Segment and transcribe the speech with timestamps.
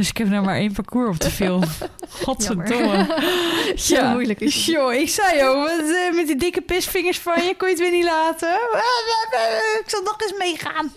[0.00, 1.62] Dus ik heb nou maar één parcours op de film.
[2.22, 3.06] Godverdomme.
[3.74, 4.64] Zo moeilijk is het.
[4.64, 7.82] Joh, ik zei joh, met, eh, met die dikke pisvingers van je kon je het
[7.82, 8.48] weer niet laten.
[9.82, 10.92] Ik zal nog eens meegaan.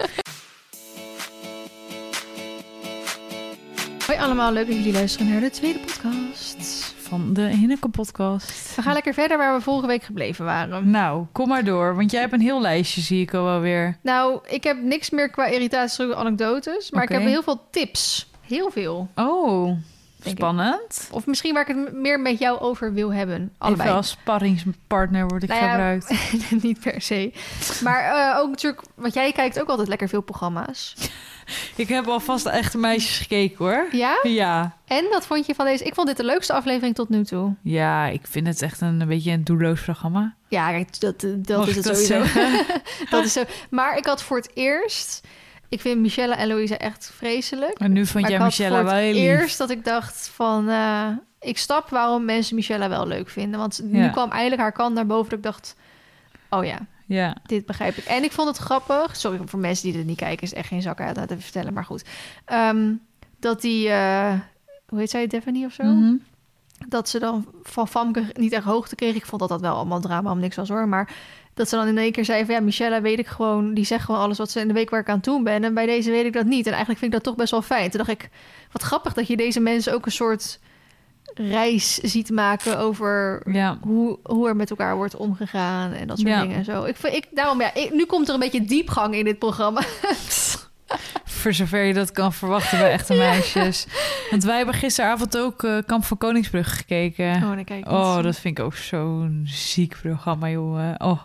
[4.05, 6.93] Hoi allemaal, leuk dat jullie luisteren naar de tweede podcast.
[6.97, 8.75] Van de Hinneke podcast.
[8.75, 10.89] We gaan lekker verder waar we vorige week gebleven waren.
[10.89, 13.97] Nou, kom maar door, want jij hebt een heel lijstje, zie ik al wel weer.
[14.01, 18.31] Nou, ik heb niks meer qua irritatie anekdotes, maar ik heb heel veel tips.
[18.47, 19.09] Heel veel.
[19.15, 19.77] Oh,
[20.23, 20.31] ik.
[20.37, 21.07] spannend.
[21.11, 23.53] Of misschien waar ik het meer met jou over wil hebben.
[23.57, 23.87] Allebei.
[23.87, 26.13] Even als sparringspartner word ik Nou ja, gebruikt.
[26.63, 27.33] Niet per se.
[27.83, 30.93] Maar eh, ook natuurlijk, want jij kijkt ook altijd lekker veel programma's.
[31.75, 33.87] Ik heb alvast echte meisjes gekeken hoor.
[33.91, 34.19] Ja?
[34.21, 34.77] Ja.
[34.87, 35.83] En wat vond je van deze?
[35.83, 37.53] Ik vond dit de leukste aflevering tot nu toe.
[37.61, 40.35] Ja, ik vind het echt een, een beetje een doelloos programma.
[40.47, 42.63] Ja, kijk, dat, dat Mag is het dat sowieso.
[43.09, 43.43] dat is zo.
[43.69, 45.21] Maar ik had voor het eerst...
[45.73, 47.79] Ik vind Michelle en Louise echt vreselijk.
[47.79, 49.21] En nu vond jij Michelle wel het heel lief.
[49.23, 50.69] eerst dat ik dacht van...
[50.69, 51.07] eh,
[51.39, 53.59] ik snap waarom mensen Michelle wel leuk vinden.
[53.59, 54.09] Want nu Ja.
[54.09, 55.75] kwam eigenlijk haar kant naar boven dat ik dacht...
[56.49, 57.37] Oh ja, Ja.
[57.45, 58.03] dit begrijp ik.
[58.05, 59.15] En ik vond het grappig.
[59.15, 61.85] Sorry voor mensen die dit niet kijken, is echt geen zak uit te vertellen, maar
[61.85, 62.03] goed.
[62.45, 62.93] Ehm,
[63.39, 64.33] dat die, eh,
[64.87, 65.83] hoe heet zij, Daphne of zo?
[65.83, 66.13] Mhm.
[66.87, 69.15] Dat ze dan van Famke niet echt hoogte kreeg.
[69.15, 70.87] Ik vond dat dat wel allemaal drama om niks was hoor.
[70.87, 71.13] Maar
[71.53, 74.05] dat ze dan in één keer zei van ja, Michelle weet ik gewoon, die zegt
[74.05, 75.63] gewoon alles wat ze in de week waar ik aan doen ben.
[75.63, 76.65] En bij deze weet ik dat niet.
[76.65, 77.89] En eigenlijk vind ik dat toch best wel fijn.
[77.89, 78.29] Toen dacht ik,
[78.71, 80.59] wat grappig dat je deze mensen ook een soort
[81.33, 83.77] reis ziet maken over Ja.
[83.81, 86.41] hoe, hoe er met elkaar wordt omgegaan en dat soort Ja.
[86.41, 86.83] dingen en zo.
[86.83, 89.81] Ik, vind- ik, daarom, ja, ik- nu komt er een beetje diepgang in dit programma.
[91.25, 93.87] Voor zover je dat kan verwachten bij echte meisjes.
[94.29, 97.33] Want wij hebben gisteravond ook eh, Kamp van Koningsbrug gekeken.
[97.35, 101.01] Oh, dan kijk ik Oh, dat vind ik ook zo'n ziek programma, jongen.
[101.01, 101.21] Oh.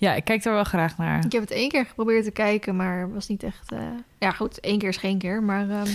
[0.00, 1.24] Ja, ik kijk er wel graag naar.
[1.24, 3.72] Ik heb het één keer geprobeerd te kijken, maar was niet echt...
[3.72, 3.78] eh,
[4.18, 5.70] Ja, goed, één keer is geen keer, maar...
[5.70, 5.88] ehm,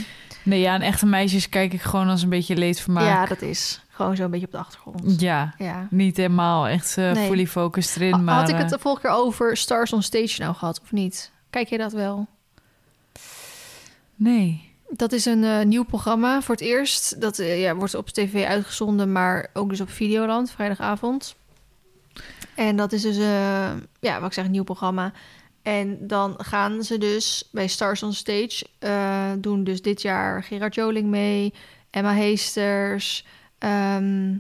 [0.44, 3.04] Nee, ja, en echte meisjes kijk ik gewoon als een beetje leedvermaak.
[3.04, 5.20] ja, dat is gewoon zo'n beetje op de achtergrond.
[5.22, 5.88] Ja, Ja.
[5.90, 7.28] niet helemaal echt eh, Nee.
[7.28, 8.36] fully focused erin, maar...
[8.40, 11.32] Had ik het eh, de vorige keer over Stars on Stage nou gehad, of niet?
[11.50, 12.28] Kijk je dat wel?
[14.16, 14.74] Nee.
[14.90, 17.22] Dat is een nieuw programma voor het eerst.
[17.22, 21.36] Dat ja, wordt op tv uitgezonden, maar ook dus op Videoland, vrijdagavond.
[22.56, 25.14] En dat is dus, eh, ja, wat ik zeg, een nieuw programma.
[25.62, 28.66] En dan gaan ze dus bij Stars on Stage...
[28.80, 31.54] eh, doen dus dit jaar Gerard Joling mee,
[31.90, 33.26] Emma Heesters...
[33.58, 34.34] ehm,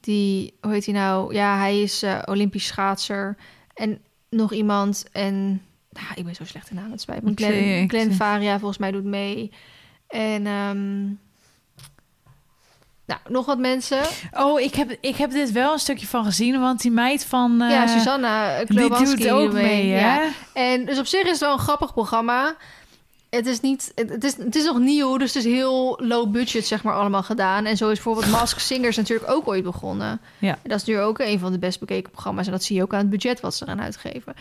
[0.00, 1.34] die, hoe heet hij nou?
[1.34, 3.36] Ja, hij is eh, Olympisch schaatser.
[3.74, 4.00] En
[4.30, 5.04] nog iemand.
[5.12, 7.32] En nou, ik ben zo slecht in namen, het spijt me.
[7.88, 9.52] Glenn, Faria volgens mij doet mee.
[10.08, 11.06] En ehm,
[13.08, 14.00] nou, nog wat mensen.
[14.32, 17.56] Oh, ik heb, ik heb dit wel een stukje van gezien, want die meid van...
[17.58, 19.96] ja, Susanna Die doet ook mee, Ja.
[19.98, 20.28] hè?
[20.52, 22.56] En dus op zich is het wel een grappig programma.
[23.30, 26.30] Het is niet, het, het is, het is nog nieuw, dus het is heel low
[26.30, 27.64] budget, zeg maar, allemaal gedaan.
[27.64, 30.20] En zo is bijvoorbeeld Mask Singers natuurlijk ook ooit begonnen.
[30.38, 30.50] Ja.
[30.62, 32.46] En dat is nu ook een van de best bekeken programma's.
[32.46, 34.34] En dat zie je ook aan het budget wat ze eraan uitgeven.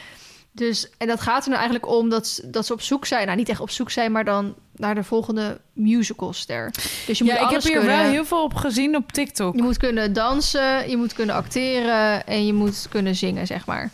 [0.58, 3.26] Dus, en dat gaat er nou eigenlijk om dat, ze- dat ze op zoek zijn.
[3.26, 6.72] Nou, niet echt op zoek zijn, maar dan naar de volgende musicalster.
[7.08, 7.98] Dus je moet Ja, ik heb hier kunnen.
[7.98, 9.56] wel heel veel op gezien op TikTok.
[9.56, 13.90] Je moet kunnen dansen, je moet kunnen acteren en je moet kunnen zingen, zeg maar.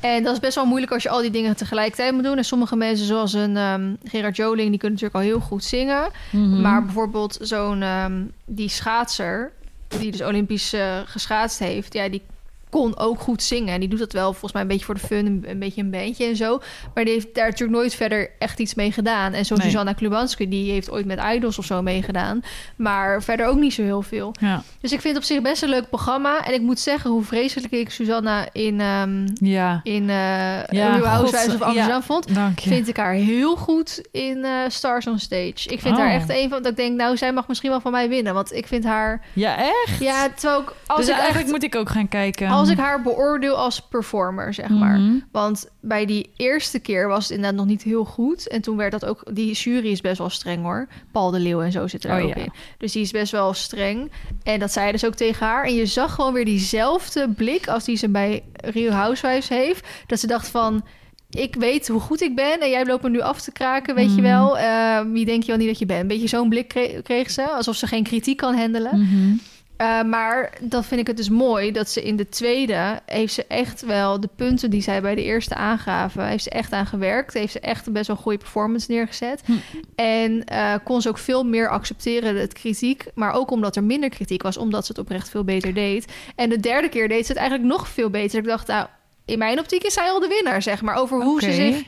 [0.00, 2.36] En dat is best wel moeilijk als je al die dingen tegelijkertijd moet doen.
[2.36, 6.08] En sommige mensen, zoals een ehm, Gerard Joling, die kunnen natuurlijk al heel goed zingen.
[6.32, 6.60] Mhm.
[6.60, 9.52] Maar bijvoorbeeld zo'n ehm, die schaatser,
[9.98, 12.22] die dus Olympisch eh, geschaatst heeft, ja, die
[12.70, 13.74] kon ook goed zingen.
[13.74, 15.80] En die doet dat wel volgens mij een beetje voor de fun, een, een beetje
[15.82, 16.60] een bandje en zo.
[16.94, 19.32] Maar die heeft daar natuurlijk nooit verder echt iets mee gedaan.
[19.32, 19.60] En Nee.
[19.60, 22.40] Susanna Klubanski, die heeft ooit met Idols of zo meegedaan.
[22.76, 24.34] Maar verder ook niet zo heel veel.
[24.40, 26.44] Ja, Dus ik vind het op zich best een leuk programma.
[26.44, 29.80] En ik moet zeggen hoe vreselijk ik Susanna in, ehm ja.
[29.82, 32.02] in eh Ja, God, of Amsterdam ja.
[32.02, 32.34] vond.
[32.34, 32.68] dank je.
[32.68, 35.68] Vind ik haar heel goed in eh, Stars on Stage.
[35.68, 35.98] Ik vind Oh.
[36.02, 36.62] haar echt een van...
[36.62, 38.34] Dat ik denk, nou, zij mag misschien wel van mij winnen.
[38.34, 39.24] Want ik vind haar...
[39.32, 40.00] Ja, echt?
[40.00, 40.72] Ja, terwijl ik...
[40.86, 42.48] Als, dus ik, eigenlijk echt, moet ik ook gaan kijken.
[42.58, 44.98] Als ik haar beoordeel als performer, zeg maar.
[44.98, 45.14] Mhm.
[45.32, 48.48] Want bij die eerste keer was het inderdaad nog niet heel goed.
[48.48, 49.22] En toen werd dat ook...
[49.34, 50.88] Die jury is best wel streng, hoor.
[51.12, 52.42] Paul de Leeuw en zo zitten er Oh, ook ja.
[52.42, 52.52] in.
[52.78, 54.12] Dus die is best wel streng.
[54.42, 55.64] En dat zei je dus ook tegen haar.
[55.64, 59.86] En je zag gewoon weer diezelfde blik als die ze bij Real Housewives heeft.
[60.06, 60.84] Dat ze dacht van...
[61.30, 64.14] Ik weet hoe goed ik ben en jij loopt me nu af te kraken, weet
[64.14, 64.22] je Mhm.
[64.22, 64.58] wel.
[64.58, 66.00] Eh, wie denk je wel niet dat je bent?
[66.00, 68.98] Een beetje zo'n blik kre- kreeg ze, alsof ze geen kritiek kan handelen.
[69.00, 69.36] Mhm.
[69.76, 73.44] Eh, maar dan vind ik het dus mooi dat ze in de tweede heeft ze
[73.48, 77.34] echt wel de punten die zij bij de eerste aangaven, heeft ze echt aan gewerkt.
[77.34, 79.42] Heeft ze echt een best wel goede performance neergezet.
[79.44, 79.52] Hm.
[79.94, 83.04] En eh, kon ze ook veel meer accepteren, het kritiek.
[83.14, 86.12] Maar ook omdat er minder kritiek was, omdat ze het oprecht veel beter deed.
[86.34, 88.38] En de derde keer deed ze het eigenlijk nog veel beter.
[88.38, 88.86] Ik dacht, nou,
[89.24, 90.96] in mijn optiek is zij al de winnaar, zeg maar.
[90.96, 91.82] Over hoe ze zich,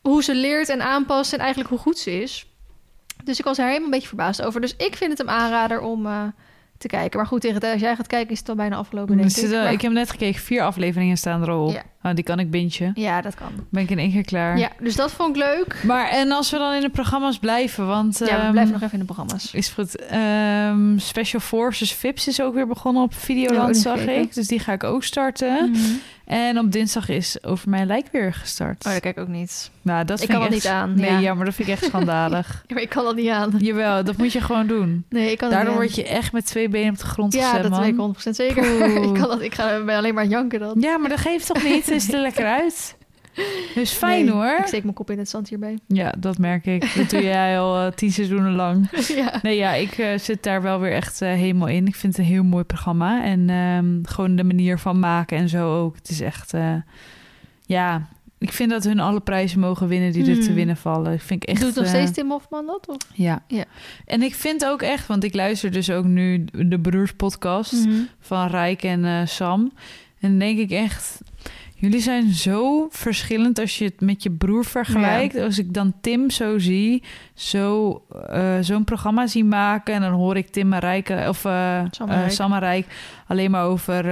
[0.00, 2.46] hoe ze leert en aanpast en eigenlijk hoe goed ze is.
[3.24, 4.60] Dus ik was er helemaal een beetje verbaasd over.
[4.60, 6.22] Dus ik vind het een aanrader om eh,
[6.88, 7.18] te kijken.
[7.18, 9.50] Maar goed, tegen als jij gaat kijken is het al bijna afgelopen, denk Er ik.
[9.62, 11.72] Maar- ik heb net gekeken, vier afleveringen staan erop.
[11.72, 11.82] Ja.
[12.06, 12.90] Oh, die kan ik bintje.
[12.94, 13.48] Ja, dat kan.
[13.68, 14.58] Ben ik in één keer klaar.
[14.58, 15.80] Ja, dus dat vond ik leuk.
[15.84, 18.18] Maar en als we dan in de programma's blijven, want...
[18.18, 19.52] Ja, we ehm, blijven nog even in de programma's.
[19.52, 19.96] Is goed.
[20.06, 24.22] Ehm, Special Forces Vips is ook weer begonnen op Ja, Videoland, ook zag gekeken.
[24.22, 24.34] ik.
[24.34, 25.70] Dus die ga ik ook starten.
[25.70, 25.80] Mhm.
[26.24, 28.86] En op dinsdag is Over Mijn Lijk weer gestart.
[28.86, 29.70] Oh, dat kijk ik ook niet.
[29.82, 30.72] nou, dat ik vind kan ik dat echt...
[30.72, 31.18] niet aan, Nee, ja.
[31.18, 31.34] ja.
[31.34, 32.64] maar dat vind ik echt schandalig.
[32.66, 33.52] Ja, maar ik kan dat niet aan.
[33.58, 35.04] Jawel, dat moet je gewoon doen.
[35.08, 37.32] Nee, ik kan dat Daardoor niet word je echt met twee benen op de grond
[37.34, 37.80] Ja, gezet, dat man.
[37.80, 38.64] weet ik 100% zeker.
[39.04, 40.74] Ik, kan dat, ik ga ben alleen maar janken dan.
[40.80, 41.90] Ja, maar dat geeft toch niet?
[41.94, 42.96] Het is er lekker uit.
[43.74, 44.56] Dus fijn Nee, hoor.
[44.58, 45.78] Ik steek mijn kop in het zand hierbij.
[45.86, 46.94] Ja, dat merk ik.
[46.96, 48.88] Dat doe jij al eh, tien seizoenen lang.
[49.16, 49.38] ja.
[49.42, 51.86] Nee, ja, ik eh, zit daar wel weer echt eh, helemaal in.
[51.86, 53.24] Ik vind het een heel mooi programma.
[53.24, 55.96] En ehm, gewoon de manier van maken en zo ook.
[55.96, 56.52] Het is echt...
[57.66, 58.08] ja,
[58.38, 60.54] ik vind dat hun alle prijzen mogen winnen die er te Hmm.
[60.54, 61.12] winnen vallen.
[61.12, 61.60] Ik vind ik echt...
[61.60, 62.88] Doet nog steeds Tim Hofman dat?
[62.88, 62.96] Of?
[63.12, 63.42] Ja.
[63.48, 63.64] Ja.
[64.04, 65.06] En ik vind ook echt...
[65.06, 67.94] Want ik luister dus ook nu de Broers podcast Mhm.
[68.20, 69.72] van Rijk en Sam.
[70.20, 71.20] En denk ik echt...
[71.84, 75.36] Jullie zijn zo verschillend als je het met je broer vergelijkt.
[75.36, 77.02] Als ik dan Tim zo zie,
[77.34, 79.94] zo, eh, zo'n programma zie maken...
[79.94, 81.82] en dan hoor ik Tim en Rijk, eh, of eh,
[82.28, 82.86] Sam en eh, Rijk.
[83.26, 84.04] Alleen maar over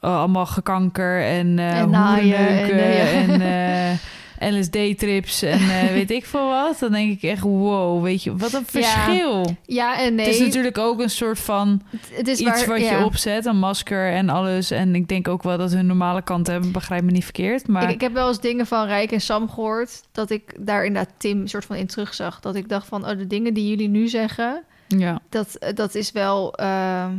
[0.00, 3.98] allemaal gekanker en, En naaien en, en,
[4.38, 6.78] LSD-trips en eh, weet ik veel wat.
[6.78, 9.56] Dan denk ik echt, wow, weet je, wat een verschil.
[9.64, 10.26] Ja en nee.
[10.26, 12.98] Het is natuurlijk ook een soort van het is iets waar, wat ja.
[12.98, 14.70] je opzet, een masker en alles.
[14.70, 17.68] En ik denk ook wel dat hun normale kant hebben, begrijp me niet verkeerd.
[17.68, 20.02] Maar Ik, ik heb wel eens dingen van Rijk en Sam gehoord...
[20.12, 22.40] dat ik daar inderdaad Tim soort van in terugzag.
[22.40, 24.64] Dat ik dacht van, oh, de dingen die jullie nu zeggen...
[24.88, 26.54] ja, dat, dat is wel...
[26.54, 27.12] ehm,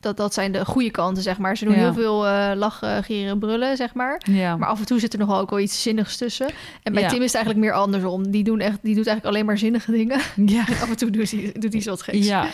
[0.00, 1.56] dat, dat zijn de goede kanten, zeg maar.
[1.56, 1.80] Ze doen Ja.
[1.80, 4.20] heel veel eh, lachen, gieren, brullen, zeg maar.
[4.30, 4.56] ja.
[4.56, 6.46] Maar af en toe zit er nog wel ook wel iets zinnigs tussen.
[6.82, 7.08] En bij Ja.
[7.08, 8.30] Tim is het eigenlijk meer andersom.
[8.30, 10.20] Die, doen echt, die doet eigenlijk alleen maar zinnige dingen.
[10.46, 10.66] ja.
[10.68, 12.26] En af en toe doet hij, doet hij zo wat geks.
[12.26, 12.46] Ja,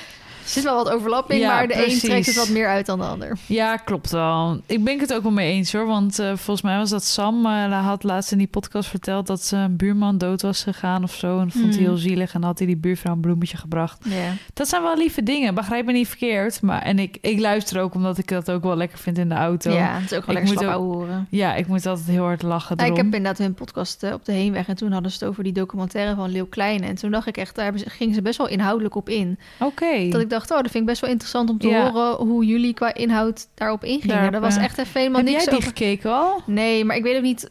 [0.47, 2.03] Er zit wel wat overlapping, Ja, maar de precies.
[2.03, 3.39] een trekt het wat meer uit dan de ander.
[3.47, 4.61] ja, klopt wel.
[4.67, 5.87] Ik ben het ook wel mee eens hoor.
[5.87, 9.43] Want eh, volgens mij was dat Sam eh, had laatst in die podcast verteld dat
[9.43, 11.39] zijn buurman dood was gegaan of zo.
[11.39, 11.85] En dat vond hij Hmm.
[11.85, 12.35] heel zielig.
[12.35, 14.05] En had hij die buurvrouw een bloemetje gebracht.
[14.09, 14.33] Ja.
[14.55, 16.63] Dat zijn wel lieve dingen, begrijp me niet verkeerd.
[16.63, 19.35] Maar, en ik, ik luister ook omdat ik dat ook wel lekker vind in de
[19.35, 19.71] auto.
[19.71, 21.27] ja, het is ook wel Ik lekker slap ook- horen.
[21.31, 24.25] Ja, ik moet altijd heel hard lachen Ja, ik heb inderdaad hun podcast eh, op
[24.25, 26.87] de heenweg en toen hadden ze het over die documentaire van Leeuw Kleine.
[26.87, 29.39] En toen dacht ik echt, daar gingen ze best wel inhoudelijk op in.
[29.61, 30.09] Oké.
[30.09, 31.91] Dat ik dacht, oh, dat vind ik best wel interessant om te Ja.
[31.91, 34.15] horen hoe jullie qua inhoud daarop ingingen.
[34.15, 35.77] Daarop, dat was echt even helemaal Heb niks jij die over.
[35.77, 36.43] gekeken al?
[36.47, 37.51] Nee, maar ik weet ook niet.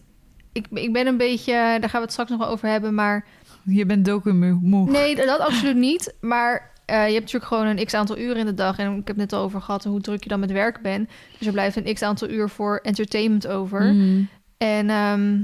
[0.54, 3.26] Ik, ik ben een beetje, daar gaan we het straks nog wel over hebben, maar
[3.64, 4.90] Je bent docu moe.
[4.90, 6.14] nee, dat absoluut niet.
[6.22, 8.78] Maar eh, je hebt natuurlijk gewoon een x aantal uren in de dag.
[8.78, 11.10] En ik heb het net al over gehad hoe druk je dan met werk bent.
[11.38, 13.82] Dus er blijft een x aantal uur voor entertainment over.
[13.94, 14.28] Mm.
[14.58, 15.42] En ehm,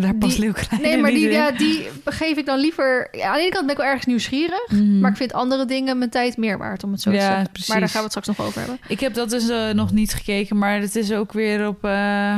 [0.00, 1.32] Daar past Die- Leeuw Kleine nee, maar die, in.
[1.32, 3.08] ja, die geef ik dan liever.
[3.12, 4.68] Ja, aan de ene kant ben ik wel ergens nieuwsgierig.
[4.70, 5.00] Mhm.
[5.00, 7.48] Maar ik vind andere dingen mijn tijd meer waard, om het zo te zeggen.
[7.52, 7.68] precies.
[7.68, 8.78] Maar daar gaan we het straks nog over hebben.
[8.88, 12.36] Ik heb dat dus eh, nog niet gekeken, maar het is ook weer op, eh,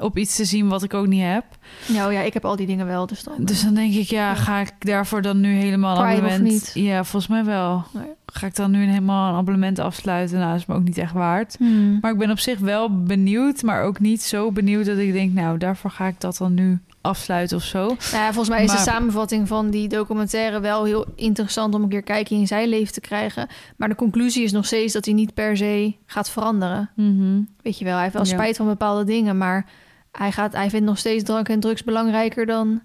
[0.00, 1.44] op iets te zien wat ik ook niet heb.
[1.86, 3.34] Nou ja, ik heb al die dingen wel, dus dan...
[3.38, 4.34] Dus dan denk ik, ja, Ja.
[4.34, 6.42] ga ik daarvoor dan nu helemaal een abonnement...
[6.42, 6.70] niet?
[6.74, 7.84] Ja, volgens mij wel.
[7.92, 8.04] Nee.
[8.26, 10.38] Ga ik dan nu helemaal een abonnement afsluiten?
[10.38, 11.56] Nou, dat is me ook niet echt waard.
[11.58, 11.98] Hmm.
[12.00, 15.32] Maar ik ben op zich wel benieuwd, maar ook niet zo benieuwd dat ik denk,
[15.32, 17.78] nou, daarvoor ga ik dat dan nu afsluiten of zo.
[17.86, 21.82] Nou ja, volgens mij is Maar- de samenvatting van die documentaire wel heel interessant om
[21.82, 23.48] een keer kijkje in zijn leven te krijgen.
[23.76, 26.90] Maar de conclusie is nog steeds dat hij niet per se gaat veranderen.
[26.96, 27.40] Mhm.
[27.62, 28.30] Weet je wel, hij heeft wel Ja.
[28.32, 29.66] spijt van bepaalde dingen, maar
[30.12, 32.82] hij, gaat, hij vindt nog steeds drank en drugs belangrijker dan,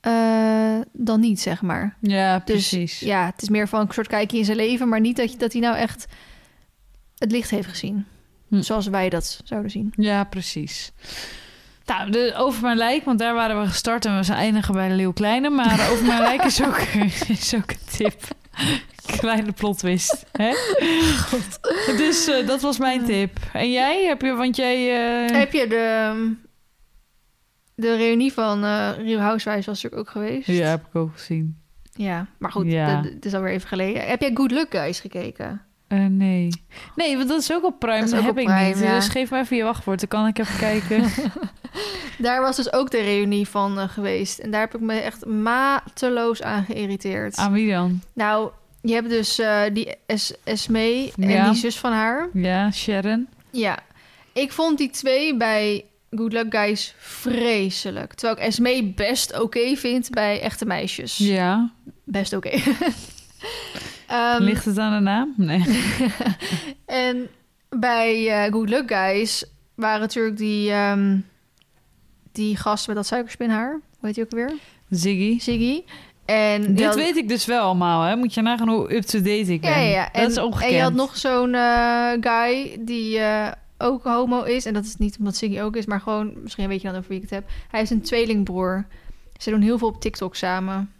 [0.00, 1.96] eh, dan niet, zeg maar.
[2.00, 3.00] Ja, Dus precies.
[3.00, 5.38] ja, het is meer van een soort kijkje in zijn leven, maar niet dat, je,
[5.38, 6.06] dat hij nou echt
[7.18, 8.06] het licht heeft gezien.
[8.48, 8.60] Hm.
[8.60, 9.92] Zoals wij dat zouden zien.
[9.96, 10.92] Ja, precies.
[11.86, 14.88] Nou, de, over mijn lijk, want daar waren we gestart en we zijn eindigen bij
[14.88, 15.50] de Leeuw Kleine.
[15.50, 16.78] Maar over mijn lijk is ook,
[17.38, 18.22] is ook een tip.
[19.20, 20.26] Kleine plotwist.
[20.32, 20.50] Hè?
[21.96, 23.38] Dus eh, dat was mijn tip.
[23.52, 24.04] En jij?
[24.04, 24.76] Heb je, want jij...
[25.26, 26.34] eh, Heb je de,
[27.74, 30.46] de reunie van eh Real Housewives was natuurlijk ook geweest?
[30.46, 31.58] Ja, heb ik ook gezien.
[31.92, 33.02] Ja, maar goed, Ja.
[33.04, 34.06] het is alweer even geleden.
[34.06, 35.62] Heb jij Good Luck Guys gekeken?
[35.90, 36.48] Eh, nee.
[36.96, 38.08] Nee, want dat is ook op Prime.
[38.10, 38.78] Dat heb ik niet.
[38.78, 38.94] ja.
[38.94, 40.00] Dus geef me even je wachtwoord.
[40.00, 41.04] Dan kan ik even kijken.
[42.18, 44.38] Daar was dus ook de reunie van eh, geweest.
[44.38, 47.36] En daar heb ik me echt mateloos aan geïrriteerd.
[47.36, 48.00] Aan wie dan?
[48.12, 48.50] Nou,
[48.82, 51.50] je hebt dus eh, die es Esmee en Ja.
[51.50, 52.28] die zus van haar.
[52.32, 53.28] Ja, Sharon.
[53.50, 53.78] Ja,
[54.32, 58.14] ik vond die twee bij Good Luck Guys vreselijk.
[58.14, 61.16] Terwijl ik Esmee best oké vind bij echte meisjes.
[61.16, 61.70] Ja.
[62.04, 62.50] Best oké.
[64.10, 65.34] Ehm, Ligt het aan de naam?
[65.36, 65.64] Nee.
[66.86, 67.28] En
[67.68, 71.18] bij eh Good Luck Guys waren natuurlijk die, ehm,
[72.32, 73.70] die gast met dat suikerspinhaar.
[73.70, 74.52] Hoe heet die ook weer?
[74.90, 75.38] Ziggy.
[75.40, 75.82] Ziggy.
[76.24, 78.16] En Dit had- weet ik dus wel allemaal, hè?
[78.16, 79.70] Moet je nagaan hoe up-to-date ik ben.
[79.70, 80.04] Ja, ja, ja.
[80.12, 80.70] Dat En, is ongekend.
[80.70, 84.64] en je had nog zo'n eh, guy die eh, ook homo is.
[84.64, 86.32] En dat is niet omdat Siggy ook is, maar gewoon...
[86.42, 87.48] Misschien weet je dan over wie ik het heb.
[87.70, 88.86] Hij is een tweelingbroer.
[89.38, 90.92] Ze doen heel veel op TikTok samen.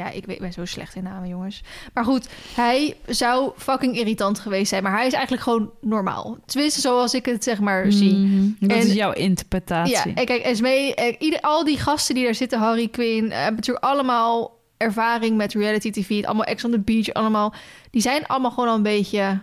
[0.00, 1.62] Ja, ik weet, ben zo slecht in namen, jongens.
[1.94, 4.82] Maar goed, hij zou fucking irritant geweest zijn.
[4.82, 6.38] Maar hij is eigenlijk gewoon normaal.
[6.46, 8.12] Tenminste, zoals ik het zeg maar zie.
[8.14, 8.48] Mhm.
[8.60, 9.94] Dat En- is jouw interpretatie.
[9.94, 13.36] Ja, en kijk, Esmee, eh, ieder, al die gasten die daar zitten, Harry Quinn, eh,
[13.36, 17.54] hebben natuurlijk allemaal ervaring met reality TV, allemaal Ex on the Beach, allemaal,
[17.90, 19.40] die zijn allemaal gewoon al een beetje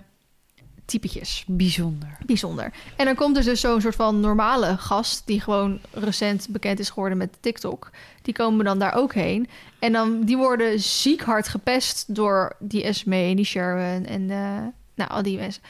[0.88, 2.18] typetjes, Bijzonder.
[2.26, 2.72] bijzonder.
[2.96, 6.90] En dan komt er dus zo'n soort van normale gast, die gewoon recent bekend is
[6.90, 7.90] geworden met TikTok,
[8.22, 9.48] die komen dan daar ook heen.
[9.80, 15.10] En dan, die worden ziek hard gepest door die Esmee, die Sharon en eh, nou,
[15.10, 15.62] al die mensen.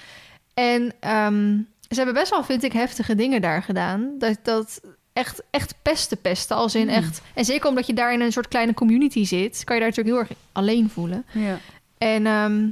[0.54, 1.58] En ehm,
[1.90, 4.16] ze hebben best wel, vind ik, heftige dingen daar gedaan.
[4.20, 4.82] Dat, dat
[5.14, 6.98] echt, echt pesten pesten, als in Hmm.
[6.98, 7.22] echt...
[7.34, 9.64] En zeker omdat je daar in een soort kleine community zit...
[9.64, 11.26] kan je daar natuurlijk heel erg alleen voelen.
[11.32, 11.60] Ja.
[11.98, 12.68] En ehm,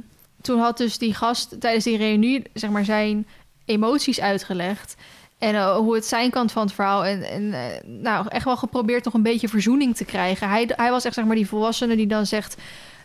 [0.46, 2.42] toen had dus die gast tijdens die reunie...
[2.54, 3.26] zeg maar zijn
[3.64, 4.94] emoties uitgelegd...
[5.38, 7.04] En eh, hoe het zijn kan van het verhaal.
[7.04, 10.48] En, en eh, nou, echt wel geprobeerd nog een beetje verzoening te krijgen.
[10.48, 12.56] Hij, hij was echt zeg maar die volwassene die dan zegt...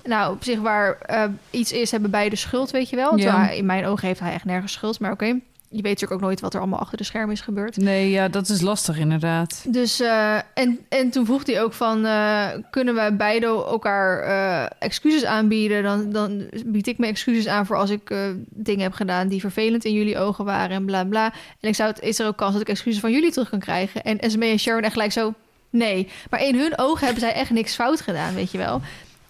[0.04, 3.12] Nou, op zich waar eh, iets is, hebben beide schuld, weet je wel.
[3.18, 3.24] Ja.
[3.24, 5.00] Terwijl hij- in mijn ogen heeft hij echt nergens schuld.
[5.00, 5.40] Maar oké,
[5.72, 7.78] je weet natuurlijk ook nooit wat er allemaal achter de schermen is gebeurd.
[7.78, 9.64] Nee, ja, dat is lastig inderdaad.
[9.68, 12.06] Dus, eh, en, en toen vroeg hij ook van...
[12.06, 15.84] eh, kunnen we beide elkaar eh, excuses aanbieden?
[15.84, 18.14] Dan, dan bied ik me excuses aan voor als ik
[18.50, 19.28] dingen heb gedaan...
[19.28, 21.34] die vervelend in jullie ogen waren en bla bla.
[21.60, 23.60] En ik zou het, is er ook kans dat ik excuses van jullie terug kan
[23.60, 24.04] krijgen?
[24.04, 25.34] En Esme en Sharon echt gelijk zo...
[25.70, 28.82] Nee, maar in hun ogen hebben zij echt niks fout gedaan, weet je wel.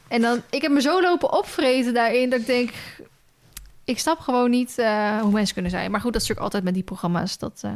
[0.08, 2.70] En dan, ik heb me zo lopen opvreten daarin dat ik denk...
[3.92, 5.92] Ik snap gewoon niet eh, hoe mensen kunnen zijn.
[5.92, 7.38] Maar goed, dat is natuurlijk altijd met die programma's.
[7.38, 7.72] Dat, eh,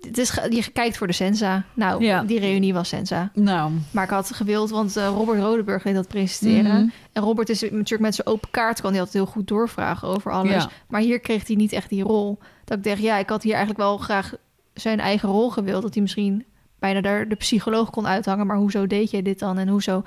[0.00, 1.64] het is, je kijkt voor de Sensa.
[1.74, 2.22] Nou, Ja.
[2.22, 3.30] die reunie was Sensa.
[3.34, 6.80] Nou, Maar ik had gewild, want eh, Robert Rodeburg deed dat presenteren.
[6.80, 6.88] Mhm.
[7.12, 8.80] En Robert is natuurlijk met zijn open kaart...
[8.80, 10.52] kan hij altijd heel goed doorvragen over alles.
[10.62, 10.70] Ja.
[10.88, 12.38] Maar hier kreeg hij niet echt die rol.
[12.64, 14.34] Dat ik dacht, ja, ik had hier eigenlijk wel graag
[14.74, 15.82] zijn eigen rol gewild.
[15.82, 16.44] Dat hij misschien
[16.78, 18.46] bijna daar de psycholoog kon uithangen.
[18.46, 19.58] Maar hoezo deed jij dit dan?
[19.58, 20.02] En hoezo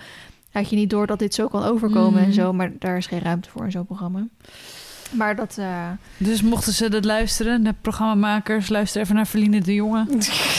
[0.52, 2.24] had je niet door dat dit zo kan overkomen Mhm.
[2.24, 2.54] en zo?
[2.54, 4.28] Maar daar is geen ruimte voor in zo'n programma.
[5.14, 5.58] Maar dat...
[5.58, 10.06] eh, dus mochten ze dat luisteren, de programmamakers, luister even naar Verline de Jonge.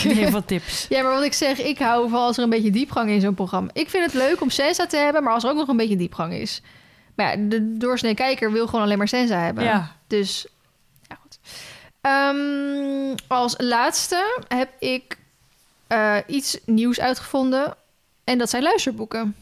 [0.03, 0.87] Die heeft wat tips.
[0.89, 3.35] Ja, maar wat ik zeg, ik hou van als er een beetje diepgang in zo'n
[3.35, 3.71] programma.
[3.73, 5.97] Ik vind het leuk om Sensa te hebben, maar als er ook nog een beetje
[5.97, 6.63] diepgang is.
[7.15, 9.65] Maar ja, de doorsnee kijker wil gewoon alleen maar Sensa hebben.
[9.65, 9.97] Ja.
[10.07, 10.47] Dus,
[11.09, 11.39] ja goed.
[12.01, 15.19] Ehm, als laatste heb ik
[15.87, 17.75] eh, iets nieuws uitgevonden.
[18.25, 19.35] En dat zijn luisterboeken.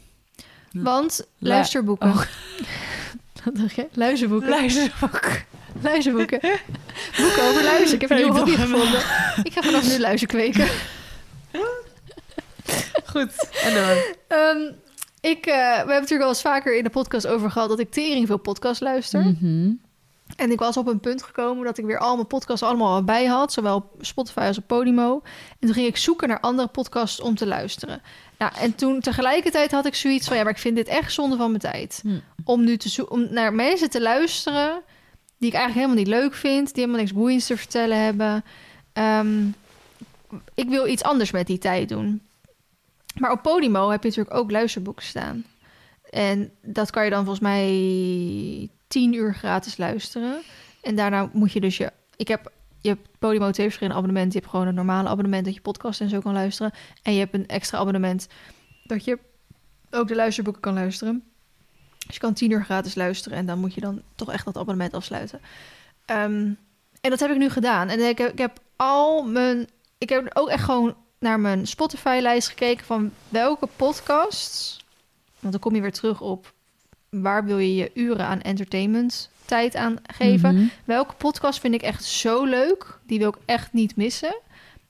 [0.73, 2.09] Want Lu- luisterboeken...
[2.11, 2.23] Oh.
[3.93, 4.49] Luisterboeken.
[4.49, 5.21] Luisterboek.
[5.83, 6.41] luisterboeken.
[7.17, 7.95] Boeken over luisteren.
[7.95, 9.01] Ik heb een nieuwe hobby gevonden.
[9.43, 10.67] Ik ga vanaf nu luister kweken.
[13.13, 13.49] Goed.
[13.63, 13.97] En dan?
[14.29, 14.73] Ehm,
[15.21, 17.79] ik, eh, we hebben het natuurlijk al eens vaker in de podcast over gehad dat
[17.79, 19.21] ik tering veel podcast luister.
[19.21, 19.71] Mhm.
[20.37, 23.05] En ik was op een punt gekomen dat ik weer al mijn podcasts allemaal al
[23.05, 25.21] bij had, zowel op Spotify als op Podimo.
[25.25, 28.03] En toen ging ik zoeken naar andere podcasts om te luisteren.
[28.43, 31.37] Nou, en toen tegelijkertijd had ik zoiets van, ja, maar ik vind dit echt zonde
[31.37, 32.01] van mijn tijd.
[32.03, 32.19] Hm.
[32.45, 34.83] Om nu te zo- om naar mensen te luisteren
[35.39, 38.45] die ik eigenlijk helemaal niet leuk vind, die helemaal niks boeiends te vertellen hebben.
[38.93, 39.47] Ehm,
[40.55, 42.23] ik wil iets anders met die tijd doen.
[43.19, 45.45] Maar op Podimo heb je natuurlijk ook luisterboeken staan.
[46.11, 50.43] En dat kan je dan volgens mij tien uur gratis luisteren.
[50.83, 51.93] En daarna moet je dus je...
[52.17, 54.33] Ik heb, je hebt Podimo twee verschillende abonnementen.
[54.33, 56.73] Je hebt gewoon een normale abonnement dat je podcast en zo kan luisteren.
[57.03, 58.29] En je hebt een extra abonnement
[58.85, 59.19] dat je
[59.91, 61.25] ook de luisterboeken kan luisteren.
[62.07, 64.57] Dus je kan tien uur gratis luisteren en dan moet je dan toch echt dat
[64.57, 65.41] abonnement afsluiten.
[66.05, 66.53] Ehm,
[67.01, 67.89] en dat heb ik nu gedaan.
[67.89, 69.69] En ik heb, ik heb al mijn...
[69.99, 74.85] Ik heb ook echt gewoon naar mijn Spotify-lijst gekeken van welke podcasts...
[75.39, 76.53] Want dan kom je weer terug op
[77.11, 80.55] waar wil je je uren aan entertainment tijd aan geven.
[80.55, 80.65] Mhm.
[80.85, 82.99] Welke podcast vind ik echt zo leuk?
[83.07, 84.37] Die wil ik echt niet missen.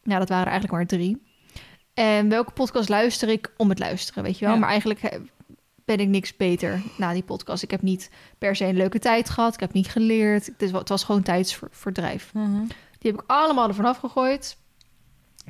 [0.02, 1.22] Nou, dat waren eigenlijk maar drie.
[1.94, 4.54] En welke podcast luister ik om het luisteren, weet je wel?
[4.54, 4.60] Ja.
[4.60, 5.20] Maar eigenlijk eh,
[5.84, 7.62] ben ik niks beter na die podcast.
[7.62, 9.54] Ik heb niet per se een leuke tijd gehad.
[9.54, 10.50] Ik heb niet geleerd.
[10.58, 12.30] Het was gewoon tijdsverdrijf.
[12.34, 12.64] Mhm.
[12.98, 14.56] Die heb ik allemaal ervan afgegooid.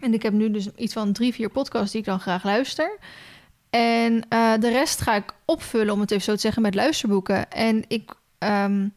[0.00, 2.98] En ik heb nu dus iets van drie, vier podcasts die ik dan graag luister.
[3.70, 7.50] En eh, de rest ga ik opvullen, om het even zo te zeggen, met luisterboeken.
[7.50, 8.88] En ik ehm,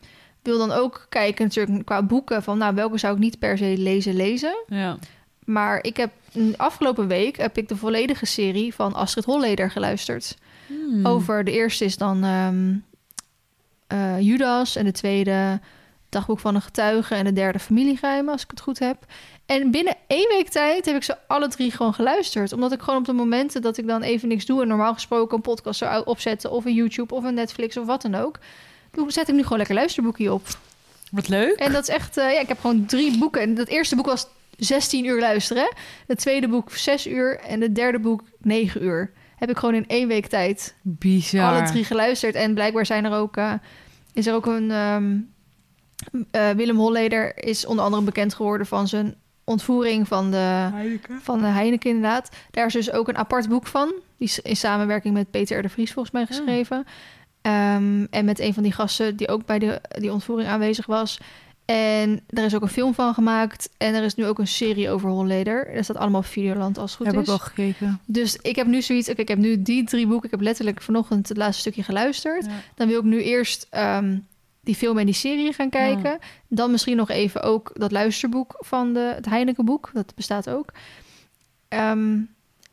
[0.42, 2.58] wil dan ook kijken natuurlijk qua boeken van...
[2.58, 4.64] nou, welke zou ik niet per se lezen lezen.
[4.68, 4.98] Ja.
[5.46, 10.38] Maar ik heb mm, afgelopen week heb ik de volledige serie van Astrid Holleder geluisterd.
[10.68, 11.06] Hmm.
[11.06, 12.76] Over de eerste is dan ehm,
[13.88, 15.60] eh, Judas en de tweede
[16.10, 19.06] Dagboek van een getuige en de derde familiegeheimen, als ik het goed heb.
[19.46, 22.54] En binnen één week tijd heb ik ze alle drie gewoon geluisterd.
[22.54, 24.62] Omdat ik gewoon op de momenten dat ik dan even niks doe...
[24.62, 26.52] en normaal gesproken een podcast zou opzetten...
[26.52, 28.40] of een YouTube of een Netflix of wat dan ook...
[28.96, 30.48] dan zet ik nu gewoon lekker luisterboekje op.
[31.12, 31.56] Wat leuk.
[31.60, 32.18] En dat is echt...
[32.18, 33.42] eh, ja, ik heb gewoon drie boeken.
[33.42, 35.74] En dat eerste boek was 16 uur luisteren.
[36.08, 37.40] Het tweede boek 6 uur.
[37.40, 39.12] En het derde boek 9 uur.
[39.36, 41.54] Heb ik gewoon in één week tijd Bizar.
[41.54, 42.36] alle drie geluisterd.
[42.36, 43.54] En blijkbaar zijn er ook, eh,
[44.14, 44.72] is er ook een...
[44.72, 45.18] ehm,
[46.32, 50.70] eh, Willem Holleder is onder andere bekend geworden van zijn ontvoering van de,
[51.22, 52.30] van de Heineken inderdaad.
[52.52, 53.88] Daar is dus ook een apart boek van.
[54.18, 55.62] Die is in samenwerking met Peter R.
[55.62, 56.86] de Vries volgens mij geschreven.
[57.46, 61.20] Ehm, en met een van die gasten die ook bij de, die ontvoering aanwezig was.
[61.66, 63.70] En er is ook een film van gemaakt.
[63.78, 65.74] En er is nu ook een serie over Holleder.
[65.74, 67.28] Dat staat allemaal op Videoland als het goed Heb is.
[67.28, 68.00] ik al gekeken.
[68.06, 69.08] Dus ik heb nu zoiets...
[69.08, 70.26] ik heb nu die drie boeken.
[70.26, 72.46] Ik heb letterlijk vanochtend het laatste stukje geluisterd.
[72.46, 72.52] Ja.
[72.76, 74.18] Dan wil ik nu eerst ehm,
[74.62, 76.20] die film en die serie gaan kijken.
[76.48, 79.90] Dan misschien nog even ook dat luisterboek van de, het Heineken-boek.
[79.94, 80.72] Dat bestaat ook.
[81.68, 82.18] Ehm,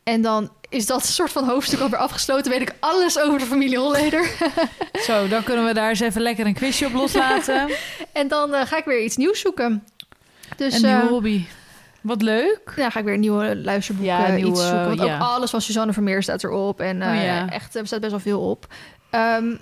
[0.03, 2.51] en dan is dat soort van hoofdstuk alweer afgesloten.
[2.51, 4.31] Weet ik alles over de familie Holleder.
[5.07, 7.69] Zo, dan kunnen we daar eens even lekker een quizje op loslaten.
[8.11, 9.87] en dan eh, ga ik weer iets nieuws zoeken.
[10.57, 11.45] Dus een nieuwe eh, hobby.
[12.01, 12.73] Wat leuk.
[12.75, 14.85] ja, ga ik weer een nieuwe luisterboek Ja, nieuwe, iets zoeken.
[14.87, 15.15] Want ja.
[15.15, 16.81] ook alles van Suzanne Vermeer staat erop.
[16.81, 17.49] En eh, Oh, ja.
[17.49, 18.67] echt, er staat best wel veel op.
[19.09, 19.55] Ehm,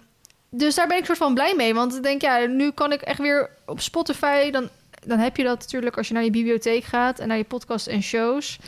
[0.50, 1.74] dus daar ben ik soort van blij mee.
[1.74, 4.52] Want ik denk, ja, nu kan ik echt weer op Spotify...
[4.52, 4.70] Dan,
[5.06, 7.20] dan heb je dat natuurlijk als je naar je bibliotheek gaat...
[7.20, 8.60] en naar je podcast en shows.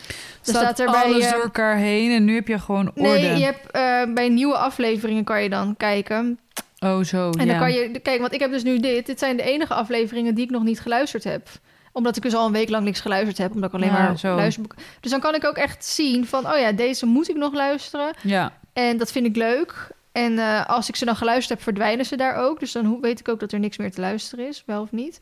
[0.43, 1.03] Dan staat, er bij...
[1.03, 3.01] alles door elkaar heen en nu heb je gewoon orde.
[3.01, 6.39] Nee, je hebt, eh, bij nieuwe afleveringen kan je dan kijken.
[6.79, 7.29] Oh, zo.
[7.29, 7.51] En ja.
[7.51, 7.99] dan kan je...
[7.99, 9.05] Kijk, want ik heb dus nu dit.
[9.05, 11.47] Dit zijn de enige afleveringen die ik nog niet geluisterd heb
[11.93, 14.19] omdat ik dus al een week lang niks geluisterd heb, omdat ik alleen Ja, maar
[14.19, 14.35] zo.
[14.35, 14.79] luisterboeken.
[14.99, 18.13] Dus dan kan ik ook echt zien van, oh ja, deze moet ik nog luisteren.
[18.21, 18.53] Ja.
[18.73, 19.91] En dat vind ik leuk.
[20.11, 22.59] En eh, als ik ze dan geluisterd heb, verdwijnen ze daar ook.
[22.59, 25.19] Dus dan weet ik ook dat er niks meer te luisteren is, wel of niet.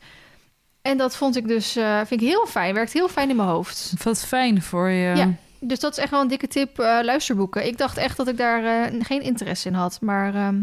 [0.82, 2.74] En dat vond ik dus, eh, vind ik heel fijn.
[2.74, 3.92] Werkt heel fijn in mijn hoofd.
[4.02, 5.16] Wat fijn voor je.
[5.16, 5.30] Ja.
[5.60, 7.66] Dus dat is echt wel een dikke tip, eh, luisterboeken.
[7.66, 9.98] Ik dacht echt dat ik daar eh, geen interesse in had.
[10.00, 10.56] Maar ehm,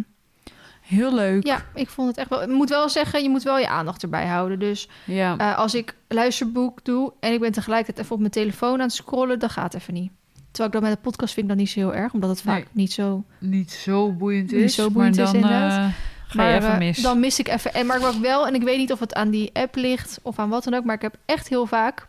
[0.82, 1.46] Heel leuk.
[1.46, 2.42] ja, ik vond het echt wel...
[2.42, 4.60] Ik moet wel zeggen, je moet wel je aandacht erbij houden.
[4.60, 5.36] Dus Ja.
[5.54, 9.40] als ik luisterboek doe en ik ben tegelijkertijd even op mijn telefoon aan het scrollen,
[9.40, 10.12] dan gaat het even niet.
[10.52, 12.42] Terwijl ik dat met de podcast vind ik dat niet zo heel erg, omdat het
[12.42, 12.66] vaak Nee.
[12.72, 13.24] niet zo...
[13.40, 15.78] Niet zo boeiend Niet is, zo boeiend maar is, dan inderdaad.
[15.90, 15.94] eh,
[16.32, 16.98] ga Maar je even eh, mis.
[16.98, 17.74] dan mis ik even.
[17.74, 20.40] En maar ik wel, en ik weet niet of het aan die app ligt of
[20.40, 22.08] aan wat dan ook, maar ik heb echt heel vaak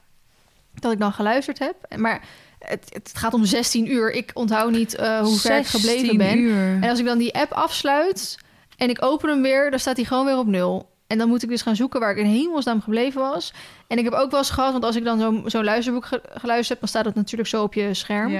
[0.74, 1.74] dat ik dan geluisterd heb.
[1.96, 2.20] Maar
[2.58, 4.12] het, het gaat om 16 uur.
[4.12, 6.38] Ik onthoud niet eh, hoe ver ik gebleven 16 ben.
[6.38, 6.78] Uur.
[6.82, 8.38] En als ik dan die app afsluit
[8.76, 10.88] en ik open hem weer, dan staat hij gewoon weer op nul.
[11.06, 13.52] En dan moet ik dus gaan zoeken waar ik in hemelsnaam gebleven was.
[13.86, 16.22] En ik heb ook wel eens gehad, want als ik dan zo'n zo'n luisterboek ge-
[16.30, 18.30] geluisterd heb, dan staat het natuurlijk zo op je scherm.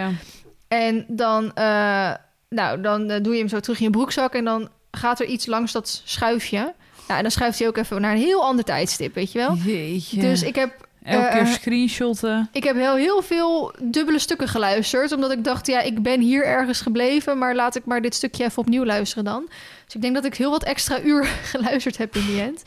[0.68, 2.14] En dan, eh,
[2.48, 5.46] nou, dan doe je hem zo terug in je broekzak en dan gaat er iets
[5.46, 6.58] langs dat schuifje.
[7.06, 9.54] Nou, en dan schuift hij ook even naar een heel ander tijdstip, weet je wel.
[9.54, 10.20] Jeetje.
[10.20, 12.48] Dus ik heb, Elke keer eh, screenshotten.
[12.52, 15.12] ik heb heel, heel veel dubbele stukken geluisterd.
[15.12, 18.44] Omdat ik dacht, ja, ik ben hier ergens gebleven, maar laat ik maar dit stukje
[18.44, 19.48] even opnieuw luisteren dan.
[19.84, 22.62] Dus ik denk dat ik heel wat extra uur geluisterd heb in die end.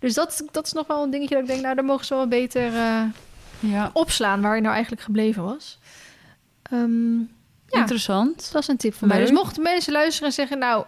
[0.00, 2.14] Dus dat, dat is nog wel een dingetje dat ik denk, nou, daar mogen ze
[2.14, 3.02] wel beter eh,
[3.60, 3.90] Ja.
[3.92, 5.78] opslaan waar je nou eigenlijk gebleven was.
[6.62, 7.80] Ehm, ja.
[7.80, 8.48] Interessant.
[8.52, 9.18] Dat is een tip van mij.
[9.18, 10.58] Dus mochten mensen luisteren en zeggen...
[10.58, 10.84] nou,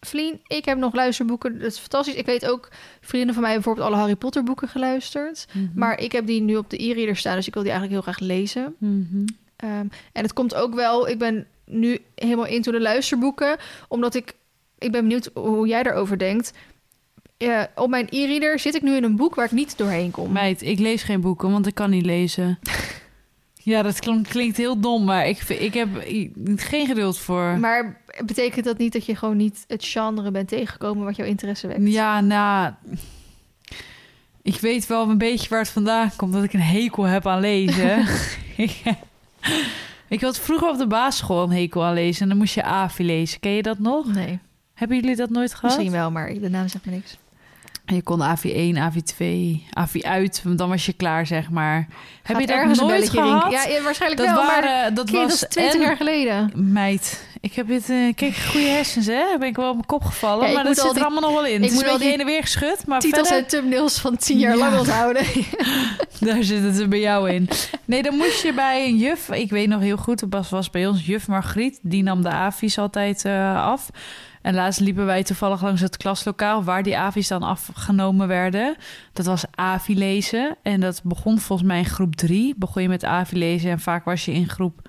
[0.00, 1.58] Vlien, ik heb nog luisterboeken.
[1.58, 2.14] Dat is fantastisch.
[2.14, 2.68] Ik weet ook,
[3.00, 5.46] vrienden van mij hebben bijvoorbeeld alle Harry Potter boeken geluisterd.
[5.52, 5.66] Mhm.
[5.74, 7.36] Maar ik heb die nu op de e-reader staan...
[7.36, 8.74] dus ik wil die eigenlijk heel graag lezen.
[8.78, 9.24] Mhm.
[9.56, 11.08] Ehm, en het komt ook wel...
[11.08, 13.56] Ik ben nu helemaal into de luisterboeken.
[13.88, 14.34] Omdat ik...
[14.78, 16.52] Ik ben benieuwd hoe jij daarover denkt.
[17.36, 20.32] Eh, op mijn e-reader zit ik nu in een boek waar ik niet doorheen kom.
[20.32, 22.58] Meid, ik lees geen boeken, want ik kan niet lezen.
[23.66, 25.88] ja, dat klinkt heel dom, maar ik, ik heb
[26.56, 27.58] geen geduld voor.
[27.58, 31.04] Maar betekent dat niet dat je gewoon niet het genre bent tegengekomen...
[31.04, 31.80] wat jouw interesse wekt?
[31.82, 32.72] Ja, nou...
[34.42, 37.40] Ik weet wel een beetje waar het vandaan komt, dat ik een hekel heb aan
[37.40, 38.06] lezen.
[40.08, 42.22] ik had vroeger op de basisschool een hekel aan lezen.
[42.22, 43.40] En dan moest je AVI lezen.
[43.40, 44.14] Ken je dat nog?
[44.14, 44.38] Nee,
[44.74, 45.76] Hebben jullie dat nooit gehad?
[45.76, 47.18] misschien wel, maar de naam zegt me niks.
[47.86, 50.40] En je kon AVI 1, AVI 2, AVI uit.
[50.44, 51.86] want Dan was je klaar, zeg maar.
[52.22, 53.42] Heb je dat ergens een nooit belletje gehad?
[53.52, 53.70] rinken?
[53.70, 55.96] Ja, ja, waarschijnlijk dat wel, maar waren, dat kind, was dat is 20 en- jaar
[55.96, 56.50] geleden.
[56.54, 57.90] Meid, ik heb dit...
[57.90, 59.38] eh kijk, goede hersens, hè?
[59.38, 60.48] Ben ik wel op mijn kop gevallen.
[60.48, 61.54] Ja, maar dat zit er allemaal nog wel in.
[61.54, 63.98] ik Het is moet beetje die heen en weer geschud, maar Titels verder, en thumbnails
[63.98, 65.22] van 10 jaar lang onthouden.
[66.26, 67.48] daar zit het er bij jou in.
[67.84, 69.30] Nee, dan moest je bij een juf...
[69.30, 71.78] Ik weet nog heel goed, het was, bij ons juf Margriet.
[71.82, 73.90] Die nam de AVI's altijd eh, af.
[74.42, 76.64] En laatst liepen wij toevallig langs het klaslokaal...
[76.64, 78.76] waar die AVI's dan afgenomen werden.
[79.12, 80.56] Dat was AVI lezen.
[80.62, 82.54] En dat begon volgens mij in groep drie.
[82.56, 84.88] Begon je met AVI lezen en vaak was je in groep...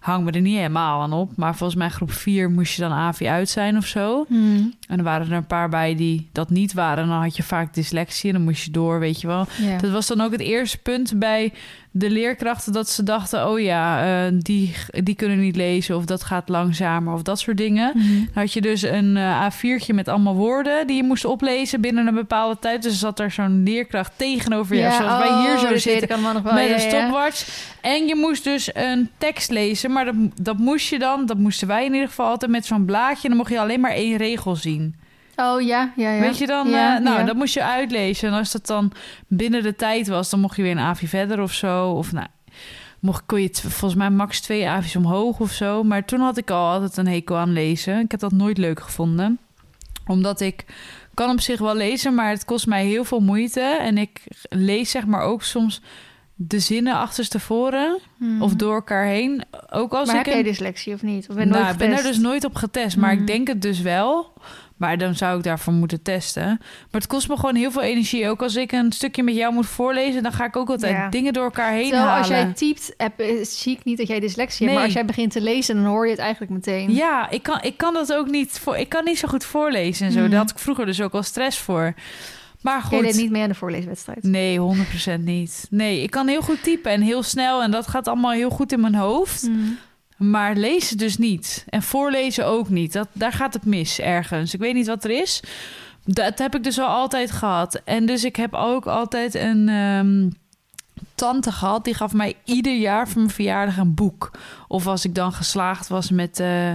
[0.00, 1.36] Hang me er niet helemaal aan op.
[1.36, 4.24] Maar volgens mij groep 4 moest je dan AVI uit zijn of zo.
[4.28, 4.74] Hmm.
[4.88, 7.02] En er waren er een paar bij die dat niet waren.
[7.02, 9.46] En dan had je vaak dyslexie en dan moest je door, weet je wel.
[9.80, 11.52] Dat was dan ook het eerste punt bij
[11.90, 16.24] de leerkrachten dat ze dachten: oh ja, eh, die, die kunnen niet lezen of dat
[16.24, 17.92] gaat langzamer of dat soort dingen.
[17.94, 22.06] Dan had je dus een eh, A4'tje met allemaal woorden die je moest oplezen binnen
[22.06, 22.82] een bepaalde tijd.
[22.82, 26.20] Dus zat er zo'n leerkracht tegenover je, zoals wij hier oh, zo weet zitten.
[26.20, 26.52] nog wel.
[26.52, 26.88] Met ja, een ja.
[26.88, 27.48] stopwatch.
[27.80, 29.92] En je moest dus een tekst lezen.
[29.92, 32.84] Maar dat, dat moest je dan, dat moesten wij in ieder geval altijd met zo'n
[32.84, 33.22] blaadje.
[33.22, 34.94] En dan mocht je alleen maar één regel zien.
[35.40, 36.20] Oh ja, ja, ja.
[36.20, 36.68] Weet je dan?
[36.68, 37.24] Ja, eh, nou, ja.
[37.24, 38.28] dat moest je uitlezen.
[38.28, 38.92] En als dat dan
[39.26, 41.90] binnen de tijd was, dan mocht je weer een AVI verder of zo.
[41.90, 42.26] Of nou,
[43.00, 45.82] mocht, kon je volgens mij max twee AVI's omhoog of zo.
[45.82, 48.00] Maar toen had ik al altijd een hekel aan lezen.
[48.00, 49.38] Ik heb dat nooit leuk gevonden.
[50.06, 50.64] Omdat ik
[51.14, 53.60] kan op zich wel lezen, maar het kost mij heel veel moeite.
[53.60, 55.80] En ik lees zeg maar ook soms
[56.42, 58.42] de zinnen achterstevoren Mhm.
[58.42, 59.42] of door elkaar heen.
[59.70, 61.28] Ook als maar ik heb jij een- dyslexie of niet?
[61.28, 63.80] Of ben nou, ik ben er dus nooit op getest, maar ik denk het dus
[63.80, 64.32] wel.
[64.76, 66.44] Maar dan zou ik daarvoor moeten testen.
[66.90, 68.28] Maar het kost me gewoon heel veel energie.
[68.28, 71.08] Ook als ik een stukje met jou moet voorlezen, dan ga ik ook altijd Ja.
[71.08, 72.18] dingen door elkaar heen Terwijl halen.
[72.18, 74.68] als jij typt, heb, zie ik niet dat jij dyslexie hebt.
[74.68, 74.74] Nee.
[74.74, 76.92] Maar als jij begint te lezen, dan hoor je het eigenlijk meteen.
[76.94, 78.58] Ja, ik kan, ik kan dat ook niet.
[78.58, 80.20] Voor, ik kan niet zo goed voorlezen en zo.
[80.20, 80.30] Mhm.
[80.30, 81.94] Daar had ik vroeger dus ook al stress voor.
[82.60, 82.90] Maar goed.
[82.90, 84.22] Jij deed niet mee aan de voorleeswedstrijd.
[84.22, 84.58] Nee,
[85.18, 85.66] 100% niet.
[85.70, 87.62] Nee, ik kan heel goed typen en heel snel.
[87.62, 89.42] En dat gaat allemaal heel goed in mijn hoofd.
[89.42, 89.58] Mhm.
[90.16, 91.64] Maar lezen dus niet.
[91.68, 92.92] En voorlezen ook niet.
[92.92, 94.54] Dat, daar gaat het mis ergens.
[94.54, 95.42] Ik weet niet wat er is.
[96.04, 97.80] Dat heb ik dus al altijd gehad.
[97.84, 100.28] En dus ik heb ook altijd een ehm,
[101.14, 101.84] tante gehad.
[101.84, 104.30] Die gaf mij ieder jaar voor mijn verjaardag een boek.
[104.68, 106.72] Of als ik dan geslaagd was met eh,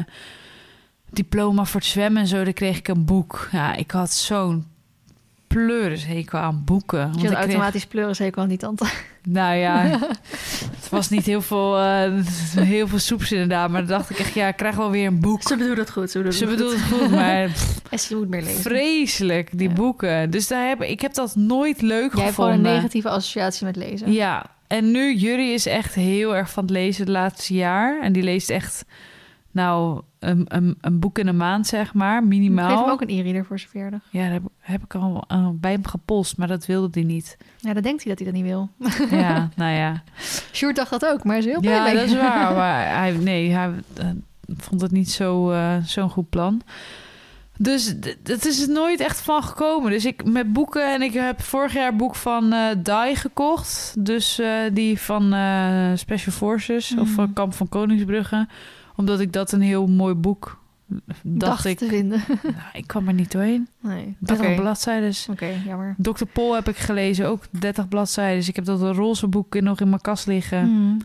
[1.10, 3.50] diploma voor het zwemmen en zo, dan kreeg ik een boek.
[3.52, 4.66] Ja, ik had zo'n
[5.66, 7.00] pleurishekel aan boeken.
[7.00, 8.86] Want Je had kreeg- automatisch pleuren zeker wel niet, tante.
[9.24, 10.00] nou ja,
[10.80, 12.12] het was niet heel veel, eh,
[12.60, 13.70] heel veel soeps inderdaad.
[13.70, 15.42] Maar dan dacht ik echt, ja, ik krijg wel weer een boek.
[15.42, 16.12] Ze bedoelt het goed.
[16.12, 16.90] Ze bedoelt Ze het bedoelt goed.
[16.90, 18.62] het goed, maar pff, En ze moet meer lezen.
[18.62, 19.74] vreselijk, die Ja.
[19.76, 20.30] boeken.
[20.30, 22.72] Dus daar heb, ik heb dat nooit leuk Jij hebt gewoon gevonden.
[22.72, 24.12] een negatieve associatie met lezen.
[24.12, 28.02] Ja, en nu, Jury is echt heel erg van het lezen het laatste jaar.
[28.02, 28.86] En die leest echt,
[29.56, 32.82] nou, een, een, een boek in een maand, zeg maar, Ik geef minimaal.
[32.84, 34.02] hem ook een e-reader voor zijn verjaardag.
[34.10, 37.38] Ja, heb, heb ik al bij hem gepolst, maar dat wilde hij niet.
[37.58, 38.70] Ja, dan denkt hij dat hij dat niet wil.
[39.20, 40.04] Ja, nou ja.
[40.54, 41.94] Sjoerd dacht dat ook, maar is heel blij Ja, mee.
[41.96, 42.54] dat is waar.
[42.56, 44.06] Maar hij, nee, hij eh,
[44.58, 46.62] vond het niet zo, eh, zo'n goed plan.
[47.58, 49.92] Dus het is er nooit echt van gekomen.
[49.92, 53.96] Dus ik met boeken en ik heb vorig jaar een boek van eh Dai gekocht.
[54.00, 54.42] Dus
[54.74, 55.24] die van
[55.98, 57.14] Special Forces of Mhm.
[57.16, 58.48] van Kamp van Koningsbrugge.
[58.96, 61.78] Omdat ik dat een heel mooi boek dacht, dacht ik.
[61.78, 62.24] te vinden.
[62.44, 63.68] Nou, ik kwam er niet doorheen.
[63.80, 64.16] Nee.
[64.20, 65.14] 30 Oké, bladzijden.
[65.32, 65.96] Oké, jammer.
[65.98, 66.24] Dr.
[66.34, 68.48] Pol heb ik gelezen, ook 30 bladzijden.
[68.48, 70.72] Ik heb dat roze boek nog in mijn kast liggen.
[70.72, 71.00] Mhm.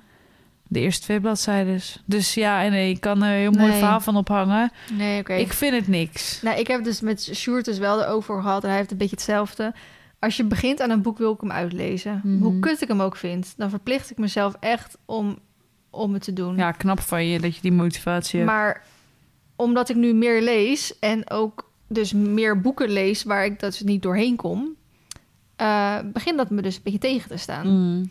[0.68, 1.80] De eerste twee bladzijden.
[2.04, 3.78] Dus ja, en nee, ik kan er een heel mooi Nee.
[3.78, 4.70] verhaal van ophangen.
[4.92, 5.32] Nee, oké.
[5.34, 6.42] Ik vind het niks.
[6.42, 9.14] Nou, ik heb dus met Sjoerd dus wel erover gehad en hij heeft een beetje
[9.16, 9.74] hetzelfde.
[10.18, 12.20] Als je begint aan een boek, wil ik hem uitlezen.
[12.24, 12.42] Mhm.
[12.42, 15.38] Hoe kut ik hem ook vind, dan verplicht ik mezelf echt om,
[15.90, 16.56] om het te doen.
[16.56, 18.50] Ja, knap van je dat je die motivatie hebt.
[18.50, 18.82] Maar
[19.56, 24.02] omdat ik nu meer lees en ook dus meer boeken lees waar ik dus niet
[24.02, 24.74] doorheen kom,
[25.56, 27.66] eh begint dat me dus een beetje tegen te staan.
[27.68, 28.10] Mm.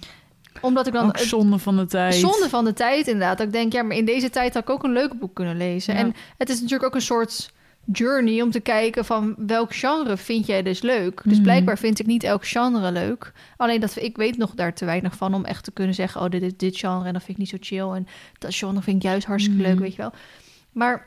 [0.61, 2.15] Omdat ik dan Ook zonde van de tijd.
[2.15, 3.37] zonde van de tijd inderdaad.
[3.37, 5.57] Dat ik denk, ja, maar in deze tijd had ik ook een leuk boek kunnen
[5.57, 5.93] lezen.
[5.93, 5.99] Ja.
[5.99, 7.51] En het is natuurlijk ook een soort
[7.91, 11.21] journey om te kijken van welk genre vind jij dus leuk.
[11.23, 11.43] Dus Mhm.
[11.43, 13.31] blijkbaar vind ik niet elk genre leuk.
[13.57, 16.29] Alleen dat ik weet nog daar te weinig van om echt te kunnen zeggen, oh
[16.29, 18.95] dit is dit genre en dat vind ik niet zo chill en dat genre vind
[18.95, 20.11] ik juist hartstikke leuk, weet je wel.
[20.71, 21.05] Maar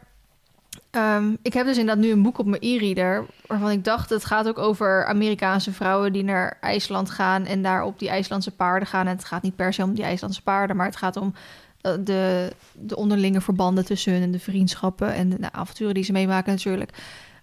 [0.91, 4.25] ehm, ik heb dus inderdaad nu een boek op mijn e-reader waarvan ik dacht het
[4.25, 8.89] gaat ook over Amerikaanse vrouwen die naar IJsland gaan en daar op die IJslandse paarden
[8.89, 9.07] gaan.
[9.07, 11.35] En het gaat niet per se om die IJslandse paarden, maar het gaat om
[11.83, 16.53] de, de onderlinge verbanden tussen hun en de vriendschappen en de avonturen die ze meemaken
[16.53, 16.91] natuurlijk.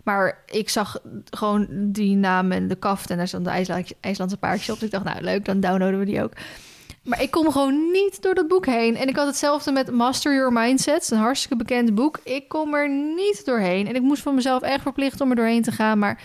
[0.04, 1.00] Maar ik zag
[1.30, 4.76] gewoon die naam en de kaft en daar stond de IJsla- IJslandse paardjes op.
[4.76, 6.34] Dus ik dacht, nou leuk, dan downloaden we die ook.
[7.04, 8.96] Maar ik kom gewoon niet door dat boek heen.
[8.96, 12.20] En ik had hetzelfde met Master Your Mindset, een hartstikke bekend boek.
[12.24, 13.88] Ik kom er niet doorheen.
[13.88, 16.00] En ik moest van mezelf echt verplichten om er doorheen te gaan.
[16.00, 16.22] Maar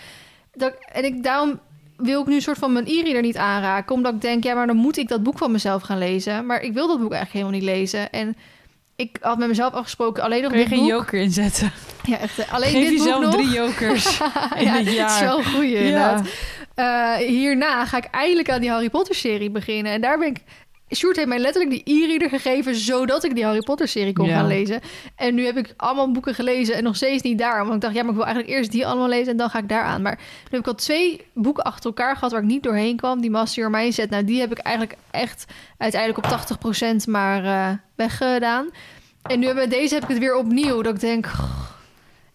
[0.53, 1.59] dat, en ik, daarom
[1.97, 3.95] wil ik nu een soort van mijn e-reader niet aanraken.
[3.95, 6.45] Omdat ik denk, ja, maar dan moet ik dat boek van mezelf gaan lezen.
[6.45, 8.11] Maar ik wil dat boek eigenlijk helemaal niet lezen.
[8.11, 8.35] En
[8.95, 10.87] ik had met mezelf afgesproken, alleen nog dit geen boek.
[10.87, 11.71] joker inzetten?
[12.03, 12.39] Ja, echt.
[12.39, 13.33] eh, Alleen Geef dit boek nog.
[13.33, 14.19] drie jokers
[14.57, 15.23] in ja, het Het is jaar.
[15.23, 15.77] wel Ja.
[15.79, 16.27] inderdaad.
[16.75, 19.91] Eh, hierna ga ik eindelijk aan die Harry Potter-serie beginnen.
[19.91, 20.37] En daar ben ik...
[20.95, 22.75] Sjoerd heeft mij letterlijk die e-reader gegeven...
[22.75, 24.35] zodat ik die Harry Potter-serie kon Ja.
[24.37, 24.81] gaan lezen.
[25.15, 27.61] En nu heb ik allemaal boeken gelezen en nog steeds niet daar.
[27.63, 29.31] Want ik dacht, ja, maar ik wil eigenlijk eerst die allemaal lezen...
[29.31, 30.01] en dan ga ik daar aan.
[30.01, 32.31] Maar nu heb ik al twee boeken achter elkaar gehad...
[32.31, 33.21] waar ik niet doorheen kwam.
[33.21, 35.45] Die Master Your Mindset, nou, die heb ik eigenlijk echt...
[35.77, 36.57] uiteindelijk op
[37.03, 38.69] 80% maar eh, weggedaan.
[39.21, 40.81] En nu bij deze heb ik het weer opnieuw.
[40.81, 41.25] Dat ik denk...
[41.27, 41.73] "Goh,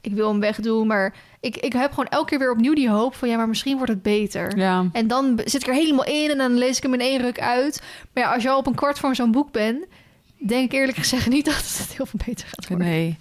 [0.01, 0.87] ik wil hem wegdoen.
[0.87, 3.29] Maar ik, ik heb gewoon elke keer weer opnieuw die hoop van...
[3.29, 4.57] ja, maar misschien wordt het beter.
[4.57, 4.89] Ja.
[4.93, 7.41] En dan zit ik er helemaal in en dan lees ik hem in één ruk
[7.41, 7.83] uit.
[8.13, 9.85] Maar ja, als je al op een kwart van zo'n boek bent...
[10.39, 12.87] denk ik eerlijk gezegd niet dat het heel veel beter gaat worden.
[12.87, 13.19] Nee,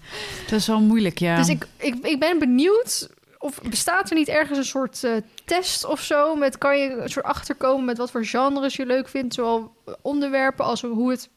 [0.50, 1.36] dat is wel moeilijk, ja.
[1.36, 5.12] Dus ik, ik, ik ben benieuwd of bestaat er niet ergens een soort eh,
[5.46, 6.36] test of zo?
[6.36, 10.66] Met kan je een soort achterkomen met wat voor genres je leuk vindt, zowel onderwerpen
[10.66, 11.30] als hoe het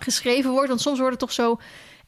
[0.00, 0.68] geschreven wordt?
[0.68, 1.58] Want soms wordt het toch zo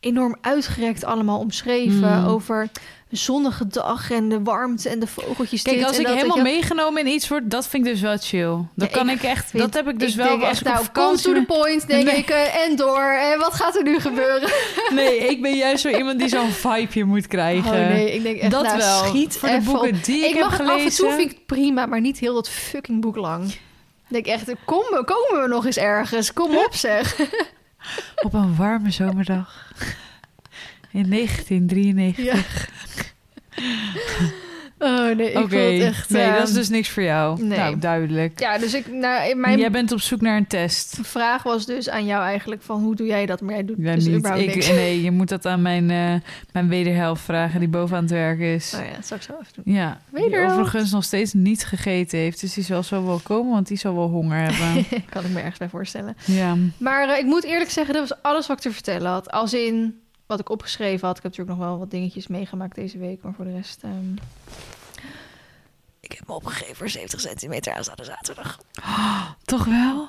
[0.01, 2.27] enorm uitgerekt allemaal omschreven Hmm.
[2.29, 2.69] over
[3.11, 5.63] een zonnige dag en de warmte en de vogeltjes.
[5.63, 6.43] Kijk, als ik dat, helemaal je.
[6.43, 8.57] meegenomen in iets word, dat vind ik dus wel chill.
[8.75, 10.51] Dat Ja, kan ik ik echt, vind- dat heb ik dus ik wel denk als
[10.51, 12.17] echt, nou, vakantie to the point, denk Nee.
[12.17, 12.29] ik.
[12.29, 13.01] eh, en door.
[13.03, 14.51] En wat gaat er nu gebeuren?
[14.95, 17.71] Nee, ik ben juist zo iemand die zo'n vibeje moet krijgen.
[17.71, 19.05] Oh nee, ik denk echt, dat nou, wel.
[19.05, 19.65] schiet Voor de op.
[19.65, 20.75] boeken die ik, ik heb mag gelezen.
[20.77, 23.45] af en toe vind ik het prima, maar niet heel dat fucking boek lang.
[23.51, 26.33] Ik denk echt, kom, komen we nog eens ergens?
[26.33, 27.17] Kom op zeg.
[28.25, 29.73] Op een warme zomerdag.
[30.91, 32.25] In 1993.
[32.25, 32.37] Ja.
[34.79, 36.11] Oh nee, ik het echt...
[36.11, 37.43] nee, dat is dus niks voor jou.
[37.43, 37.59] nee.
[37.59, 38.41] Nou, duidelijk.
[38.41, 40.99] Ja, dus ik, nou, in mijn Jij bent op zoek naar een test.
[41.03, 43.41] vraag was dus aan jou eigenlijk van hoe doe jij dat?
[43.41, 44.17] Maar jij doet Ja, dus niet.
[44.17, 44.69] überhaupt Ik, niks.
[44.69, 46.15] nee, je moet dat aan mijn, eh,
[46.53, 48.73] mijn wederhelft vragen die boven aan het werk is.
[48.77, 49.75] Oh ja, dat zou ik zo even doen.
[49.75, 50.53] Ja, die Wederhelft.
[50.61, 52.41] overigens nog steeds niet gegeten heeft.
[52.41, 54.85] Dus die zal zo wel komen, want die zal wel honger hebben.
[55.11, 56.17] kan ik me ergens bij voorstellen.
[56.25, 56.57] ja.
[56.79, 59.31] Maar eh, ik moet eerlijk zeggen, dat was alles wat ik te vertellen had.
[59.31, 61.17] Als in wat ik opgeschreven had.
[61.17, 63.23] Ik heb natuurlijk nog wel wat dingetjes meegemaakt deze week.
[63.23, 63.83] Maar voor de rest...
[63.83, 64.13] ehm,
[66.01, 68.59] Ik heb me opgegeven voor 70 centimeter aanstaande zaterdag.
[69.45, 70.09] Toch wel?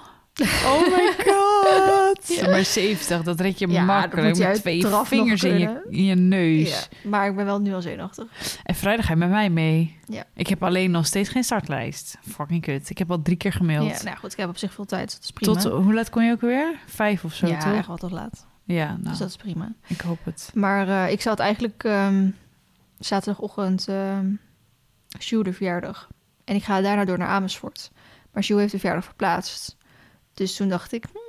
[0.66, 2.28] Oh my god.
[2.38, 2.50] Ja.
[2.50, 5.66] Maar 70, dat red je Ja, dat makkelijk moet je met twee vingers in je,
[5.66, 5.84] kunnen.
[5.92, 6.70] in je neus.
[6.70, 8.26] Ja, maar ik ben wel nu al zenuwachtig.
[8.64, 9.98] En vrijdag ga je met mij mee.
[10.06, 10.24] Ja.
[10.34, 12.18] Ik heb alleen nog steeds geen startlijst.
[12.28, 12.90] Fucking kut.
[12.90, 13.98] Ik heb al drie keer gemaild.
[13.98, 15.06] Ja, nou goed, ik heb op zich veel tijd.
[15.06, 15.54] Dus dat is prima.
[15.54, 16.80] Tot, hoe laat kon je ook weer?
[16.86, 17.74] Vijf of zo, ja, toch?
[17.74, 18.48] echt wel toch laat.
[18.74, 19.74] Ja, nou, Dus dat is prima.
[19.88, 20.52] ik hoop het.
[20.54, 22.30] Maar eh, ik zat eigenlijk ehm,
[23.00, 24.26] zaterdagochtend ehm
[25.20, 26.08] Sjoe de verjaardag.
[26.44, 27.92] En ik ga daarna door naar Amersfoort.
[28.32, 29.76] Maar Sjoe heeft de verjaardag verplaatst.
[30.34, 31.06] Dus toen dacht ik...
[31.12, 31.22] hmm,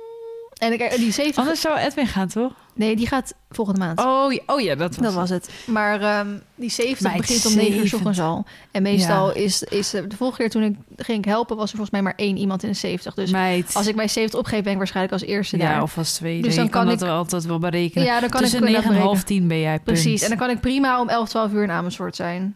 [0.53, 1.37] En ik, die 70...
[1.37, 2.53] Anders zou Edwin gaan, toch?
[2.73, 3.99] Nee, die gaat volgende maand.
[3.99, 5.49] Oh, ja- oh ja, dat was dat was het.
[5.67, 7.93] Maar ehm, die 70 Meid, begint om 9 uur 's 70.
[7.99, 8.45] ochtends al.
[8.71, 9.33] En meestal Ja.
[9.35, 9.93] is, is...
[9.93, 11.55] eh, De vorige keer toen ik ging helpen...
[11.55, 13.13] was er volgens mij maar één iemand in de 70.
[13.13, 13.75] Dus Meid.
[13.75, 14.63] als ik bij 70 opgeef...
[14.63, 15.81] ben ik waarschijnlijk als eerste ja, daar.
[15.81, 16.41] of als tweede.
[16.47, 18.05] Dus dan kan, kan dat ik- wel altijd wel berekenen.
[18.07, 19.25] Ja, dan kan Tussen ik 9 en half berekenen.
[19.25, 19.83] 10 ben jij, punt.
[19.83, 20.21] Precies.
[20.21, 22.55] En dan kan ik prima om 11, 12 uur in Amersfoort zijn.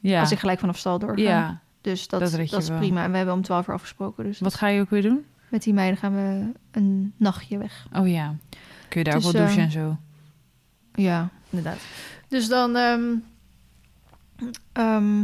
[0.00, 0.20] ja.
[0.20, 1.22] Als ik gelijk vanaf stal doorga.
[1.22, 1.60] ja.
[1.80, 2.78] Dus dat, Dat dat, is wel.
[2.78, 3.04] prima.
[3.04, 4.24] En we hebben om 12 uur afgesproken.
[4.24, 5.24] Dus Wat ga je ook weer doen?
[5.48, 7.86] met die meiden gaan we een nachtje weg.
[7.96, 8.34] Oh ja.
[8.88, 9.96] Kun je daar Dus, ook wel douchen eh, en zo?
[10.94, 11.78] Ja, inderdaad.
[12.28, 12.76] Dus dan...
[12.76, 13.02] ehm,
[14.72, 15.20] ehm,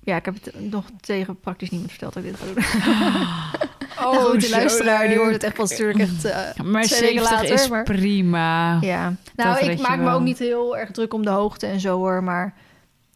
[0.00, 2.64] ja, ik heb het nog tegen praktisch niemand verteld dat ik dit ga doen.
[4.04, 6.24] Oh, zo luisteraar, die hoort het echt pas natuurlijk echt...
[6.24, 8.78] eh, Maar twee weken 70 later, is maar- prima.
[8.80, 9.14] ja.
[9.36, 10.14] Nou, ik maak me wel.
[10.14, 12.22] ook niet heel erg druk om de hoogte en zo hoor.
[12.24, 12.54] Maar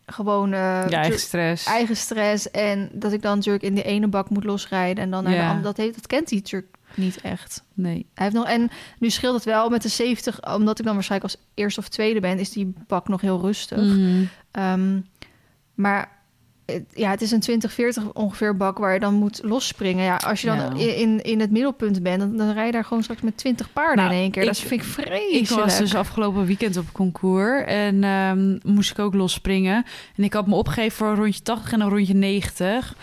[0.07, 0.49] gewoon...
[0.51, 0.55] Je
[0.91, 1.67] eigen stress.
[1.67, 2.51] eigen stress.
[2.51, 5.05] En dat ik dan natuurlijk in de ene bak moet losrijden.
[5.05, 5.39] En dan naar Ja.
[5.41, 5.63] de andere.
[5.65, 7.65] Dat, heeft, dat kent hij natuurlijk niet echt.
[7.75, 8.07] Nee.
[8.15, 11.33] Hij heeft nog, en nu scheelt het wel met de 70, omdat ik dan waarschijnlijk
[11.35, 13.97] als eerste of tweede ben, is die bak nog heel rustig.
[14.51, 15.01] Ehm,
[15.75, 16.21] maar
[16.67, 20.05] het- ja, het is een 2040 ongeveer bak waar je dan moet losspringen.
[20.05, 20.95] Ja, als je dan Ja.
[20.95, 23.97] in, in het middelpunt bent, dan, dan rij je daar gewoon straks met 20 paarden
[24.05, 24.43] Nou, in één keer.
[24.43, 25.65] ik- dat vind ik Ik vreselijk.
[25.65, 29.85] was dus afgelopen weekend op concours en ehm, moest ik ook losspringen.
[30.17, 32.95] En ik had me opgegeven voor een rondje 80 en een rondje 90.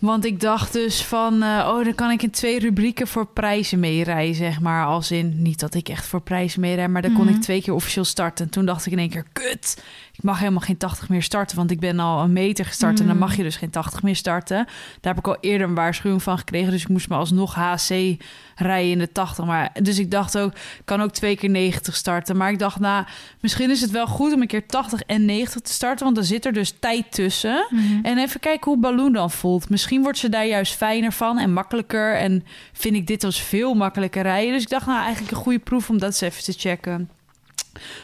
[0.00, 3.80] Want ik dacht dus van, eh, oh, dan kan ik in twee rubrieken voor prijzen
[3.80, 4.84] meerijden, zeg maar.
[4.86, 7.34] Als in, niet dat ik echt voor prijzen meerijd, maar dan kon Mhm.
[7.34, 8.44] ik twee keer officieel starten.
[8.44, 9.82] En toen dacht ik in één keer, kut,
[10.20, 11.56] ik mag helemaal geen 80 meer starten.
[11.56, 13.24] Want ik ben al een meter gestart en dan Mhm.
[13.24, 14.56] mag je dus geen 80 meer starten.
[15.00, 16.70] Daar heb ik al eerder een waarschuwing van gekregen.
[16.70, 18.16] Dus ik moest me alsnog HC
[18.56, 19.44] rijden in de 80.
[19.44, 22.36] Maar, dus ik dacht ook, ik kan ook twee keer 90 starten.
[22.36, 23.04] Maar ik dacht, nou,
[23.40, 26.04] misschien is het wel goed om een keer 80 en 90 te starten.
[26.04, 27.66] Want dan zit er dus tijd tussen.
[27.70, 27.82] Mhm.
[28.02, 29.68] En even kijken hoe Balloon dan voelt.
[29.70, 32.14] Misschien wordt ze daar juist fijner van en makkelijker.
[32.16, 34.52] En vind ik dit als veel makkelijker rijden.
[34.52, 37.10] Dus ik dacht, nou, eigenlijk een goede proef om dat eens even te checken.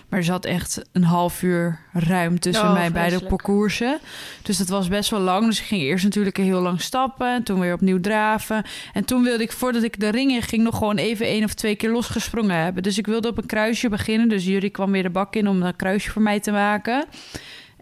[0.08, 3.98] Maar er zat echt een half uur ruim tussen Oh, mij beide parcoursen.
[4.42, 5.46] Dus dat was best wel lang.
[5.46, 7.34] Dus ik ging eerst natuurlijk heel lang stappen.
[7.34, 8.64] En toen weer opnieuw draven.
[8.92, 11.54] En toen wilde ik, voordat ik de ring in ging, nog gewoon even één of
[11.54, 12.82] twee keer losgesprongen hebben.
[12.82, 14.28] Dus ik wilde op een kruisje beginnen.
[14.28, 17.04] Dus jullie kwam weer de bak in om een kruisje voor mij te maken.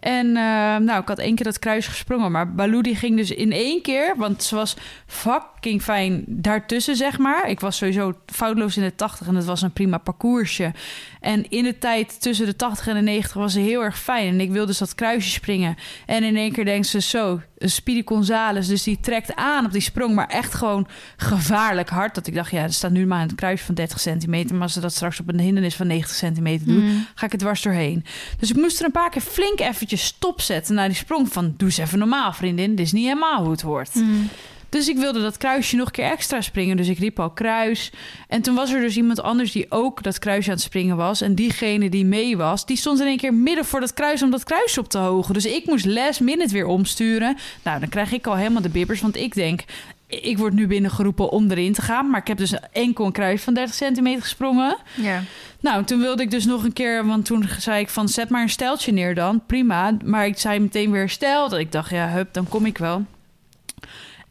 [0.05, 2.31] En eh, nou, ik had één keer dat kruis gesprongen.
[2.31, 4.13] Maar Baloo die ging dus in één keer...
[4.17, 4.75] want ze was
[5.07, 7.49] fucking fijn daartussen, zeg maar.
[7.49, 10.71] Ik was sowieso foutloos in de 80 en het was een prima parcoursje.
[11.19, 14.27] En in de tijd tussen de 80 en de 90 was ze heel erg fijn.
[14.27, 15.75] En ik wilde dus dat kruisje springen.
[16.05, 17.41] En in één keer denkt ze zo...
[17.69, 18.67] Speedy Gonzales.
[18.67, 22.15] Dus die trekt aan op die sprong, maar echt gewoon gevaarlijk hard.
[22.15, 24.53] Dat ik dacht, ja, er staat nu maar een kruis van 30 centimeter.
[24.53, 27.05] Maar als ze dat straks op een hindernis van 90 centimeter doen, Mm.
[27.15, 28.05] ga ik het dwars doorheen.
[28.39, 31.33] Dus ik moest er een paar keer flink eventjes stopzetten naar die sprong.
[31.33, 32.75] Van, doe eens even normaal, vriendin.
[32.75, 33.95] Dit is niet helemaal hoe het hoort.
[33.95, 34.29] Mm.
[34.69, 36.77] Dus ik wilde dat kruisje nog een keer extra springen.
[36.77, 37.91] Dus ik riep al kruis.
[38.27, 41.21] En toen was er dus iemand anders die ook dat kruisje aan het springen was.
[41.21, 44.31] En diegene die mee was, die stond in één keer midden voor dat kruis om
[44.31, 45.33] dat kruis op te hogen.
[45.33, 47.37] Dus ik moest last minute weer omsturen.
[47.63, 49.01] Nou, dan krijg ik al helemaal de bibbers.
[49.01, 49.63] Want ik denk,
[50.07, 52.09] ik word nu binnengeroepen om erin te gaan.
[52.09, 54.77] Maar ik heb dus enkel een kruis van 30 centimeter gesprongen.
[54.93, 55.23] Ja.
[55.59, 58.41] Nou, toen wilde ik dus nog een keer, want toen zei ik van zet maar
[58.41, 59.97] een steltje neer dan, prima.
[60.03, 63.05] Maar ik zei meteen weer stel, dat ik dacht ja, hup, dan kom ik wel.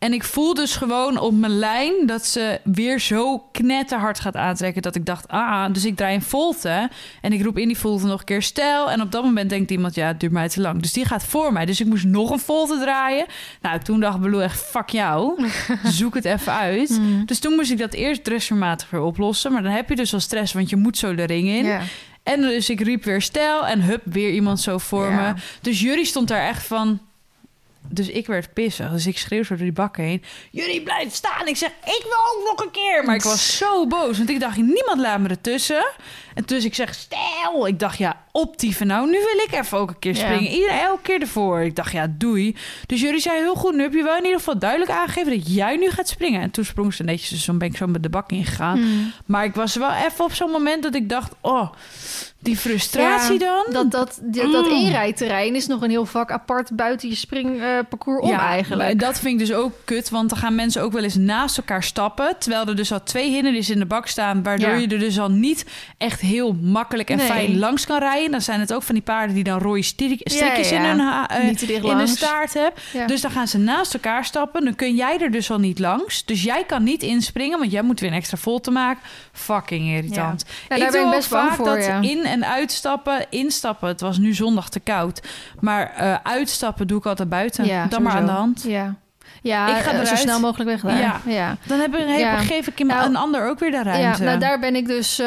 [0.05, 4.83] En ik voel dus gewoon op mijn lijn dat ze weer zo knetterhard gaat aantrekken
[4.83, 6.91] dat ik dacht, ah, dus ik draai een volte
[7.21, 8.91] en ik roep in die volte nog een keer stel.
[8.91, 10.83] En op dat moment denkt iemand, ja, het duurt mij te lang.
[10.83, 11.65] Dus die gaat voor mij.
[11.67, 13.27] Dus ik moest nog een volte draaien.
[13.61, 15.49] Nou, toen dacht Belou echt, fuck jou,
[15.85, 16.99] zoek het even uit.
[17.01, 17.27] Mm.
[17.27, 19.53] Dus toen moest ik dat eerst dressurmatig weer oplossen.
[19.53, 21.79] Maar dan heb je dus al stress, want je moet zo de ring in.
[22.23, 25.33] En dus ik riep weer stijl en hup, weer iemand zo voor me.
[25.61, 27.01] Dus Jury stond daar echt van...
[27.89, 28.91] Dus ik werd pissig.
[28.91, 30.23] Dus ik schreeuw zo door die bak heen.
[30.51, 31.47] Jullie blijft staan.
[31.47, 33.05] Ik zeg, ik wil ook nog een keer.
[33.05, 34.17] Maar ik was zo boos.
[34.17, 35.87] Want ik dacht, niemand laat me ertussen.
[36.35, 37.67] En dus ik zeg, stel.
[37.67, 39.07] Ik dacht, ja, optieven nou.
[39.07, 40.21] Nu wil ik even ook een keer Ja.
[40.21, 40.51] springen.
[40.53, 41.61] Iedereen elke keer ervoor.
[41.61, 42.57] Ik dacht, ja, doei.
[42.87, 43.75] Dus jullie zei heel goed.
[43.75, 46.41] Nu heb je wel in ieder geval duidelijk aangegeven dat jij nu gaat springen.
[46.41, 47.29] En toen sprong ze netjes.
[47.29, 48.79] Dus toen ben ik zo met de bak ingegaan.
[48.81, 49.13] Mm.
[49.27, 51.33] Maar ik was wel even op zo'n moment dat ik dacht...
[51.41, 51.73] oh,
[52.39, 53.65] die frustratie dan?
[53.71, 54.71] Dat, dat, dat, dat Mm.
[54.77, 58.83] inrijterrein is nog een heel vak apart buiten je springparcours om eigenlijk.
[58.83, 61.57] maar Dat vind ik dus ook kut, want dan gaan mensen ook wel eens naast
[61.57, 62.37] elkaar stappen...
[62.39, 64.43] terwijl er dus al twee hindernissen in de bak staan...
[64.43, 64.75] waardoor Ja.
[64.77, 65.67] je er dus al niet
[65.99, 67.27] echt heel makkelijk en Nee.
[67.27, 68.31] fijn langs kan rijden.
[68.31, 70.77] Dan zijn het ook van die paarden die dan rode strik- strikjes ja.
[70.77, 72.83] in hun eh, in de staart hebben.
[72.93, 73.07] Ja.
[73.07, 74.65] Dus dan gaan ze naast elkaar stappen.
[74.65, 76.25] Dan kun jij er dus al niet langs.
[76.25, 79.03] Dus jij kan niet inspringen, want jij moet weer een extra volte maken.
[79.33, 80.45] Fucking irritant.
[80.69, 82.01] Ja, daar ben ik ook best vaak voor, dat ja.
[82.01, 83.89] in- en uitstappen, instappen.
[83.89, 85.23] Het was nu zondag te koud.
[85.61, 87.65] Maar eh, uitstappen doe ik altijd buiten.
[87.67, 88.65] Ja, Dan maar aan de hand.
[88.67, 88.95] Ja,
[89.43, 90.99] ja Ik ga eh, zo snel mogelijk weg daar.
[91.01, 91.21] Ja.
[91.27, 91.57] ja.
[91.67, 92.39] Dan heb, heb- Ja.
[92.39, 94.23] geef ik iemand- Nou, een ander ook weer de Ja, ruimte.
[94.23, 95.19] nou daar ben ik dus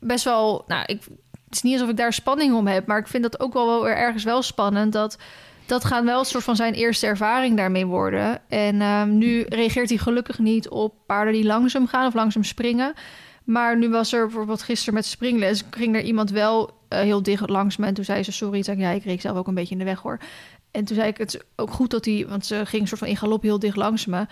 [0.00, 0.64] best wel...
[0.66, 1.02] Nou, ik,
[1.44, 2.86] het is niet alsof ik daar spanning om heb...
[2.86, 4.92] maar ik vind dat ook wel, wel weer ergens wel spannend...
[4.92, 5.18] dat
[5.66, 8.40] dat gaat wel een soort van zijn eerste ervaring daarmee worden.
[8.48, 12.06] En ehm, nu reageert hij gelukkig niet op paarden die langzaam gaan...
[12.06, 12.92] of langzaam springen.
[13.44, 15.62] Maar nu was er bijvoorbeeld gisteren met springles...
[15.70, 17.86] ging er iemand wel eh, heel dicht langs me...
[17.86, 18.62] en toen zei ze sorry.
[18.62, 20.18] Zei ik, ja, ik reek zelf ook een beetje in de weg, hoor.
[20.70, 22.26] En toen zei ik, het is ook goed dat hij...
[22.28, 24.26] want ze ging soort van in galop heel dicht langs me...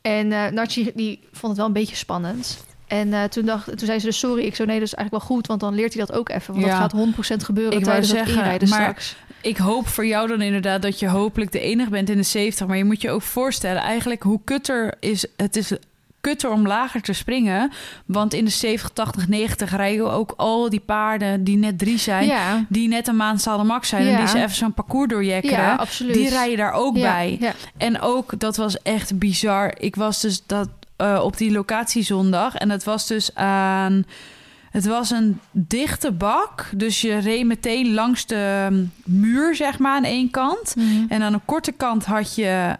[0.00, 2.64] En eh Nachi die vond het wel een beetje spannend.
[2.86, 4.44] En eh, toen, dacht, toen zei ze dus sorry.
[4.44, 5.46] Ik zo nee, dat is eigenlijk wel goed.
[5.46, 6.54] Want dan leert hij dat ook even.
[6.54, 6.70] Want Ja.
[6.70, 9.16] dat gaat 100% gebeuren Ik tijdens het zeggen, inrijden maar- straks.
[9.40, 12.66] Ik hoop voor jou dan inderdaad dat je hopelijk de enige bent in de 70.
[12.66, 15.26] Maar je moet je ook voorstellen, eigenlijk hoe kutter is...
[15.36, 15.72] Het is
[16.20, 17.70] kutter om lager te springen.
[18.06, 22.26] Want in de 70, 80, 90 rijden ook al die paarden die net drie zijn...
[22.26, 24.06] Ja, die net een maand max zijn...
[24.06, 25.58] en die ze even zo'n parcours doorjekkeren...
[25.58, 26.14] ja, absoluut.
[26.14, 27.54] die rijden daar ook bij.
[27.76, 29.74] En ook, dat was echt bizar.
[29.78, 32.54] Ik was dus dat, eh, op die locatie zondag.
[32.54, 34.04] En het was dus aan...
[34.70, 36.70] Het was een dichte bak.
[36.76, 38.68] Dus je reed meteen langs de
[39.04, 40.74] muur, zeg maar, aan één kant.
[40.76, 41.04] Mhm.
[41.08, 42.76] En aan de korte kant had je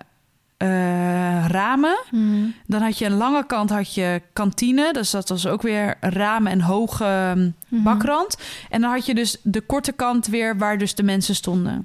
[0.56, 1.98] eh, ramen.
[2.10, 2.44] Mhm.
[2.66, 4.92] Dan had je aan de lange kant had je kantine.
[4.92, 7.82] Dus dat was ook weer ramen en hoge mm, Mhm.
[7.82, 8.36] bakrand.
[8.70, 11.84] En dan had je dus de korte kant weer waar dus de mensen stonden.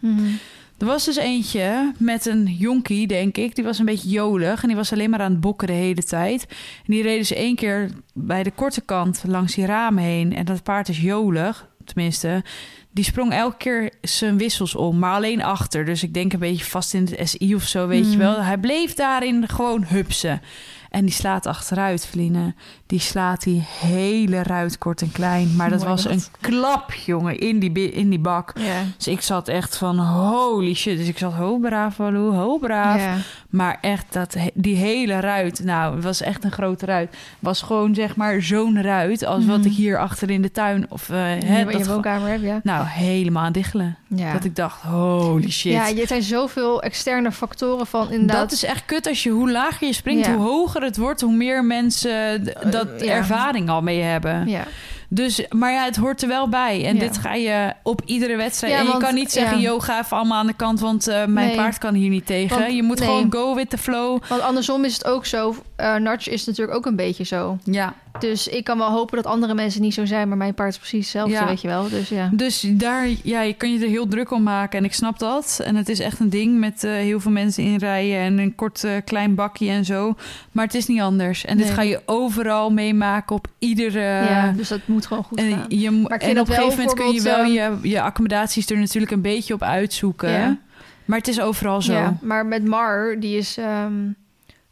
[0.80, 3.56] Er was dus eentje met een jonkie, denk ik.
[3.56, 6.04] Die was een beetje jolig en die was alleen maar aan het bokken de hele
[6.04, 6.46] tijd.
[6.50, 10.36] En die reden ze één keer bij de korte kant langs die ramen heen.
[10.36, 12.44] En dat paard is jolig, tenminste.
[12.92, 15.86] Die sprong elke keer zijn wissels om, maar alleen achter.
[15.86, 18.18] Dus ik denk een beetje vast in het SI of zo, weet je Mm.
[18.18, 18.42] wel.
[18.42, 20.42] Hij bleef daarin gewoon hupsen.
[20.90, 22.54] En die slaat achteruit, Vline.
[22.90, 25.56] Die slaat die hele ruit kort en klein.
[25.56, 28.54] Maar dat was een klap, jongen, in die, in die bak.
[28.98, 30.98] Dus ik zat echt van holy shit.
[30.98, 33.02] Dus ik zat ho braaf, Walou, ho braaf.
[33.50, 37.16] Maar echt dat, die hele ruit, nou, het was echt een grote ruit.
[37.40, 39.68] Was gewoon zeg maar zo'n ruit als wat Mhm.
[39.68, 42.60] ik hier achter in de tuin of eh hè, in dat je woonkamer heb, ja.
[42.64, 43.98] nou helemaal aan diggelen.
[44.08, 44.34] Ja.
[44.34, 45.72] Dat ik dacht holy shit.
[45.72, 48.40] ja, je zijn zoveel externe factoren van inderdaad...
[48.40, 50.34] dat is echt kut als je hoe lager je springt, Ja.
[50.36, 53.12] hoe hoger het wordt, hoe meer mensen d- dat ja.
[53.14, 54.48] ervaring al mee hebben.
[54.48, 54.64] Ja.
[55.12, 56.86] Dus, maar ja, het hoort er wel bij.
[56.86, 57.00] En Ja.
[57.00, 58.74] dit ga je op iedere wedstrijd.
[58.74, 59.70] Ja, en je want- kan niet zeggen, ja.
[59.70, 61.56] yo, ga even allemaal aan de kant, want eh, mijn Nee.
[61.56, 62.60] paard kan hier niet tegen.
[62.60, 63.08] Want- je moet nee.
[63.08, 64.22] gewoon go with the flow.
[64.28, 65.56] Want andersom is het ook zo.
[65.78, 67.58] Natch is natuurlijk ook een beetje zo.
[67.64, 70.70] Ja, Dus ik kan wel hopen dat andere mensen niet zo zijn, maar mijn paard
[70.72, 71.48] is precies hetzelfde, Ja.
[71.48, 71.90] weet je wel.
[71.90, 72.30] Dus ja.
[72.34, 74.80] Dus daar ja, je kan je er heel druk om maken.
[74.80, 75.60] En ik snap dat.
[75.64, 78.56] En het is echt een ding met eh, heel veel mensen in rijen en een
[78.56, 80.16] kort eh, klein bakje en zo.
[80.52, 81.46] Maar het is niet anders.
[81.46, 84.00] En dit ga je overal meemaken op iedere.
[84.00, 85.66] ja, dus dat moet gewoon goed en gaan.
[85.68, 88.78] je, Maar en op dat een gegeven moment kun je wel je, je accommodaties er
[88.78, 90.30] natuurlijk een beetje op uitzoeken.
[90.30, 90.58] Ja.
[91.06, 91.94] Maar het is overal zo.
[91.94, 93.94] Ja, maar met Mar, die is ehm,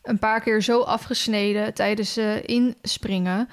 [0.08, 3.50] een paar keer zo afgesneden tijdens eh, inspringen.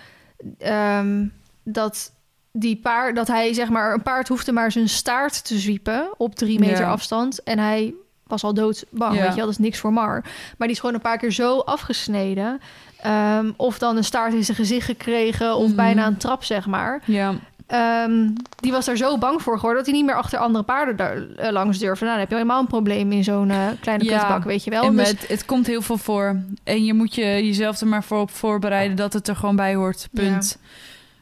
[0.59, 1.27] ehm,
[1.65, 2.13] dat,
[2.53, 6.35] die paard, dat hij zeg maar, een paard hoefde maar zijn staart te zwiepen op
[6.35, 6.91] drie meter Ja.
[6.91, 7.43] afstand.
[7.43, 7.95] En hij
[8.27, 9.21] was al doodsbang, Ja.
[9.21, 9.45] weet je wel.
[9.45, 10.21] Dat is niks voor Mar.
[10.23, 12.61] Maar die is gewoon een paar keer zo afgesneden.
[13.01, 15.57] ehm, of dan een staart in zijn gezicht gekregen.
[15.57, 15.77] Of Mhm.
[15.77, 17.03] bijna een trap, zeg maar.
[17.05, 17.35] Ja.
[17.67, 18.29] Ehm,
[18.61, 19.77] die was daar zo bang voor geworden...
[19.77, 22.05] dat hij niet meer achter andere paarden daar, eh, langs durfde.
[22.05, 24.19] Nou, dan heb je helemaal een probleem in zo'n eh, kleine Ja.
[24.19, 24.83] kutbak, weet je wel.
[24.85, 26.37] En Dus- met, het komt heel veel voor.
[26.65, 29.75] En je moet je jezelf er maar voor op voorbereiden dat het er gewoon bij
[29.75, 30.09] hoort.
[30.12, 30.59] Punt.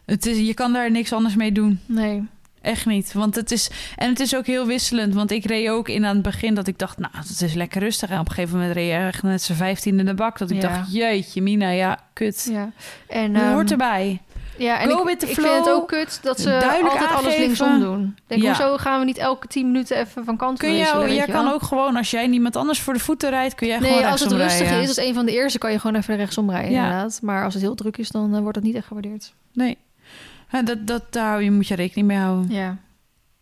[0.07, 1.81] Het is, je kan daar niks anders mee doen.
[1.87, 2.25] Nee.
[2.61, 3.13] Echt niet.
[3.13, 3.71] Want het is.
[3.97, 5.15] En het is ook heel wisselend.
[5.15, 7.81] Want ik reed ook in aan het begin dat ik dacht, nou, het is lekker
[7.81, 8.11] rustig.
[8.11, 10.39] En op een gegeven moment reed je echt met z'n vijftien in de bak.
[10.39, 10.69] Dat ik Ja.
[10.69, 12.49] dacht, jeetje, Mina, ja, kut.
[12.53, 12.71] Ja.
[13.09, 14.21] En, ehm, hoort erbij.
[14.63, 15.53] Ja, en Go ik, with the ik flow.
[15.53, 18.17] vind het ook kut dat ze Duidelijk altijd alles linksom doen.
[18.27, 18.49] Denk, Ja.
[18.49, 20.79] hoezo gaan we niet elke tien minuten even van kant Kun weet
[21.15, 21.53] jij kan wel?
[21.53, 24.21] ook gewoon, als jij niemand anders voor de voeten rijdt, kun jij Nee, gewoon als
[24.21, 24.83] het rustig rijden.
[24.83, 26.83] is, als een van de eerste, kan je gewoon even rechtsom rijden, Ja.
[26.85, 27.19] inderdaad.
[27.23, 29.33] Maar als het heel druk is, dan eh, wordt het niet echt gewaardeerd.
[29.53, 29.79] Nee.
[30.51, 32.51] Ja, dat, dat, daar moet je rekening mee houden.
[32.51, 32.77] Ja.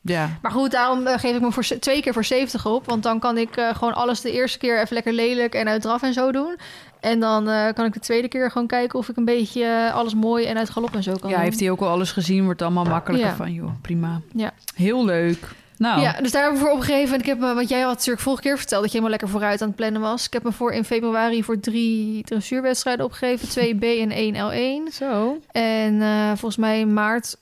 [0.03, 0.29] Ja.
[0.43, 2.87] Maar goed, daarom eh, geef ik me voor twee keer voor 70 op.
[2.87, 5.83] Want dan kan ik eh, gewoon alles de eerste keer even lekker lelijk en uit
[5.83, 6.57] draf en zo doen.
[7.01, 9.95] En dan eh, kan ik de tweede keer gewoon kijken of ik een beetje eh,
[9.95, 11.45] alles mooi en uit galop en zo kan Ja, doen.
[11.45, 13.35] heeft hij ook al alles gezien, wordt allemaal makkelijker Ja.
[13.37, 14.21] van, joh, prima.
[14.35, 14.53] Ja.
[14.75, 15.39] Heel leuk.
[15.77, 17.15] Nou, Ja, dus daar heb ik voor opgegeven.
[17.15, 19.29] En ik heb me, want jij had natuurlijk vorige keer verteld dat je helemaal lekker
[19.39, 20.27] vooruit aan het plannen was.
[20.27, 23.49] Ik heb me voor in februari voor drie dressuurwedstrijden opgegeven.
[23.59, 24.93] Twee B en één L1.
[24.95, 25.39] zo.
[25.51, 27.37] En eh, volgens mij in maart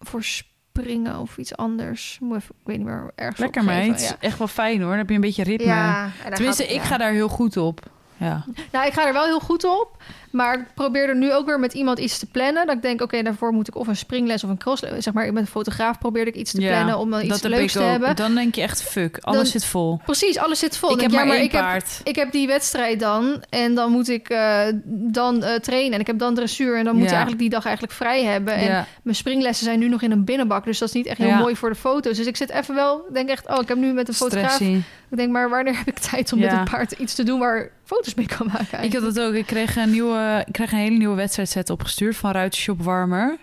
[0.00, 2.18] voor springen of iets anders.
[2.20, 4.00] Moet even, ik weet niet meer ergens Lekker meid.
[4.02, 4.16] Ja.
[4.26, 4.88] Echt wel fijn hoor.
[4.88, 5.66] Dan heb je een beetje ritme.
[5.66, 6.84] Ja, Tenminste, gaat- ik ja.
[6.84, 7.80] ga daar heel goed op.
[8.18, 8.44] Ja.
[8.72, 10.02] Nou, ik ga er wel heel goed op.
[10.36, 12.66] Maar ik probeer er nu ook weer met iemand iets te plannen.
[12.66, 15.04] Dat ik denk, oké, daarvoor moet ik of een springles of een crossles.
[15.04, 17.50] Zeg maar, met een fotograaf probeerde ik iets te Ja, plannen om dan iets heb
[17.50, 17.84] leuks te ook.
[17.90, 18.16] hebben.
[18.16, 20.00] Dan denk je echt, fuck, alles Dan- zit vol.
[20.04, 20.90] Precies, alles zit vol.
[20.92, 22.00] ik heb maar één ik heb paard.
[22.04, 26.06] ik heb die wedstrijd dan en dan moet ik eh, dan eh, trainen en ik
[26.06, 29.16] heb dan dressuur en dan moet je eigenlijk die dag eigenlijk vrij hebben en mijn
[29.16, 31.68] springlessen zijn nu nog in een binnenbak dus dat is niet echt heel mooi voor
[31.70, 34.14] de foto's dus ik zit even wel denk echt oh ik heb nu met een
[34.14, 34.82] fotograaf Stressie.
[35.10, 37.70] ik denk maar wanneer heb ik tijd om met het paard iets te doen waar
[37.84, 39.34] foto's mee kan maken Ik had het ook.
[39.34, 43.36] Ik kreeg een, nieuwe, ik kreeg een hele nieuwe wedstrijdset opgestuurd van Ruitershop Warmer.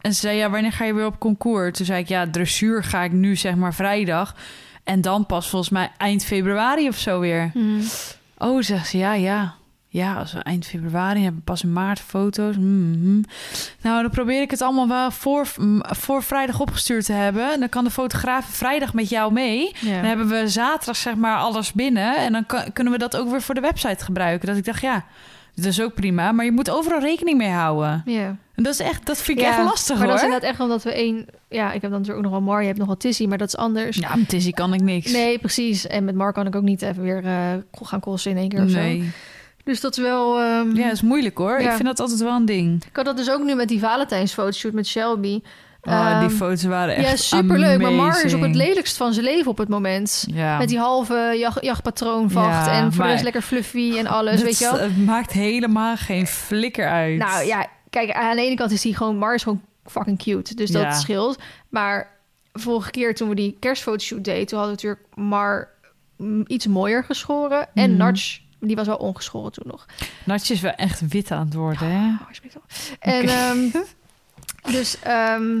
[0.00, 1.76] En ze zei, ja, wanneer ga je weer op concours?
[1.76, 4.34] Toen zei ik, ja, dressuur ga ik nu zeg maar vrijdag.
[4.84, 7.50] En dan pas volgens mij eind februari of zo weer.
[7.52, 7.80] Hmm.
[8.38, 9.54] Oh, zegt ze, ja, ja.
[9.90, 12.56] Ja, als we eind februari hebben, pas in maart foto's.
[12.56, 13.20] Mhm.
[13.82, 15.46] Nou, dan probeer ik het allemaal wel voor,
[15.80, 17.52] voor vrijdag opgestuurd te hebben.
[17.52, 19.72] En dan kan de fotograaf vrijdag met jou mee.
[19.80, 19.94] Ja.
[19.94, 22.16] Dan hebben we zaterdag zeg maar alles binnen.
[22.16, 24.48] En dan kan- kunnen we dat ook weer voor de website gebruiken.
[24.48, 25.04] Dat ik dacht, ja,
[25.62, 26.32] dat is ook prima.
[26.32, 28.02] Maar je moet overal rekening mee houden.
[28.06, 28.36] Ja.
[28.54, 30.06] En dat is echt, dat vind ik Ja, echt lastig maar hoor.
[30.06, 32.40] dat is inderdaad echt omdat we één ja ik heb dan natuurlijk ook nog wel
[32.50, 34.80] Mar je hebt nog wel Tissy maar dat is anders Ja, met Tizzy kan ik
[34.80, 35.12] niks.
[35.12, 37.52] nee precies en met Mar kan ik ook niet even weer eh,
[37.82, 39.10] gaan kosten in één keer of zo nee.
[39.64, 41.60] dus dat is wel ehm, Ja, dat is moeilijk hoor.
[41.60, 41.68] Ja.
[41.68, 42.84] Ik vind dat altijd wel een ding.
[42.84, 45.40] Ik had dat dus ook nu met die Valentijnsfotoshoot met Shelby.
[45.82, 47.80] Oh, die Ehm, foto's waren echt Ja, superleuk.
[47.80, 48.54] Maar Mar is op het amazing.
[48.56, 50.24] lelijkst van zijn leven op het moment.
[50.30, 50.58] Ja.
[50.58, 54.58] Met die halve jacht, jachtpatroonvacht Ja, en voor de rest lekker fluffy en alles, weet
[54.58, 54.78] je wel.
[54.78, 57.18] Het maakt helemaal geen flikker uit.
[57.18, 59.16] Nou ja, kijk, aan de ene kant is hij gewoon...
[59.16, 60.92] Mar is gewoon fucking cute, dus dat Ja.
[60.92, 61.38] scheelt.
[61.68, 62.10] Maar
[62.52, 64.46] vorige keer toen we die kerstfotoshoot deden...
[64.46, 65.68] toen hadden we natuurlijk Mar
[66.16, 67.68] mm, iets mooier geschoren.
[67.74, 67.98] En Mhm.
[67.98, 69.86] Natch, die was wel ongeschoren toen nog.
[70.24, 72.06] Natje is wel echt wit aan het worden, hè?
[72.08, 72.20] Oh.
[72.98, 73.32] En Oké.
[73.32, 73.58] ehm,
[74.70, 75.60] dus ehm,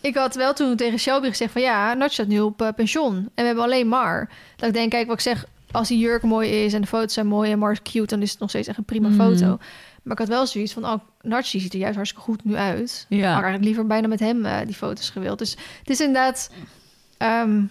[0.00, 3.14] ik had wel toen tegen Shelby gezegd van ja, Natch staat nu op eh, pensioen
[3.16, 4.28] en we hebben alleen Mar.
[4.56, 7.12] Dat ik denk, kijk wat ik zeg, als die jurk mooi is en de foto's
[7.14, 9.16] zijn mooi en Mar is cute, dan is het nog steeds echt een prima Mhm.
[9.20, 9.58] foto.
[10.02, 13.06] Maar ik had wel zoiets van, oh, ziet er juist hartstikke goed nu uit.
[13.08, 13.16] Ja.
[13.16, 15.38] Maar ik had eigenlijk liever bijna met hem eh, die foto's gewild.
[15.38, 16.50] Dus het is inderdaad,
[17.18, 17.62] ehm,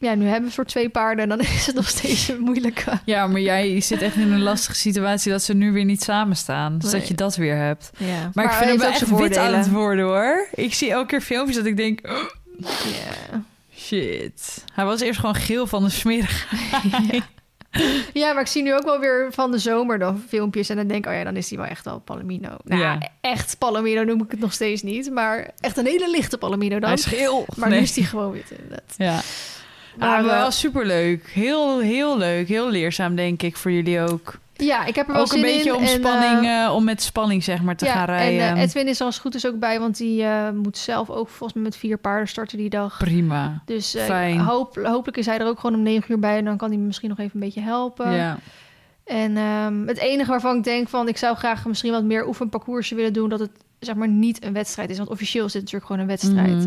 [0.00, 2.98] ja, nu hebben we soort twee paarden en dan is het nog steeds een moeilijke.
[3.04, 6.36] Ja, maar jij zit echt in een lastige situatie dat ze nu weer niet samen
[6.36, 6.78] staan.
[6.78, 7.00] Dus Nee.
[7.00, 7.90] dat je dat weer hebt.
[7.96, 8.30] Ja.
[8.34, 10.48] Maar, ik vind hem wel ook echt wit aan het worden, hoor.
[10.54, 12.00] Ik zie elke keer filmpjes dat ik denk...
[12.08, 12.18] oh,
[12.60, 13.42] Ja.
[13.76, 14.64] shit.
[14.72, 17.22] Hij was eerst gewoon geel van de smerigheid.
[18.12, 20.68] Ja, maar ik zie nu ook wel weer van de zomer dan filmpjes.
[20.68, 22.56] En dan denk ik, oh ja, dan is die wel echt al Palomino.
[22.64, 22.98] Nou, Ja.
[23.20, 25.10] echt Palomino noem ik het nog steeds niet.
[25.10, 26.88] Maar echt een hele lichte Palomino dan.
[26.88, 27.44] Hij is geel.
[27.56, 27.78] Maar Nee.
[27.78, 28.94] nu is die gewoon wit inderdaad.
[28.96, 29.20] Ja.
[29.96, 31.28] Maar, Maar eh, wel superleuk.
[31.28, 32.48] Heel, heel leuk.
[32.48, 34.38] Heel leerzaam, denk ik, voor jullie ook.
[34.64, 35.76] Ja, ik heb er wel Ook een beetje in.
[35.76, 38.40] om spanning, eh, eh, om met spanning zeg maar te ja, gaan rijden.
[38.40, 41.10] En eh, Edwin is als het goed is ook bij, want die eh, moet zelf
[41.10, 42.98] ook volgens mij met vier paarden starten die dag.
[42.98, 43.62] Prima.
[43.64, 44.38] Dus eh, Fijn.
[44.38, 46.78] hoop, hopelijk is hij er ook gewoon om negen uur bij en dan kan hij
[46.78, 48.12] me misschien nog even een beetje helpen.
[48.12, 48.38] Ja.
[49.04, 52.94] En ehm, het enige waarvan ik denk van ik zou graag misschien wat meer oefenparcoursje
[52.94, 54.96] willen doen, dat het zeg maar niet een wedstrijd is.
[54.96, 56.66] Want officieel is het natuurlijk gewoon een wedstrijd.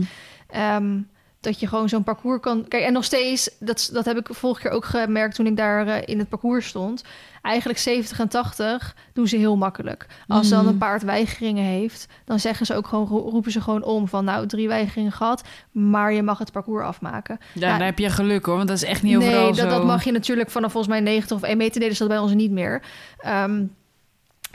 [0.49, 0.99] Ehm,
[1.43, 2.67] dat je gewoon zo'n parcours kan.
[2.67, 5.87] Kijk, en nog steeds, dat, dat heb ik vorige keer ook gemerkt toen ik daar
[5.87, 7.03] eh, in het parcours stond.
[7.41, 10.05] Eigenlijk 70 en 80 doen ze heel makkelijk.
[10.27, 13.83] Als dan een paard weigeringen heeft, dan zeggen ze ook gewoon, ro- roepen ze gewoon
[13.83, 17.37] om van nou, drie weigeringen gehad, maar je mag het parcours afmaken.
[17.53, 19.61] Ja, Ja, dan heb je geluk hoor, want dat is echt niet overal nee, zo.
[19.61, 22.11] dat, dat mag je natuurlijk vanaf volgens mij 90 of 1 meter deden ze dat
[22.11, 22.81] bij ons niet meer.
[23.17, 23.63] Ehm,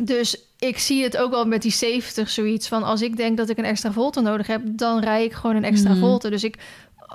[0.03, 3.49] dus ik zie het ook wel met die 70 zoiets van als ik denk dat
[3.49, 5.99] ik een extra volte nodig heb, dan rij ik gewoon een extra Mhm.
[6.01, 6.31] volte.
[6.31, 6.57] Dus ik,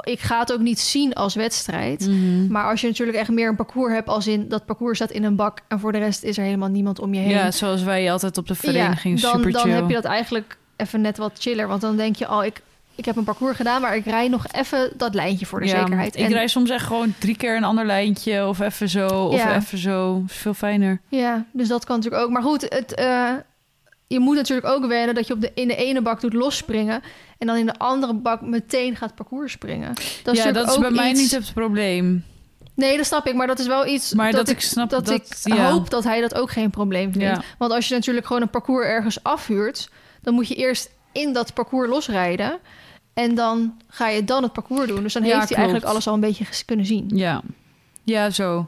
[0.04, 2.08] ik ga het ook niet zien als wedstrijd.
[2.08, 2.48] Mhm.
[2.48, 5.24] Maar als je natuurlijk echt meer een parcours hebt, als in dat parcours staat in
[5.24, 7.30] een bak en voor de rest is er helemaal niemand om je heen.
[7.30, 9.72] Ja, zoals wij altijd op de vereniging, ja, dan, super dan chill.
[9.72, 11.68] heb je dat eigenlijk even net wat chiller.
[11.68, 12.62] Want dan denk je, oh, ik,
[12.96, 15.80] ik heb een parcours gedaan, maar ik rij nog even dat lijntje voor de Ja,
[15.80, 16.16] zekerheid.
[16.16, 19.36] Ik En- rij soms echt gewoon drie keer een ander lijntje of even zo of
[19.36, 19.56] Ja.
[19.56, 20.24] even zo.
[20.28, 21.02] is veel fijner.
[21.08, 22.30] Ja, dus dat kan natuurlijk ook.
[22.32, 23.32] Maar goed, het, eh,
[24.08, 27.02] je moet natuurlijk ook wennen dat je op de, in de ene bak doet losspringen...
[27.38, 29.94] en dan in de andere bak meteen gaat parcours springen.
[30.24, 32.24] Dat is ja, dat is bij mij iets- niet het probleem.
[32.76, 35.06] Nee, dat snap ik, maar dat is wel iets Maar dat, dat ik snap dat,
[35.06, 35.70] dat- ik ja.
[35.72, 37.28] hoop dat hij dat ook geen probleem vindt.
[37.28, 37.42] Ja.
[37.58, 39.90] Want als je natuurlijk gewoon een parcours ergens afhuurt...
[40.22, 42.60] dan moet je eerst in dat parcours losrijden...
[43.14, 45.04] en dan ga je dan het parcours doen.
[45.04, 47.10] Dus dan Ja, heeft hij eigenlijk alles al een beetje kunnen zien.
[47.14, 47.42] Ja.
[48.04, 48.68] Ja, zo.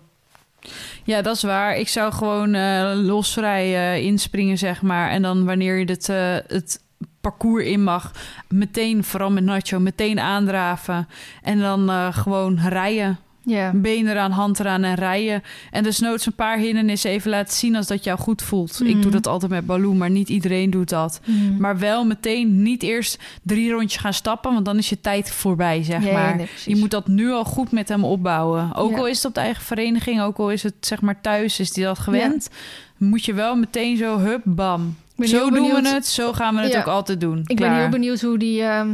[1.04, 1.78] Ja, dat is waar.
[1.78, 5.10] Ik zou gewoon eh losvrij eh, inspringen, zeg maar.
[5.10, 6.82] En dan wanneer je het, eh, het
[7.22, 8.12] parcours in mag,
[8.48, 11.08] meteen, vooral met Nacho, meteen aandraven.
[11.42, 13.20] En dan gewoon rijden.
[13.46, 13.72] Ja.
[13.74, 15.44] Been eraan, hand eraan en rijden.
[15.72, 18.82] En dus noods een paar hindernissen even laten zien als dat jou goed voelt.
[18.86, 21.20] Ik doe dat altijd met Baloo, maar niet iedereen doet dat.
[21.26, 21.58] Mhm.
[21.58, 25.84] Maar wel meteen niet eerst drie rondjes gaan stappen, want dan is je tijd voorbij,
[25.84, 26.36] zeg maar.
[26.36, 28.76] nee, je moet dat nu al goed met hem opbouwen.
[28.76, 31.60] Ook al is het op de eigen vereniging, ook al is het zeg maar thuis,
[31.60, 32.50] is die dat gewend.
[32.98, 34.96] Moet je wel meteen zo, hup, bam.
[35.20, 36.80] Zo doen we het, zo gaan we het Ja.
[36.80, 37.42] ook altijd doen.
[37.46, 38.90] Ik ben heel benieuwd hoe die ehm,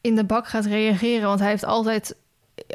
[0.00, 1.26] in de bak gaat reageren.
[1.28, 2.14] Want hij heeft altijd,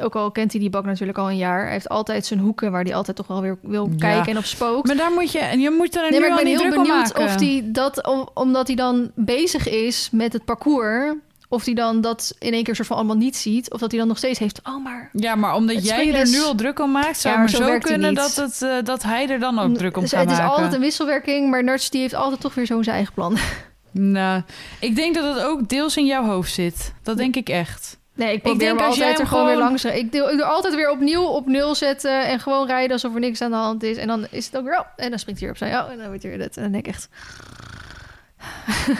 [0.02, 2.72] ook al kent hij die bak natuurlijk al een jaar, hij heeft altijd zijn hoeken
[2.72, 3.96] waar hij altijd toch wel weer wil Ja.
[3.98, 4.86] kijken en op spookt.
[4.86, 6.86] Maar daar moet je, en je moet er Nee, nu maar ik ben heel benieuwd
[6.88, 7.24] maken.
[7.24, 11.14] of hij dat, om- omdat hij dan bezig is met het parcours,
[11.48, 13.98] of hij dan dat in één keer soort van allemaal niet ziet, of dat hij
[14.00, 14.60] dan nog steeds heeft.
[14.64, 17.40] Oh, maar Ja, maar omdat Het jij er nu al druk om maakt, zou Ja,
[17.40, 20.20] maar zo kunnen dat, het, eh, dat hij er dan ook druk om Dus gaat
[20.24, 23.14] het is altijd een wisselwerking, maar Nuts die heeft altijd toch weer zo zijn eigen
[23.14, 23.36] plan.
[23.92, 24.42] Nou,
[24.80, 26.92] ik denk dat het ook deels in jouw hoofd zit.
[27.02, 27.98] Dat denk ik echt.
[28.16, 29.84] Nee, ik Ik probeer denk als jij altijd er gewoon weer langs.
[29.84, 33.20] Ik doe, ik doe altijd weer opnieuw op nul zetten en gewoon rijden alsof er
[33.20, 33.96] niks aan de hand is.
[33.96, 35.78] En dan is het ook weer, oh, en dan springt hij opzij.
[35.78, 36.56] Oh, en dan wordt hij weer dit.
[36.56, 37.08] En dan denk ik echt,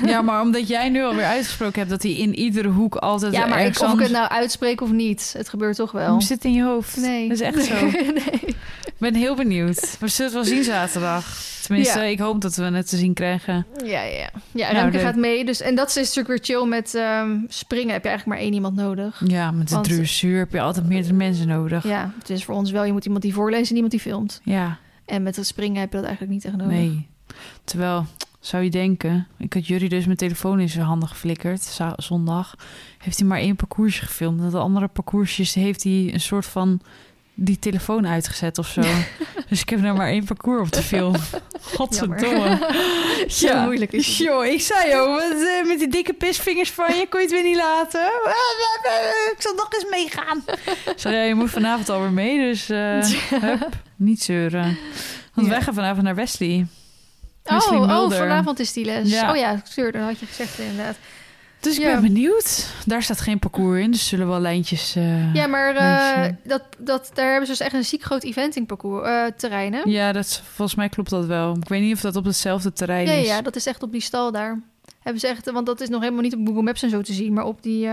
[0.05, 3.47] Ja, maar omdat jij nu alweer uitgesproken hebt dat hij in iedere hoek altijd ja,
[3.47, 6.15] maar ik, of ik het nou uitspreek of niet, het gebeurt toch wel.
[6.15, 6.97] Het zit in je hoofd.
[6.97, 7.29] Nee.
[7.29, 7.75] Dat is echt zo.
[8.25, 8.57] nee.
[8.97, 9.97] Ik ben heel benieuwd.
[10.01, 11.45] We zullen het wel zien zaterdag.
[11.63, 12.05] Tenminste, Ja.
[12.05, 13.67] ik hoop dat we het te zien krijgen.
[13.85, 14.31] Ja, ja, ja.
[14.51, 15.45] Ja, Nou, Remke gaat mee.
[15.45, 17.93] Dus, en dat is natuurlijk weer chill met ehm, springen.
[17.93, 19.23] Heb je eigenlijk maar één iemand nodig.
[19.27, 21.85] Ja, met de dressuur heb je altijd meerdere mensen nodig.
[21.85, 21.91] Ja.
[21.91, 22.85] Ja, het is voor ons wel.
[22.85, 24.41] Je moet iemand die voorleest en iemand die filmt.
[25.05, 26.73] En met het springen heb je dat eigenlijk niet echt nodig.
[26.77, 27.07] nee.
[27.65, 28.07] Terwijl,
[28.41, 29.27] zou je denken...
[29.39, 31.79] Ik had Jury dus mijn telefoon in zijn handen geflikkerd.
[31.97, 32.55] Zondag.
[32.99, 34.41] Heeft hij maar één parcoursje gefilmd.
[34.41, 36.81] En de andere parcoursjes heeft hij een soort van...
[37.39, 38.81] Die telefoon uitgezet of zo.
[39.49, 41.15] dus ik heb nou maar één parcours op de film.
[41.77, 42.59] Godverdomme.
[43.29, 44.17] Zo moeilijk is het.
[44.17, 47.35] Joh, ik zei joh, met, eh, met die dikke pisvingers van je kon je het
[47.35, 48.05] weer niet laten.
[49.35, 50.45] Ik zal nog eens meegaan.
[50.97, 53.01] Zei, ja, je moet vanavond alweer mee, dus eh,
[53.41, 54.79] hup, niet zeuren.
[55.35, 55.53] Want Ja.
[55.53, 56.67] wij gaan vanavond naar Wesley.
[57.45, 58.19] Oh, Wesley oh, Mulder.
[58.19, 59.11] vanavond is die les.
[59.11, 59.31] Ja.
[59.31, 60.97] Oh ja, tuur, dat had je gezegd inderdaad.
[61.67, 61.93] Dus ik Ja.
[61.93, 62.69] ben benieuwd.
[62.87, 64.97] Daar staat geen parcours in, dus zullen wel lijntjes...
[64.97, 68.67] eh, Ja, maar eh, dat, dat, daar hebben ze dus echt een ziek groot eventing
[68.67, 69.81] parcours, eh, terrein, hè?
[69.85, 71.57] ja, dat, volgens mij klopt dat wel.
[71.57, 73.27] Ik weet niet of dat op hetzelfde terrein Ja, is.
[73.27, 74.63] ja, dat is echt op die stal daar.
[75.01, 77.13] Hebben ze echt, want dat is nog helemaal niet op Google Maps en zo te
[77.13, 77.89] zien, maar op die.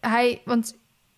[0.00, 0.74] hij, want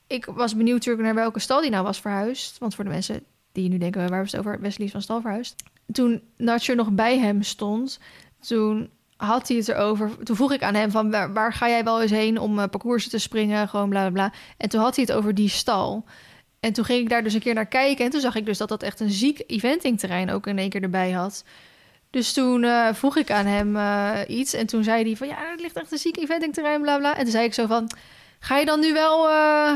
[0.07, 2.59] ik was benieuwd natuurlijk naar welke stal die nou was verhuisd.
[2.59, 4.61] Want voor de mensen die nu denken, waar ze het over?
[4.61, 5.55] Wesley van stal verhuisd.
[5.93, 7.99] Toen Nacho nog bij hem stond,
[8.41, 10.11] toen had hij het erover.
[10.23, 13.11] Toen vroeg ik aan hem van waar, ga jij wel eens heen om eh, parcoursen
[13.11, 14.33] te springen, gewoon bla bla bla.
[14.57, 16.05] En toen had hij het over die stal.
[16.61, 18.05] En toen ging ik daar dus een keer naar kijken.
[18.05, 20.83] En toen zag ik dus dat dat echt een ziek eventingterrein ook in één keer
[20.83, 21.45] erbij had.
[22.11, 24.55] Dus toen eh, vroeg ik aan hem eh, iets.
[24.55, 25.29] En toen zei hij van...
[25.29, 27.17] Ja, er ligt echt een ziek eventingterrein, bla bla.
[27.17, 27.91] En toen zei ik zo van...
[28.39, 29.29] Ga je dan nu wel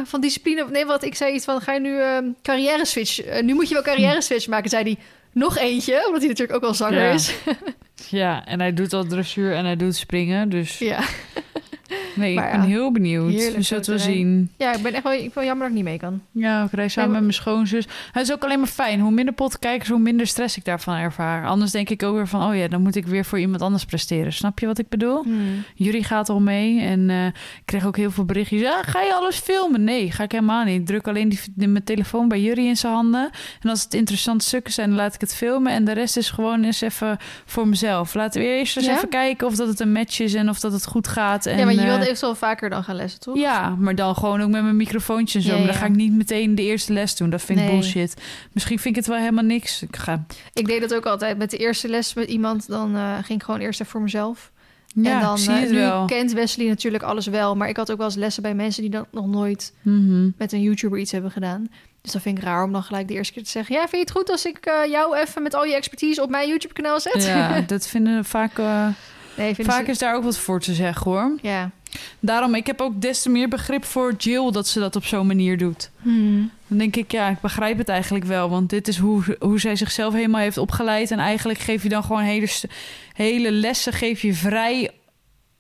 [0.05, 0.67] van discipline...
[0.71, 1.61] Nee, wat ik zei iets van...
[1.61, 3.41] Ga je nu eh, carrière switch...
[3.43, 4.71] nu moet je wel carrière switch maken.
[4.71, 4.99] Zei hij...
[5.39, 7.11] nog eentje, omdat hij natuurlijk ook al zanger Ja.
[7.13, 7.35] is.
[8.11, 10.49] Ja, en hij doet al dressuur en hij doet springen.
[10.49, 11.01] Dus ja.
[12.17, 13.33] Nee, Maar ik ben ja, heel benieuwd.
[13.33, 14.51] We zullen het wel zien.
[14.57, 16.21] ja, ik ben echt wel, ik vind het jammer dat ik niet mee kan.
[16.31, 17.87] Ja, ik rijd samen Nee, met mijn schoonzus.
[18.13, 19.01] Het is ook alleen maar fijn.
[19.01, 21.47] Hoe minder podkijkers, hoe minder stress ik daarvan ervaar.
[21.47, 22.49] Anders denk ik ook weer van...
[22.51, 24.33] oh ja, dan moet ik weer voor iemand anders presteren.
[24.33, 25.23] Snap je wat ik bedoel?
[25.23, 25.65] Hmm.
[25.75, 27.33] Jury gaat al mee en eh, ik
[27.65, 28.61] kreeg ook heel veel berichtjes.
[28.61, 29.85] Ja, ga je alles filmen?
[29.85, 30.81] Nee, ga ik helemaal niet.
[30.81, 33.31] Ik druk alleen die, die- mijn telefoon bij Jury in zijn handen.
[33.61, 35.73] En als het interessante stukken zijn, dan laat ik het filmen.
[35.73, 38.15] En de rest is gewoon eens even voor mezelf.
[38.15, 38.97] Laten we eerst eens Ja?
[38.97, 41.47] even kijken of dat het een match is en of dat het goed gaat.
[41.47, 43.37] En, ja, maar je eh, wilde eventueel vaker dan gaan lessen, toch?
[43.37, 45.51] ja, maar dan gewoon ook met mijn microfoontje en zo.
[45.51, 47.31] Ja, maar dan ga ik niet meteen de eerste les doen.
[47.31, 47.75] Dat vind ik Nee.
[47.75, 48.15] bullshit.
[48.53, 49.83] Misschien vind ik het wel helemaal niks.
[49.83, 50.25] Ik ga...
[50.53, 51.39] Ik deed dat ook altijd.
[51.39, 54.51] Met de eerste les met iemand, dan eh, ging ik gewoon eerst even voor mezelf.
[54.95, 56.05] Ja, en dan, zie eh, het nu wel.
[56.07, 57.57] kent Wesley natuurlijk alles wel.
[57.57, 60.31] Maar ik had ook wel eens lessen bij mensen die dat nog nooit Mhm.
[60.39, 61.69] met een YouTuber iets hebben gedaan.
[62.03, 63.75] Dus dan vind ik raar om dan gelijk de eerste keer te zeggen...
[63.75, 66.31] ja, vind je het goed als ik eh, jou even met al je expertise op
[66.31, 67.25] mijn YouTube-kanaal zet?
[67.25, 68.59] Ja, dat vinden vaak...
[68.59, 68.87] eh,
[69.39, 71.39] nee, vaak is daar ook wat voor te zeggen, hoor.
[71.43, 71.71] Ja.
[72.21, 75.27] Daarom, ik heb ook des te meer begrip voor Jill dat ze dat op zo'n
[75.27, 75.91] manier doet.
[76.03, 76.51] Hmm.
[76.67, 78.51] Dan denk ik, ja, ik begrijp het eigenlijk wel.
[78.51, 81.11] Want dit is hoe, hoe zij zichzelf helemaal heeft opgeleid.
[81.11, 82.49] En eigenlijk geef je dan gewoon hele,
[83.13, 84.91] hele lessen geef je vrij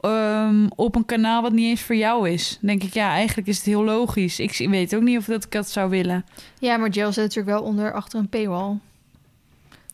[0.00, 2.58] ehm, op een kanaal wat niet eens voor jou is.
[2.60, 4.40] Dan denk ik, ja, eigenlijk is het heel logisch.
[4.40, 6.24] Ik weet ook niet of dat ik dat zou willen.
[6.58, 8.76] Ja, maar Jill zit natuurlijk wel onder achter een paywall.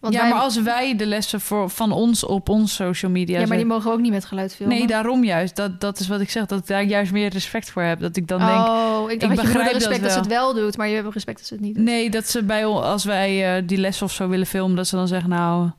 [0.04, 3.40] Want ja, wij- maar als wij de lessen voor, van ons op ons social media
[3.40, 4.76] ja, maar die mogen ook niet met geluid filmen.
[4.76, 5.56] Nee, daarom juist.
[5.56, 6.46] Dat, dat is wat ik zeg.
[6.46, 8.00] Dat ik daar juist meer respect voor heb.
[8.00, 8.50] Dat ik dan denk...
[8.66, 11.12] oh, ik dacht dat begrijp dat respect dat, ze het wel doet, maar je hebt
[11.14, 11.84] respect dat ze het niet doet.
[11.84, 14.86] Nee, dat ze bij ons, als wij eh, die les of zo willen filmen, dat
[14.86, 15.70] ze dan zeggen, nou.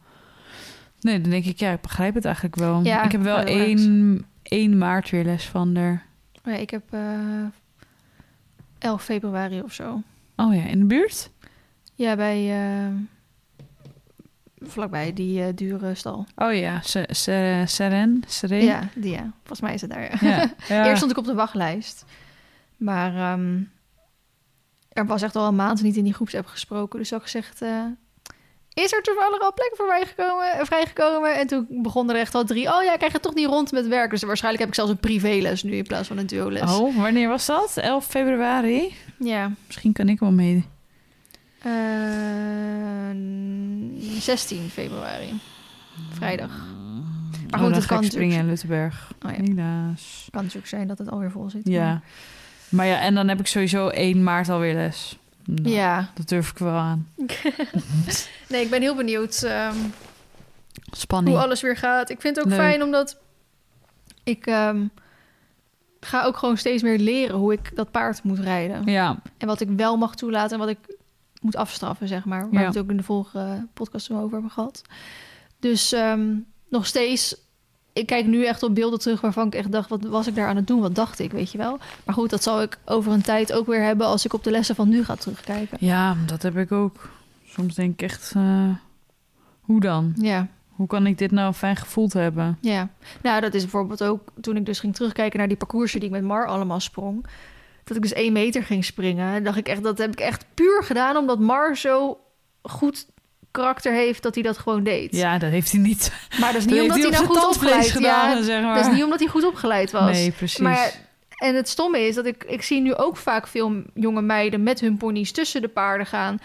[1.02, 2.80] Nee, dan denk ik, ja, ik begrijp het eigenlijk wel.
[2.84, 3.38] Ja, ik heb wel.
[3.38, 6.06] 1, 1 maart weer les van haar.
[6.46, 7.00] Oh ja, ik heb eh
[8.80, 10.02] 11 februari of zo.
[10.36, 11.30] Oh ja, in de buurt?
[11.96, 12.88] Ja, bij eh,
[14.72, 16.26] vlakbij die eh, dure stal.
[16.36, 18.24] Oh ja, Se- Se- Seren.
[18.28, 18.64] Seren.
[18.64, 19.32] Ja, die ja.
[19.38, 20.20] Volgens mij is het daar.
[20.68, 20.86] Ja.
[20.86, 22.06] Eerst stond ik op de wachtlijst.
[22.78, 23.60] Maar ehm,
[24.90, 27.00] er was echt al een maand niet in die groepsapp gesproken.
[27.00, 27.84] Dus ik had gezegd, eh,
[28.74, 31.36] is er toevallig al plek voor mij gekomen, eh, vrijgekomen?
[31.38, 32.68] En toen begonnen er echt al drie.
[32.76, 34.10] Oh ja, ik krijg het toch niet rond met werk.
[34.10, 36.78] Dus waarschijnlijk heb ik zelfs een privéles nu in plaats van een duoles.
[36.78, 37.78] Oh, wanneer was dat?
[37.78, 38.96] 11 februari?
[39.20, 39.52] Ja.
[39.66, 40.66] Misschien kan ik wel mee.
[41.66, 41.72] Eh,
[44.20, 45.40] 16 februari.
[46.12, 46.50] Vrijdag.
[47.50, 49.12] Maar oh, goed, het kan springen in Luttenberg.
[49.26, 49.38] Oh ja.
[49.42, 50.28] Helaas.
[50.32, 51.62] kan natuurlijk zijn dat het alweer vol zit.
[51.68, 52.02] Ja.
[52.70, 55.18] Maar ja, en dan heb ik sowieso 1 maart alweer les.
[55.46, 56.10] Nou, Ja.
[56.14, 57.08] Dat durf ik wel aan.
[58.50, 59.76] Nee, ik ben heel benieuwd ehm,
[60.92, 61.36] Spanning.
[61.36, 62.10] hoe alles weer gaat.
[62.10, 62.60] Ik vind het ook Leuk.
[62.60, 63.18] fijn omdat
[64.24, 64.86] ik ehm,
[66.00, 68.86] ga ook gewoon steeds meer leren hoe ik dat paard moet rijden.
[68.86, 70.95] Ja, En wat ik wel mag toelaten en wat ik
[71.46, 72.40] moet afstraffen, zeg maar.
[72.42, 72.60] Waar Ja.
[72.60, 74.82] we het ook in de vorige podcast over hebben gehad.
[75.60, 76.26] Dus ehm,
[76.70, 77.36] nog steeds,
[77.94, 80.48] ik kijk nu echt op beelden terug waarvan ik echt dacht, wat was ik daar
[80.48, 80.80] aan het doen?
[80.82, 81.78] Wat dacht ik, weet je wel?
[82.04, 84.52] Maar goed, dat zal ik over een tijd ook weer hebben als ik op de
[84.52, 85.78] lessen van nu ga terugkijken.
[85.82, 87.10] Ja, dat heb ik ook.
[87.48, 88.70] Soms denk ik echt, eh,
[89.62, 90.14] hoe dan?
[90.18, 92.58] Ja, Hoe kan ik dit nou fijn gevoeld hebben?
[92.62, 92.90] ja.
[93.22, 96.16] Nou, dat is bijvoorbeeld ook toen ik dus ging terugkijken naar die parcoursen die ik
[96.16, 97.26] met Mar allemaal sprong.
[97.86, 99.44] Dat ik dus één meter ging springen.
[99.44, 102.20] dacht ik echt, dat heb ik echt puur gedaan omdat Mar zo
[102.62, 103.06] goed
[103.52, 105.16] karakter heeft dat hij dat gewoon deed.
[105.16, 106.14] Ja, dat heeft hij niet.
[106.40, 108.76] Maar dat is niet omdat hij hij nou goed opgeleid gedaan, ja, zeg maar.
[108.76, 110.12] Dat is niet omdat hij goed opgeleid was.
[110.12, 110.60] Nee, precies.
[110.60, 110.94] Maar
[111.36, 114.80] en het stomme is dat ik, ik zie nu ook vaak veel jonge meiden met
[114.80, 116.40] hun ponies tussen de paarden gaan.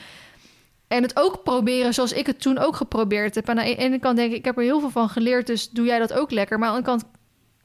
[0.89, 3.49] En het ook proberen zoals ik het toen ook geprobeerd heb.
[3.49, 5.71] En aan de ene kant denk ik, ik heb er heel veel van geleerd, dus
[5.71, 6.59] doe jij dat ook lekker.
[6.59, 7.19] Maar aan de andere kant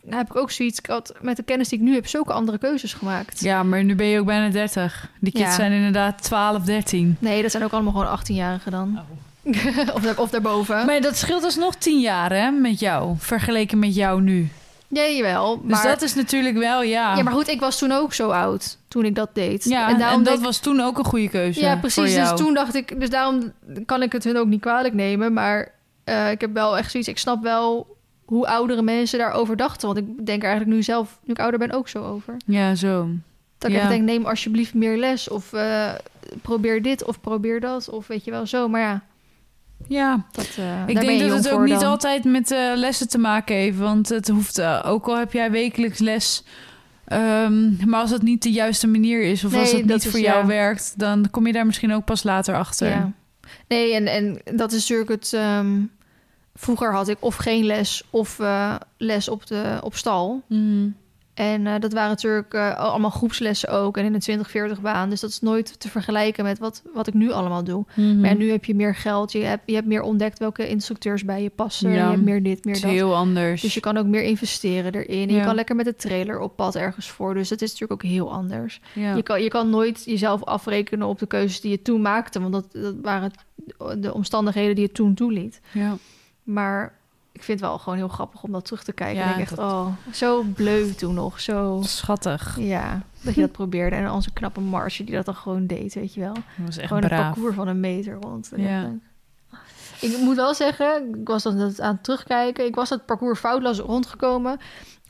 [0.10, 2.58] heb ik ook zoiets, ik had met de kennis die ik nu heb, zulke andere
[2.58, 3.40] keuzes gemaakt.
[3.40, 5.10] Ja, maar nu ben je ook bijna 30.
[5.20, 5.52] Die kids Ja.
[5.52, 7.16] zijn inderdaad 12, 13.
[7.20, 9.00] Nee, dat zijn ook allemaal gewoon 18-jarigen dan.
[9.96, 10.86] of, daar, of daarboven.
[10.86, 13.16] Maar dat scheelt alsnog 10 jaar, hè, met jou.
[13.18, 14.50] Vergeleken met jou nu.
[14.88, 15.62] Ja, jawel.
[15.62, 17.16] Dus Maar, dat is natuurlijk wel, ja.
[17.16, 19.64] ja, maar goed, ik was toen ook zo oud, toen ik dat deed.
[19.64, 22.14] Ja, en, daarom dat ik- was toen ook een goede keuze Ja, voor precies.
[22.16, 22.30] jou.
[22.30, 23.52] Dus toen dacht ik, dus daarom
[23.86, 25.34] kan ik het hun ook niet kwalijk nemen.
[25.34, 25.72] Maar
[26.04, 27.95] eh, ik heb wel echt zoiets, ik snap wel
[28.26, 29.88] hoe oudere mensen daarover dachten.
[29.88, 32.38] Want ik denk er eigenlijk nu zelf, nu ik ouder ben, ook zo over.
[32.46, 33.10] Ja, zo.
[33.58, 33.88] Dat ik Ja.
[33.88, 35.30] denk, neem alsjeblieft meer les.
[35.30, 35.94] Of eh,
[36.42, 37.90] probeer dit of probeer dat.
[37.90, 38.68] Of weet je wel zo.
[38.68, 39.02] Maar ja,
[39.88, 41.90] Ja, dat, eh ik denk dat het ook niet dan.
[41.90, 43.78] altijd met eh, lessen te maken heeft.
[43.78, 46.44] Want het hoeft, ook al heb jij wekelijks les...
[47.06, 49.44] ehm, maar als het niet de juiste manier is...
[49.44, 50.46] of als het dat niet is- voor jou ja.
[50.46, 50.94] werkt...
[50.98, 52.88] dan kom je daar misschien ook pas later achter.
[52.90, 53.12] Ja.
[53.68, 55.34] Nee, en, en dat is natuurlijk het...
[55.34, 55.82] ehm,
[56.56, 60.42] vroeger had ik of geen les of eh, les op, de, op stal.
[60.48, 60.88] Mhm.
[61.36, 65.10] En eh, dat waren natuurlijk eh, allemaal groepslessen ook en in een 20-40 baan.
[65.10, 67.86] Dus dat is nooit te vergelijken met wat, wat ik nu allemaal doe.
[67.96, 68.20] Mhm.
[68.20, 71.26] Maar ja, nu heb je meer geld, je hebt, je hebt meer ontdekt welke instructeurs
[71.26, 71.90] bij je passen.
[71.90, 71.96] Ja.
[71.96, 72.84] Je hebt meer dit, meer dat.
[72.92, 73.62] heel anders.
[73.62, 75.30] Dus je kan ook meer investeren erin.
[75.30, 75.38] Ja.
[75.38, 77.34] Je kan lekker met de trailer op pad ergens voor.
[77.34, 78.82] Dus dat is natuurlijk ook heel anders.
[78.94, 79.16] ja.
[79.16, 82.42] Je, kan, je kan nooit jezelf afrekenen op de keuzes die je toen maakte.
[82.42, 83.32] Want dat, dat waren
[83.98, 85.62] de omstandigheden die je toen toeliet.
[85.72, 85.98] ja.
[86.46, 86.94] Maar
[87.32, 89.16] ik vind het wel gewoon heel grappig om dat terug te kijken.
[89.24, 91.40] Ja, ik denk echt, dat- oh, zo bleu toen nog.
[91.40, 92.56] Zo, Schattig.
[92.60, 93.96] ja, dat je dat probeerde.
[93.96, 96.34] En onze knappe Marsje die dat dan gewoon deed, weet je wel.
[96.34, 98.20] Dat was echt gewoon een parcours van een meter.
[98.20, 98.92] Want, Ja.
[100.02, 102.66] Ik moet wel zeggen, ik was dan dat aan het terugkijken.
[102.66, 104.58] Ik was het parcours foutloos rondgekomen.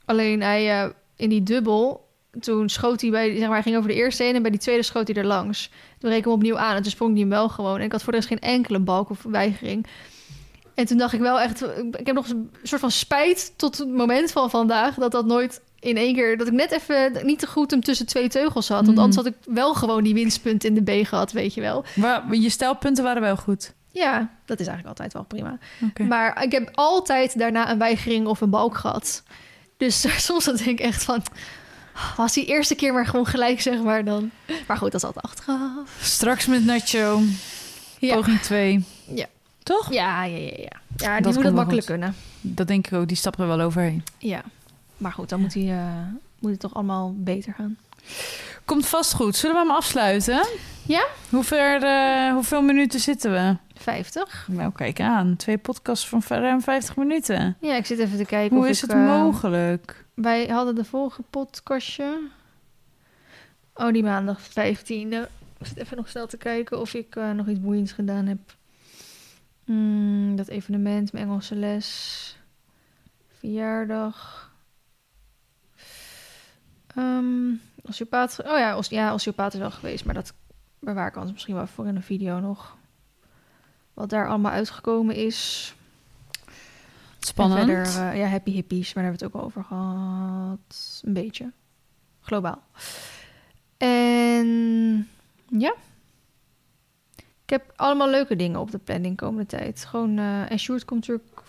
[0.05, 2.07] Alleen hij eh, in die dubbel,
[2.39, 4.59] toen schoot hij bij, zeg maar, hij ging over de eerste heen en bij die
[4.59, 5.71] tweede schoot hij er langs.
[5.99, 7.77] Toen reed ik hem opnieuw aan en toen sprong hij hem wel gewoon.
[7.79, 9.85] En ik had voor de rest geen enkele balk of weigering.
[10.75, 13.89] En toen dacht ik wel echt, ik heb nog een soort van spijt tot het
[13.89, 17.47] moment van vandaag dat dat nooit in één keer, dat ik net even niet te
[17.47, 18.77] goed hem tussen twee teugels had.
[18.77, 18.99] Want Mhm.
[18.99, 21.85] anders had ik wel gewoon die winstpunt in de B gehad, weet je wel.
[21.95, 23.73] Maar je stelpunten waren wel goed.
[23.91, 25.57] Ja, dat is eigenlijk altijd wel prima.
[26.07, 29.23] Maar ik heb altijd daarna een weigering of een balk gehad.
[29.77, 31.23] Dus soms dan denk ik echt van...
[32.17, 34.31] Was die eerste keer maar gewoon gelijk, zeg maar dan.
[34.67, 35.89] Maar goed, dat is altijd achteraf.
[36.01, 37.21] Straks met Nacho.
[37.99, 38.15] Ja.
[38.15, 38.83] Poging 2.
[39.65, 39.93] Toch?
[39.93, 40.79] Ja, ja, ja, ja.
[40.95, 41.95] Ja, die Dat moet het makkelijk goed.
[41.95, 42.15] kunnen.
[42.41, 43.07] Dat denk ik ook.
[43.07, 44.03] Die stappen er wel overheen.
[44.17, 44.41] Ja.
[44.97, 46.01] Maar goed, dan moet, hij, eh,
[46.39, 47.77] moet het toch allemaal beter gaan.
[48.65, 49.35] Komt vast goed.
[49.35, 50.47] Zullen we hem afsluiten?
[50.85, 51.05] Ja.
[51.29, 53.57] Hoe ver, eh, hoeveel minuten zitten we?
[53.73, 54.47] 50.
[54.51, 55.35] Nou, kijk aan.
[55.35, 57.57] Twee podcasts van ruim 50 minuten.
[57.61, 60.05] Ja, ik zit even te kijken Hoe is ik, het eh, mogelijk?
[60.13, 62.19] Wij hadden de vorige podcastje.
[63.73, 65.29] Oh, die maandag 15e.
[65.59, 68.39] Ik zit even nog snel te kijken of ik nog iets boeiends gedaan heb.
[69.65, 72.37] Mm, dat evenement, mijn Engelse les.
[73.39, 74.51] Verjaardag.
[76.95, 77.53] Ehm
[77.87, 78.39] osteopaat.
[78.45, 80.05] Oh ja, os, ja, osteopaat is wel geweest.
[80.05, 80.33] Maar dat
[80.79, 82.77] bewaar ik anders misschien wel voor in een video nog.
[83.93, 85.73] Wat daar allemaal uitgekomen is.
[87.19, 87.59] Spannend.
[87.59, 91.01] En verder, eh, ja, happy hippies, maar daar hebben we het ook over gehad.
[91.03, 91.51] Een beetje.
[92.21, 92.61] Globaal.
[93.77, 94.47] En
[95.47, 95.73] ja.
[97.45, 99.85] Ik heb allemaal leuke dingen op de planning komende tijd.
[99.89, 101.41] Gewoon, eh, en Sjoerd komt natuurlijk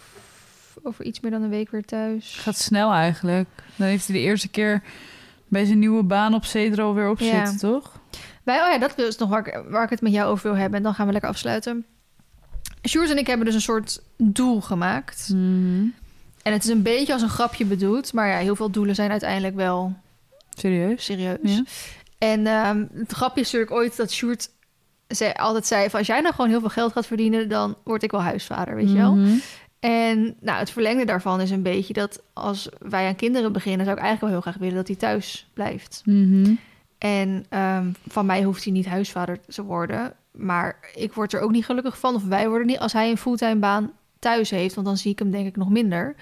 [0.82, 2.34] over iets meer dan een week weer thuis.
[2.34, 3.48] gaat snel eigenlijk.
[3.76, 4.82] Dan heeft hij de eerste keer
[5.48, 7.46] bij zijn nieuwe baan op Cedro weer op Ja.
[7.46, 7.98] zitten, toch?
[8.42, 10.60] Wij, oh ja, dat is nog waar ik, waar ik het met jou over wil
[10.60, 10.76] hebben.
[10.78, 11.86] En dan gaan we lekker afsluiten.
[12.88, 15.28] Sjoerd en ik hebben dus een soort doel gemaakt.
[15.32, 15.84] Mhm.
[16.42, 18.12] En het is een beetje als een grapje bedoeld.
[18.12, 19.94] Maar ja, heel veel doelen zijn uiteindelijk wel
[20.50, 21.04] Serieus?
[21.04, 21.38] serieus.
[21.42, 21.62] Ja.
[22.18, 24.48] En ehm, het grapje is natuurlijk ooit dat Sjoerd
[25.08, 25.90] zei, altijd zei...
[25.90, 27.48] van als jij nou gewoon heel veel geld gaat verdienen...
[27.48, 29.14] dan word ik wel huisvader, weet je wel.
[29.14, 29.36] Mhm.
[29.80, 32.22] En nou, het verlengde daarvan is een beetje dat...
[32.32, 33.86] als wij aan kinderen beginnen...
[33.86, 36.02] zou ik eigenlijk wel heel graag willen dat hij thuis blijft.
[36.04, 36.54] Mhm.
[36.98, 40.14] En ehm, van mij hoeft hij niet huisvader te worden.
[40.32, 42.14] Maar ik word er ook niet gelukkig van...
[42.14, 44.74] of wij worden niet als hij een fulltime baan thuis heeft...
[44.74, 46.14] want dan zie ik hem denk ik nog minder...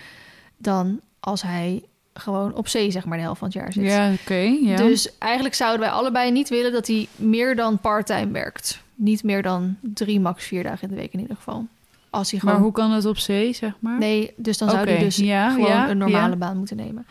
[0.56, 1.82] dan als hij
[2.14, 3.84] gewoon op zee zeg maar de helft van het jaar zit.
[3.84, 4.56] Ja, oké.
[4.62, 4.76] ja.
[4.76, 8.82] Dus eigenlijk zouden wij allebei niet willen dat hij meer dan part-time werkt.
[8.94, 11.66] Niet meer dan drie, max vier dagen in de week in ieder geval.
[12.10, 12.54] Als hij gewoon...
[12.54, 13.98] Maar hoe kan het op zee, zeg maar?
[13.98, 17.06] Nee, dus dan zou hij dus ja, gewoon ja, een normale baan moeten nemen.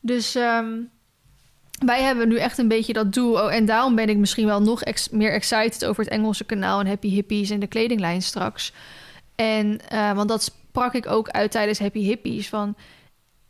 [0.00, 0.68] Dus ehm,
[1.84, 3.32] wij hebben nu echt een beetje dat doel.
[3.32, 6.80] Oh, en daarom ben ik misschien wel nog ex- meer excited over het Engelse kanaal
[6.80, 8.72] en Happy Hippies en de kledinglijn straks.
[9.34, 12.48] En eh, want dat sprak ik ook uit tijdens Happy Hippies.
[12.48, 12.74] Van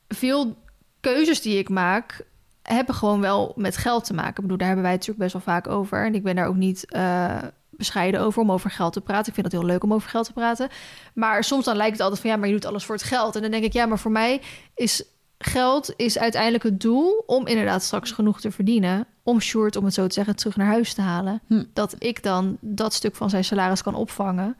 [0.08, 0.56] veel
[1.02, 2.24] keuzes die ik maak
[2.62, 4.34] hebben gewoon wel met geld te maken.
[4.36, 6.04] Ik bedoel, daar hebben wij het natuurlijk best wel vaak over.
[6.06, 7.38] En ik ben daar ook niet eh,
[7.70, 9.26] bescheiden over om over geld te praten.
[9.26, 10.68] Ik vind het heel leuk om over geld te praten.
[11.14, 13.36] Maar soms dan lijkt het altijd van ja, maar je doet alles voor het geld.
[13.36, 14.40] En dan denk ik, ja, maar voor mij
[14.74, 15.04] is
[15.38, 19.06] geld is uiteindelijk het doel om inderdaad straks genoeg te verdienen.
[19.22, 21.40] Om Short, om het zo te zeggen, terug naar huis te halen.
[21.46, 21.64] Hm.
[21.72, 24.56] Dat ik dan dat stuk van zijn salaris kan opvangen.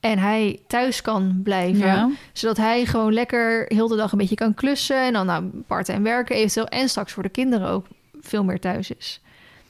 [0.00, 1.86] En hij thuis kan blijven.
[1.86, 2.10] Ja.
[2.32, 5.04] Zodat hij gewoon lekker heel de dag een beetje kan klussen.
[5.06, 6.66] En dan nou, part-time werken eventueel.
[6.66, 7.86] En straks voor de kinderen ook
[8.20, 9.20] veel meer thuis is.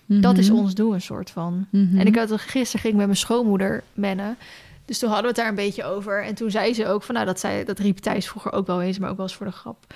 [0.06, 0.58] Dat is Mhm.
[0.58, 1.66] ons doel een soort van.
[1.70, 1.98] Mhm.
[1.98, 4.36] En ik had gisteren ging ik met mijn schoonmoeder mennen.
[4.84, 6.24] Dus toen hadden we het daar een beetje over.
[6.24, 8.82] En toen zei ze ook van, nou, dat, zei, dat riep Thijs vroeger ook wel
[8.82, 9.94] eens, maar ook wel eens voor de grap.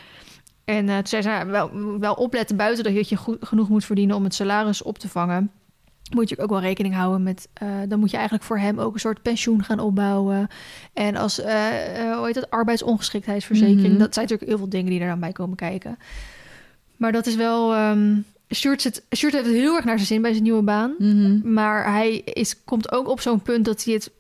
[0.65, 3.85] En eh, toen zei ze, nou, wel, wel opletten buiten dat je goed, genoeg moet
[3.85, 5.51] verdienen om het salaris op te vangen.
[6.15, 8.95] Moet je ook wel rekening houden met, eh, dan moet je eigenlijk voor hem ook
[8.95, 10.49] een soort pensioen gaan opbouwen.
[10.93, 13.89] En als, eh, eh, hoe heet dat, arbeidsongeschiktheidsverzekering.
[13.93, 13.99] Mhm.
[13.99, 15.99] Dat zijn natuurlijk heel veel dingen die er dan bij komen kijken.
[16.97, 18.17] Maar dat is wel, ehm
[18.55, 20.95] Sjoerd, zit, Sjoerd heeft het heel erg naar zijn zin bij zijn nieuwe baan.
[20.99, 21.53] Mhm.
[21.53, 24.11] Maar hij is, komt ook op zo'n punt dat hij het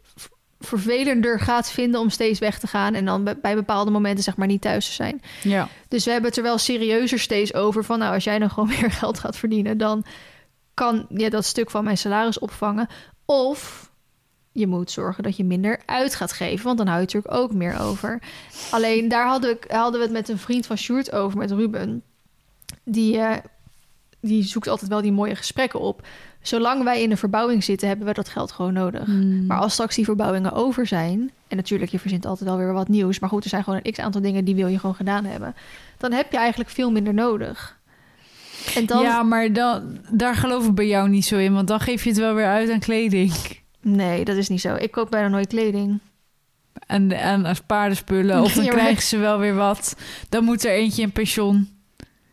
[0.60, 4.36] vervelender gaat vinden om steeds weg te gaan en dan bij- bij bepaalde momenten zeg
[4.36, 5.22] maar niet thuis te zijn.
[5.42, 5.68] Ja.
[5.88, 8.68] Dus we hebben het er wel serieuzer steeds over van nou als jij dan gewoon
[8.80, 10.04] meer geld gaat verdienen, dan
[10.74, 12.88] kan je dat stuk van mijn salaris opvangen
[13.24, 13.92] of
[14.54, 17.52] je moet zorgen dat je minder uit gaat geven, want dan hou je natuurlijk ook
[17.52, 18.22] meer over.
[18.70, 22.02] Alleen daar hadden we, hadden we het met een vriend van Sjoerd over, met Ruben.
[22.84, 23.36] Die, eh,
[24.20, 26.06] die zoekt altijd wel die mooie gesprekken op.
[26.42, 29.06] Zolang wij in de verbouwing zitten, hebben we dat geld gewoon nodig.
[29.06, 29.46] Mm.
[29.46, 31.30] Maar als straks die verbouwingen over zijn...
[31.48, 33.18] en natuurlijk, je verzint altijd wel weer wat nieuws...
[33.18, 34.44] maar goed, er zijn gewoon een x-aantal dingen...
[34.44, 35.54] die wil je gewoon gedaan hebben...
[35.98, 37.78] dan heb je eigenlijk veel minder nodig.
[38.74, 39.02] En dan...
[39.02, 41.52] Ja, maar dan, daar geloof ik bij jou niet zo in.
[41.54, 43.32] Want dan geef je het wel weer uit aan kleding.
[43.80, 44.74] Nee, dat is niet zo.
[44.74, 46.00] Ik koop bijna nooit kleding.
[46.86, 48.42] En, en als paardenspullen.
[48.42, 49.96] Of dan Ja, maar- krijgen ze wel weer wat.
[50.28, 51.72] Dan moet er eentje in pensioen.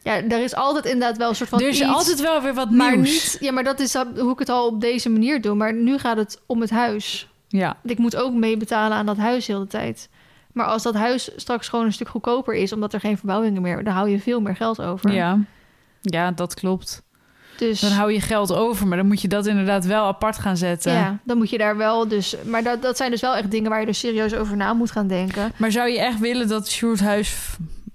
[0.03, 2.53] Ja, er is altijd inderdaad wel een soort van er is iets, altijd wel weer
[2.53, 3.07] wat maar nieuws.
[3.33, 3.37] niet...
[3.39, 5.55] Ja, maar dat is hoe ik het al op deze manier doe.
[5.55, 7.29] Maar nu gaat het om het huis.
[7.47, 7.77] Ja.
[7.83, 10.09] Ik moet ook meebetalen aan dat huis heel de tijd.
[10.53, 12.71] Maar als dat huis straks gewoon een stuk goedkoper is...
[12.73, 13.83] omdat er geen verbouwingen meer...
[13.83, 15.11] dan hou je veel meer geld over.
[15.13, 15.39] ja.
[16.01, 17.03] Ja, dat klopt.
[17.57, 17.79] Dus...
[17.79, 18.87] Dan hou je geld over.
[18.87, 20.93] Maar dan moet je dat inderdaad wel apart gaan zetten.
[20.93, 22.35] Ja, dan moet je daar wel dus...
[22.45, 24.91] Maar dat, dat zijn dus wel echt dingen waar je dus serieus over na moet
[24.91, 25.51] gaan denken.
[25.57, 27.35] Maar zou je echt willen dat Sjoerd huis,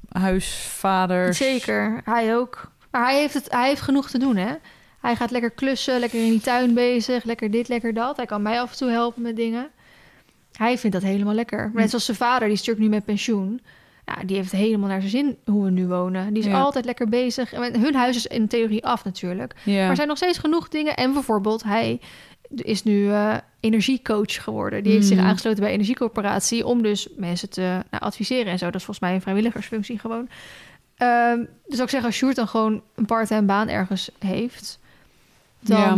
[0.09, 1.37] huisvaders...
[1.37, 2.71] Zeker, hij ook.
[2.91, 4.53] Maar hij heeft, het, hij heeft genoeg te doen, hè?
[5.01, 8.17] Hij gaat lekker klussen, lekker in die tuin bezig, lekker dit, lekker dat.
[8.17, 9.69] Hij kan mij af en toe helpen met dingen.
[10.53, 11.71] Hij vindt dat helemaal lekker.
[11.75, 13.61] Net zoals zijn vader, die is natuurlijk nu met pensioen.
[14.07, 16.33] Ja, die heeft helemaal naar zijn zin hoe we nu wonen.
[16.33, 16.61] Die is Ja.
[16.61, 17.53] altijd lekker bezig.
[17.53, 19.55] En hun huis is in theorie af natuurlijk.
[19.65, 19.81] Ja.
[19.81, 20.97] Maar er zijn nog steeds genoeg dingen.
[20.97, 22.01] En bijvoorbeeld, hij
[22.55, 24.83] is nu eh, energiecoach geworden.
[24.83, 25.25] Die heeft zich Mm.
[25.25, 26.67] aangesloten bij Energiecoöperatie...
[26.67, 28.65] om dus mensen te nou, adviseren en zo.
[28.65, 30.29] Dat is volgens mij een vrijwilligersfunctie gewoon.
[30.97, 34.79] Ehm, dus ook zeggen, als Sjoerd dan gewoon een part-time baan ergens heeft...
[35.61, 35.97] dan ja.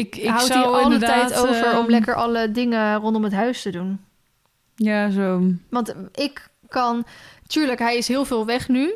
[0.00, 3.62] Ik, ik houdt hij alle tijd over om ehm, lekker alle dingen rondom het huis
[3.62, 4.00] te doen.
[4.74, 5.42] Ja, zo.
[5.68, 6.48] Want ik
[6.80, 7.04] kan...
[7.46, 8.94] Tuurlijk, hij is heel veel weg nu.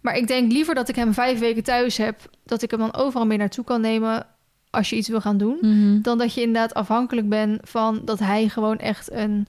[0.00, 2.20] Maar ik denk liever dat ik hem vijf weken thuis heb...
[2.44, 4.26] dat ik hem dan overal mee naartoe kan nemen...
[4.70, 5.58] als je iets wil gaan doen.
[5.60, 6.00] Mhm.
[6.02, 9.46] Dan dat je inderdaad afhankelijk bent van dat hij gewoon echt een...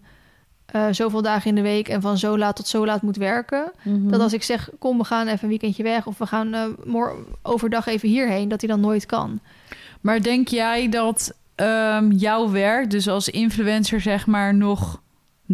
[0.65, 3.71] eh, zoveel dagen in de week en van zo laat tot zo laat moet werken.
[3.83, 4.09] Mhm.
[4.09, 6.05] Dat als ik zeg, kom, we gaan even een weekendje weg...
[6.07, 9.39] of we gaan eh, mor- overdag even hierheen, dat hij dan nooit kan.
[10.01, 15.01] Maar denk jij dat ehm, jouw werk, dus als influencer zeg maar, nog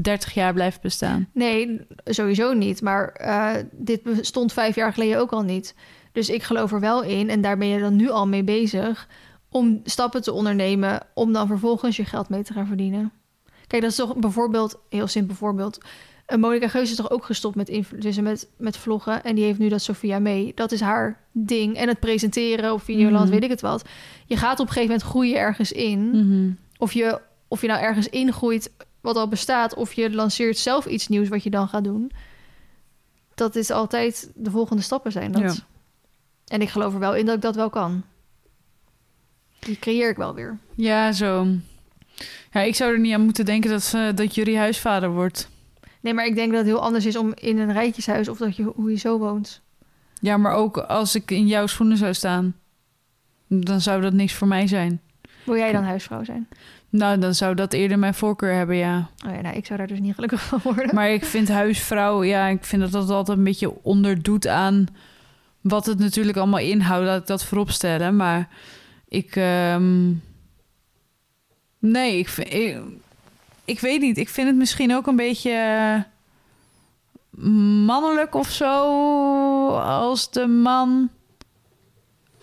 [0.02, 1.28] 30 jaar blijft bestaan?
[1.34, 2.82] Nee, sowieso niet.
[2.82, 5.76] Maar eh, dit bestond vijf jaar geleden ook al niet.
[6.12, 9.08] Dus ik geloof er wel in, en daar ben je dan nu al mee bezig...
[9.50, 13.12] om stappen te ondernemen om dan vervolgens je geld mee te gaan verdienen.
[13.68, 15.78] Kijk, dat is toch bijvoorbeeld, heel simpel voorbeeld...
[16.26, 19.24] eh, Monica Geus is toch ook gestopt met, influ- dus met, met vloggen...
[19.24, 20.52] en die heeft nu dat Sophia mee.
[20.56, 21.76] Dat is haar ding.
[21.78, 23.34] En het presenteren op Videoland, Mhm.
[23.34, 23.86] weet ik het wat.
[24.26, 26.10] Je gaat op een gegeven moment groeien ergens in...
[26.10, 26.52] Mhm.
[26.78, 28.72] Of je, of je nou ergens ingroeit
[29.02, 32.12] wat al bestaat, of je lanceert zelf iets nieuws wat je dan gaat doen.
[33.36, 35.32] Dat is altijd de volgende stappen zijn.
[35.32, 35.42] Dat.
[35.42, 35.54] Ja.
[36.48, 38.04] En ik geloof er wel in dat ik dat wel kan.
[39.60, 40.58] Die creëer ik wel weer.
[40.76, 41.48] Ja, zo.
[42.52, 45.50] Ja, ik zou er niet aan moeten denken dat, ze, dat jullie huisvader wordt.
[46.00, 48.56] Nee, maar ik denk dat het heel anders is om in een rijtjeshuis of dat
[48.56, 49.62] je hoe je zo woont.
[50.22, 52.56] Ja, maar ook als ik in jouw schoenen zou staan,
[53.48, 55.02] dan zou dat niks voor mij zijn.
[55.46, 56.48] Wil jij dan huisvrouw zijn?
[56.92, 59.10] Nou, dan zou dat eerder mijn voorkeur hebben, ja.
[59.28, 60.96] Oh ja, nou, ik zou daar dus niet gelukkig van worden.
[60.96, 64.86] Maar ik vind huisvrouw, ja, ik vind dat dat altijd een beetje onderdoet aan
[65.62, 67.06] wat het natuurlijk allemaal inhoudt.
[67.06, 68.16] Laat ik dat voorop stellen.
[68.16, 68.48] Maar
[69.08, 70.12] ik, ehm,
[71.80, 72.78] nee, ik, vind- ik,
[73.66, 74.18] ik weet niet.
[74.18, 77.44] Ik vind het misschien ook een beetje eh,
[77.86, 78.74] mannelijk of zo.
[79.78, 81.10] Als de man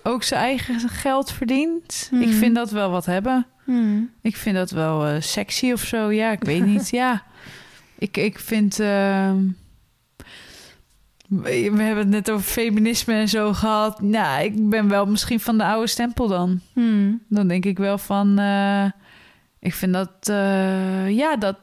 [0.02, 2.06] ook zijn eigen geld verdient.
[2.10, 2.22] Hmm.
[2.22, 3.46] Ik vind dat wel wat hebben.
[3.66, 4.10] Hmm.
[4.22, 6.10] Ik vind dat wel eh, sexy of zo.
[6.12, 6.90] Ja, ik weet niet.
[6.90, 7.22] Ja,
[7.98, 8.80] ik, ik vind.
[8.80, 9.36] ehm,
[11.28, 14.00] we hebben het net over feminisme en zo gehad.
[14.00, 16.60] Nou, ik ben wel misschien van de oude stempel dan.
[16.72, 17.22] Hmm.
[17.28, 18.38] Dan denk ik wel van.
[18.38, 18.84] eh,
[19.60, 20.10] ik vind dat.
[20.22, 21.56] eh, ja, dat.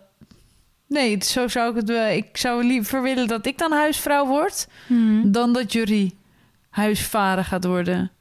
[0.88, 2.08] Nee, zo zou ik het wel.
[2.08, 4.68] Ik zou liever willen dat ik dan huisvrouw word.
[4.88, 5.32] Hmm.
[5.32, 6.12] dan dat Jury
[6.70, 8.12] huisvader gaat worden.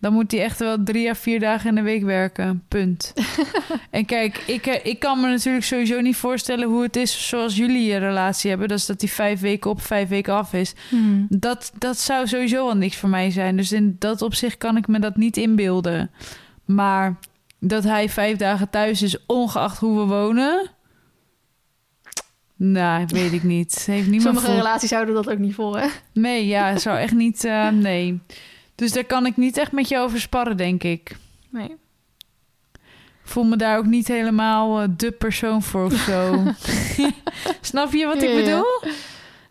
[0.00, 2.62] Dan moet hij echt wel drie à vier dagen in de week werken.
[2.68, 3.12] Punt.
[3.90, 7.56] en kijk, ik, eh, ik kan me natuurlijk sowieso niet voorstellen hoe het is zoals
[7.56, 8.68] jullie een relatie hebben.
[8.68, 10.74] Dat is dat die vijf weken op, vijf weken af is.
[10.88, 11.26] Hmm.
[11.28, 13.56] Dat, dat zou sowieso al niks voor mij zijn.
[13.56, 16.10] Dus in dat opzicht kan ik me dat niet inbeelden.
[16.64, 17.18] Maar
[17.60, 20.70] dat hij vijf dagen thuis is, ongeacht hoe we wonen.
[22.56, 23.82] Nou, weet ik niet.
[23.86, 25.86] Heeft niemand Sommige voor- relaties houden dat ook niet vol, hè?
[26.12, 27.44] Nee, ja, zou echt niet.
[27.44, 28.20] eh, nee.
[28.78, 31.16] Dus daar kan ik niet echt met je over sparren, denk ik.
[31.50, 31.68] Nee.
[33.22, 36.42] Ik voel me daar ook niet helemaal eh, de persoon voor of zo.
[37.60, 38.34] Snap je wat ik ja.
[38.34, 38.92] bedoel?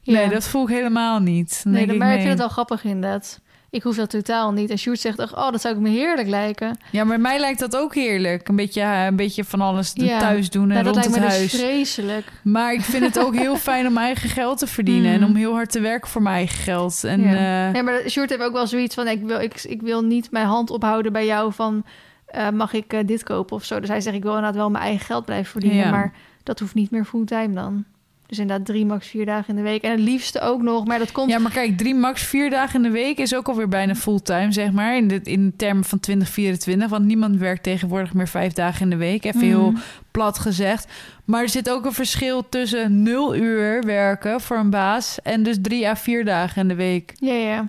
[0.04, 1.64] Nee, dat voel ik helemaal niet.
[1.64, 2.18] Dan Nee, ik nee.
[2.18, 3.40] vind het wel grappig inderdaad.
[3.78, 4.70] Ik hoef dat totaal niet.
[4.70, 6.78] En Sjoerd zegt, oh, dat zou ik me heerlijk lijken.
[6.92, 8.48] Ja, maar mij lijkt dat ook heerlijk.
[8.48, 10.20] Een beetje, eh, een beetje van alles Ja.
[10.20, 11.52] thuis doen en Nou, dat rond lijkt het me huis.
[11.52, 12.26] dus vreselijk.
[12.44, 15.10] Maar ik vind het ook heel fijn om mijn eigen geld te verdienen.
[15.16, 15.22] Mm.
[15.22, 17.04] En om heel hard te werken voor mijn eigen geld.
[17.04, 17.68] En ja.
[17.68, 19.08] eh, ja, maar Sjoerd heeft ook wel zoiets van...
[19.08, 21.86] ik wil, ik, ik wil niet mijn hand ophouden bij jou van...
[22.26, 23.80] eh, mag ik eh, dit kopen of zo.
[23.80, 25.80] Dus hij zegt, ik wil inderdaad wel mijn eigen geld blijven verdienen.
[25.86, 25.92] Ja.
[25.92, 26.14] Maar
[26.44, 27.86] dat hoeft niet meer fulltime dan.
[28.28, 29.82] Dus inderdaad drie, max vier dagen in de week.
[29.84, 31.30] En het liefste ook nog, maar dat komt...
[31.32, 34.52] Ja, maar kijk, drie max vier dagen in de week is ook alweer bijna fulltime,
[34.52, 34.96] zeg maar.
[34.98, 36.90] In, de, in termen van 2024.
[36.90, 39.26] Want niemand werkt tegenwoordig meer vijf dagen in de week.
[39.26, 39.80] Even heel Mhm.
[40.12, 40.88] plat gezegd.
[41.26, 45.22] Maar er zit ook een verschil tussen nul uur werken voor een baas...
[45.22, 47.14] en dus drie à vier dagen in de week.
[47.16, 47.68] Ja, ja.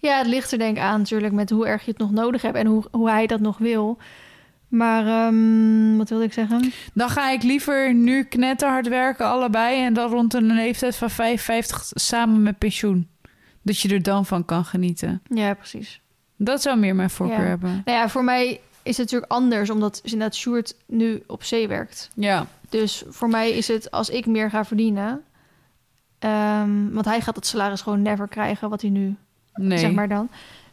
[0.00, 2.42] Ja, het ligt er denk ik aan natuurlijk met hoe erg je het nog nodig
[2.42, 2.56] hebt...
[2.56, 3.98] en hoe, hoe hij dat nog wil.
[4.70, 6.72] Maar ehm, wat wilde ik zeggen?
[6.94, 9.82] Dan ga ik liever nu knetterhard werken, allebei...
[9.84, 13.08] en dan rond een leeftijd van 55 samen met pensioen.
[13.62, 15.22] Dat je er dan van kan genieten.
[15.34, 16.00] Ja, precies.
[16.36, 17.46] Dat zou meer mijn voorkeur Ja.
[17.48, 17.82] hebben.
[17.84, 19.70] Nou ja, voor mij is het natuurlijk anders...
[19.70, 22.10] omdat inderdaad Sjoerd nu op zee werkt.
[22.14, 25.22] Ja, Dus voor mij is het als ik meer ga verdienen...
[26.18, 29.16] ehm, want hij gaat het salaris gewoon never krijgen wat hij nu,
[29.54, 29.78] nee.
[29.78, 30.28] zeg maar dan.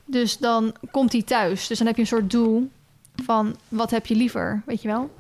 [0.06, 1.68] Dus dan komt hij thuis.
[1.68, 2.70] Dus dan heb je een soort doel
[3.24, 5.12] van wat heb je liever, weet je wel?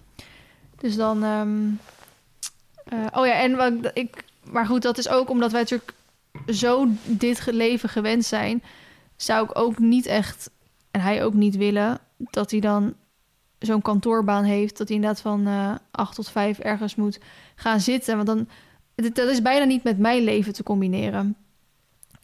[0.78, 1.24] Dus dan...
[1.24, 1.68] ehm,
[2.84, 4.24] eh, oh ja, en wat ik...
[4.52, 5.93] Maar goed, dat is ook omdat wij natuurlijk
[6.48, 8.64] zo dit leven gewend zijn...
[9.16, 10.50] zou ik ook niet echt,
[10.91, 12.00] en hij ook niet willen...
[12.18, 12.93] dat hij dan
[13.60, 14.78] zo'n kantoorbaan heeft...
[14.78, 17.20] dat hij inderdaad van eh 8 tot 5 ergens moet
[17.56, 18.16] gaan zitten.
[18.16, 18.48] Want dan...
[19.14, 21.36] Dat is bijna niet met mijn leven te combineren.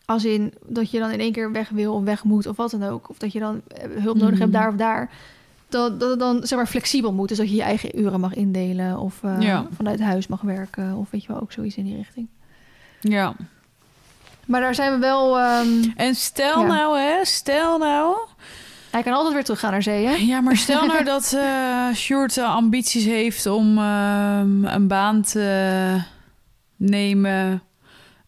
[0.06, 2.72] Als in dat je dan in één keer weg wil of weg moet of wat
[2.72, 3.10] dan ook.
[3.10, 5.12] Of dat je dan eh, hulp nodig hebt daar of daar.
[5.74, 7.28] Dat, dat het dan zeg maar flexibel moet.
[7.30, 8.98] Dus dat je je eigen uren mag indelen.
[9.00, 9.68] Of eh, Ja.
[9.76, 10.96] vanuit huis mag werken.
[10.96, 12.28] Of weet je wel, ook zoiets in die richting.
[13.02, 13.34] ja.
[14.46, 15.40] Maar daar zijn we wel...
[15.40, 16.68] ehm, En stel Ja.
[16.68, 18.16] nou, hè, stel nou...
[18.92, 20.14] hij kan altijd weer teruggaan naar zee, hè?
[20.14, 26.02] Ja, maar stel nou dat eh Sjoerd ambities heeft om ehm, een baan te
[26.78, 27.62] nemen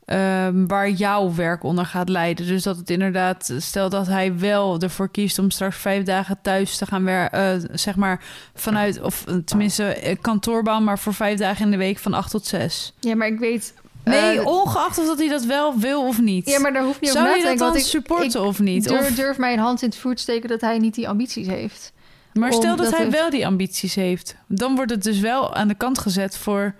[0.05, 2.47] ehm, waar jouw werk onder gaat leiden.
[2.47, 6.77] Dus dat het inderdaad, stel dat hij wel ervoor kiest om straks vijf dagen thuis
[6.77, 8.23] te gaan werken, zeg maar
[8.55, 12.31] vanuit, of eh, tenminste eh, kantoorbaan, maar voor vijf dagen in de week van acht
[12.31, 12.93] tot zes.
[12.99, 13.73] Ja, maar ik weet...
[14.03, 16.49] Nee, eh, ongeacht of dat hij dat wel wil of niet.
[16.49, 17.57] ja, maar daar niet over Zou je te dat denken.
[17.57, 18.87] dan want ik, supporten ik of niet?
[18.87, 21.93] durf, Of- durf mijn hand in het te steken dat hij niet die ambities heeft.
[22.33, 24.35] Maar stel dat dat hij wel die ambities heeft.
[24.47, 26.75] Dan wordt het dus wel aan de kant gezet voor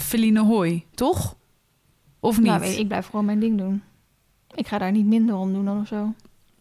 [0.00, 1.36] Feline Hooi, toch?
[2.26, 2.46] Of niet?
[2.46, 3.82] Nou, weet ik, blijf gewoon mijn ding doen.
[4.54, 6.12] Ik ga daar niet minder om doen dan of zo.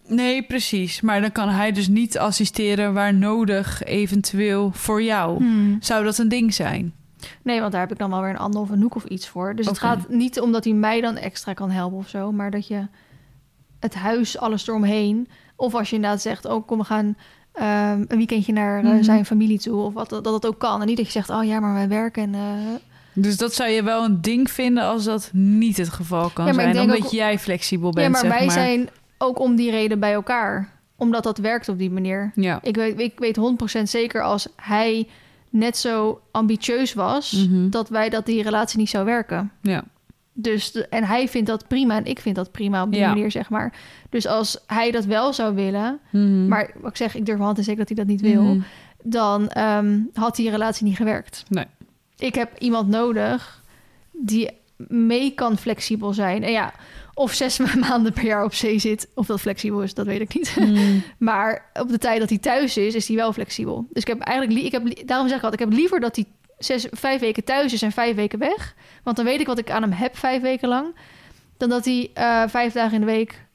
[0.08, 1.02] Nee, precies.
[1.02, 5.38] Maar dan kan hij dus niet assisteren waar nodig, eventueel voor jou.
[5.38, 5.78] Hmm.
[5.80, 6.94] Zou dat een ding zijn?
[7.42, 9.28] Nee, want daar heb ik dan wel weer een ander of een hoek of iets
[9.28, 9.56] voor.
[9.56, 12.68] Dus het gaat niet omdat hij mij dan extra kan helpen of zo, maar dat
[12.68, 12.88] je
[13.80, 15.28] het huis, alles eromheen.
[15.56, 17.16] Of als je inderdaad zegt, oh kom, we gaan
[17.52, 19.04] ehm, een weekendje naar eh, Mhm.
[19.04, 19.82] zijn familie toe.
[19.82, 20.82] Of wat, dat dat ook kan.
[20.82, 22.34] En niet dat je zegt, oh ja, maar wij werken en...
[22.36, 22.42] eh,
[23.16, 26.54] Dus dat zou je wel een ding vinden als dat niet het geval kan Ja,
[26.54, 26.80] zijn.
[26.80, 28.56] Omdat ook- jij flexibel bent, ja, maar zeg wij maar.
[28.56, 30.70] zijn ook om die reden bij elkaar.
[30.96, 32.32] Omdat dat werkt op die manier.
[32.36, 32.60] Ja.
[32.62, 35.08] Ik weet, ik weet 100% zeker als hij
[35.50, 37.32] net zo ambitieus was...
[37.48, 37.70] Mhm.
[37.70, 39.52] dat wij dat die relatie niet zou werken.
[39.62, 39.84] ja.
[40.38, 43.08] Dus de- en hij vindt dat prima en ik vind dat prima op die Ja.
[43.08, 43.74] manier, zeg maar.
[44.10, 46.48] Dus als hij dat wel zou willen, Mhm.
[46.48, 48.60] maar wat ik zeg, ik durf hand en zeker dat hij dat niet wil, Mhm.
[49.04, 51.44] dan ehm, had die relatie niet gewerkt.
[51.50, 51.66] Nee.
[52.18, 53.64] Ik heb iemand nodig
[54.12, 56.44] die mee kan flexibel zijn.
[56.44, 56.74] En ja,
[57.14, 57.58] of zes
[57.90, 60.56] maanden per jaar op zee zit, of dat flexibel is, dat weet ik niet.
[60.60, 61.00] Mhm.
[61.18, 63.88] Maar op de tijd dat hij thuis is, is hij wel flexibel.
[63.90, 66.16] Dus ik heb eigenlijk, li- ik heb, daarom zeg ik altijd, ik heb liever dat
[66.16, 66.26] hij
[66.58, 68.76] zes, vijf weken thuis is en vijf weken weg.
[69.04, 70.96] Want dan weet ik wat ik aan hem heb vijf weken lang.
[71.58, 73.46] Dan dat hij eh, vijf dagen in de week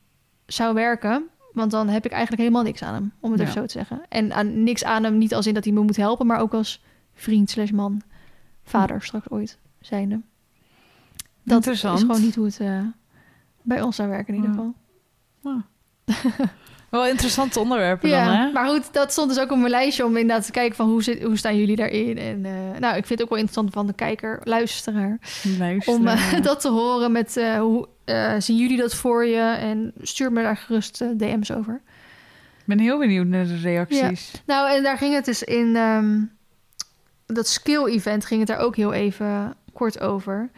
[0.46, 1.24] zou werken.
[1.52, 3.46] Want dan heb ik eigenlijk helemaal niks aan hem, om het Ja.
[3.46, 4.00] even zo te zeggen.
[4.08, 6.54] En aan, niks aan hem, niet als in dat hij me moet helpen, maar ook
[6.54, 6.82] als
[7.14, 8.02] vriend slash man.
[8.64, 10.20] Vader straks ooit zijnde.
[11.42, 11.98] Dat Interessant.
[11.98, 12.80] is gewoon niet hoe het eh,
[13.62, 14.72] bij ons zou werken in ieder Ja.
[15.42, 15.68] geval.
[16.90, 18.50] Wel interessante onderwerpen dan, hè?
[18.52, 21.02] maar goed, dat stond dus ook op mijn lijstje om inderdaad te kijken van hoe,
[21.02, 22.18] zit, hoe staan jullie daarin.
[22.18, 25.18] En eh, nou, ik vind het ook wel interessant van de kijker, luisteraar,
[25.58, 25.94] Luister.
[25.94, 27.88] om eh, dat te horen met hoe
[28.38, 31.74] zien jullie dat voor je en stuur me daar gerust DM's over.
[32.58, 34.32] Ik ben heel benieuwd naar de reacties.
[34.46, 36.20] Nou, en daar ging het dus in ehm,
[37.32, 40.50] dat skill-event ging het daar ook heel even kort over.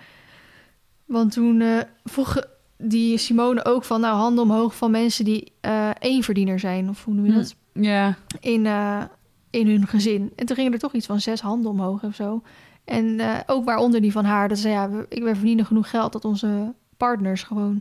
[1.04, 2.36] Want toen eh vroeg
[2.78, 7.14] die Simone ook van, nou, handen omhoog van mensen die eh éénverdiener zijn, of hoe
[7.14, 7.38] noem je Hm.
[7.38, 7.54] dat?
[7.72, 8.16] Ja.
[8.40, 9.02] in, eh,
[9.50, 10.32] in hun gezin.
[10.36, 12.42] En toen gingen er toch iets van zes handen omhoog of zo.
[12.84, 14.48] En ook waaronder die van haar.
[14.48, 17.80] Dat ze ja, we- ik ben verdienen genoeg geld dat onze partners gewoon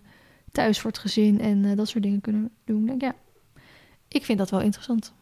[0.51, 2.81] thuis voor het gezin en dat soort dingen kunnen doen.
[2.81, 3.13] Ik denk ja,
[4.07, 5.13] ik vind dat wel interessant.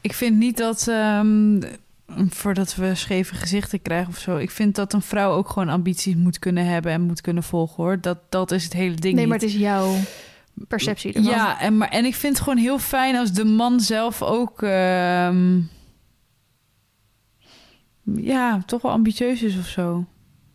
[0.00, 1.60] Ik vind niet dat, ehm,
[2.28, 4.36] voordat we scheve gezichten krijgen of zo...
[4.36, 6.92] ik vind dat een vrouw ook gewoon ambities moet kunnen hebben...
[6.92, 8.00] en moet kunnen volgen, hoor.
[8.00, 9.46] Dat, dat is het hele ding nee, maar niet.
[9.46, 9.94] het is jouw
[10.68, 11.32] perceptie ervan.
[11.32, 14.62] Ja, en, maar, en ik vind het gewoon heel fijn als de man zelf ook...
[14.62, 15.60] ehm,
[18.16, 20.04] ja, toch wel ambitieus is of zo.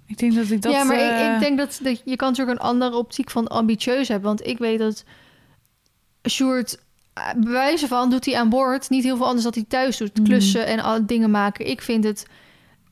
[0.05, 0.71] Ik denk dat ik dat...
[0.71, 3.47] ja, maar eh, ik, ik denk dat, dat je kan natuurlijk een andere optiek van
[3.47, 4.27] ambitieus hebben.
[4.27, 5.03] Want ik weet dat
[6.29, 6.83] Sjoerd, eh,
[7.37, 10.13] bij wijze van, doet hij aan boord niet heel veel anders dan hij thuis doet.
[10.17, 10.23] Mhm.
[10.23, 11.67] Klussen en al dingen maken.
[11.69, 12.25] Ik vind het,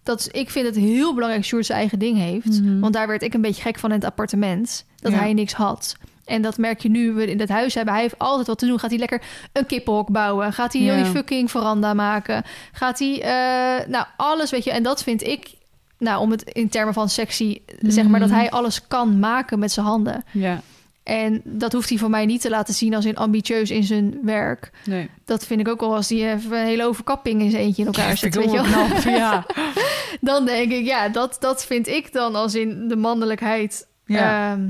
[0.03, 2.61] dat, ik vind het heel belangrijk dat Sjoerd zijn eigen ding heeft.
[2.61, 2.79] Mhm.
[2.79, 4.85] Want daar werd ik een beetje gek van in het appartement.
[4.99, 5.17] Dat Ja.
[5.17, 5.95] hij niks had.
[6.25, 7.93] En dat merk je nu we in het huis hebben.
[7.93, 8.79] Hij heeft altijd wat te doen.
[8.79, 9.21] Gaat hij lekker
[9.53, 10.53] een kippenhok bouwen?
[10.53, 12.43] Gaat hij die fucking veranda maken?
[12.71, 14.71] Gaat hij, eh, nou, alles weet je.
[14.71, 15.53] En dat vind ik,
[15.97, 18.37] nou, om het in termen van sexy, zeg maar, dat Mhm.
[18.37, 20.23] hij alles kan maken met zijn handen.
[20.31, 20.61] Ja,
[21.03, 24.19] En dat hoeft hij van mij niet te laten zien als in ambitieus in zijn
[24.21, 24.71] werk.
[24.85, 25.09] nee.
[25.25, 27.87] Dat vind ik ook wel als hij even een hele overkapping in zijn eentje in
[27.87, 28.69] elkaar ik Weet je
[29.03, 29.13] wel?
[29.13, 29.45] ja.
[30.21, 33.87] Dan denk ik, ja, dat, dat vind ik dan als in de mannelijkheid.
[34.05, 34.51] Ja.
[34.51, 34.69] Ehm,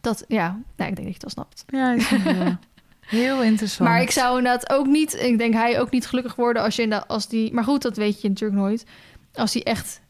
[0.00, 1.64] dat, ja, nou, ik denk dat je het al snapt.
[1.66, 1.96] Ja.
[3.00, 3.88] Heel interessant.
[3.88, 7.06] Maar ik zou inderdaad ook niet, ik denk hij ook niet gelukkig worden als je
[7.06, 8.84] als die, maar goed, dat weet je natuurlijk nooit.
[9.34, 10.00] Als hij echt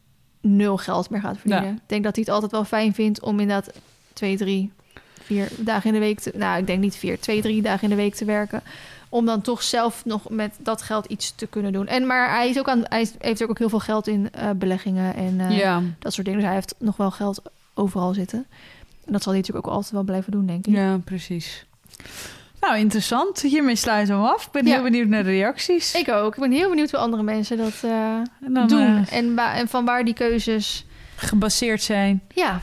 [0.41, 1.69] nul geld meer gaat verdienen.
[1.69, 1.75] Ja.
[1.75, 3.71] Ik denk dat hij het altijd wel fijn vindt om inderdaad
[4.13, 4.73] twee, drie,
[5.29, 7.89] vier dagen in de week te, nou, ik denk niet vier, twee, drie dagen in
[7.89, 8.63] de week te werken.
[9.09, 11.87] Om dan toch zelf nog met dat geld iets te kunnen doen.
[11.87, 15.15] En maar hij is ook aan, hij heeft ook heel veel geld in eh, beleggingen
[15.15, 15.83] en eh, ja.
[15.99, 16.41] dat soort dingen.
[16.41, 17.43] Dus hij heeft nog wel geld
[17.75, 18.47] overal zitten.
[19.07, 20.75] En dat zal hij natuurlijk ook altijd wel blijven doen, denk ik.
[20.75, 21.67] ja, precies.
[22.61, 23.41] Nou, interessant.
[23.41, 24.47] Hiermee sluiten we hem af.
[24.47, 24.73] Ik ben Ja.
[24.75, 25.95] heel benieuwd naar de reacties.
[25.95, 26.35] Ik ook.
[26.35, 27.81] Ik ben heel benieuwd hoe andere mensen dat
[28.53, 29.07] dan, doen.
[29.11, 30.85] En, en van waar die keuzes...
[31.17, 32.23] gebaseerd zijn.
[32.35, 32.61] Ja,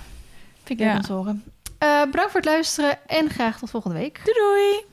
[0.63, 0.95] vind ik leuk Ja.
[0.95, 1.43] om te horen.
[1.77, 4.21] Eh, bedankt voor het luisteren en graag tot volgende week.
[4.23, 4.85] Doei doei!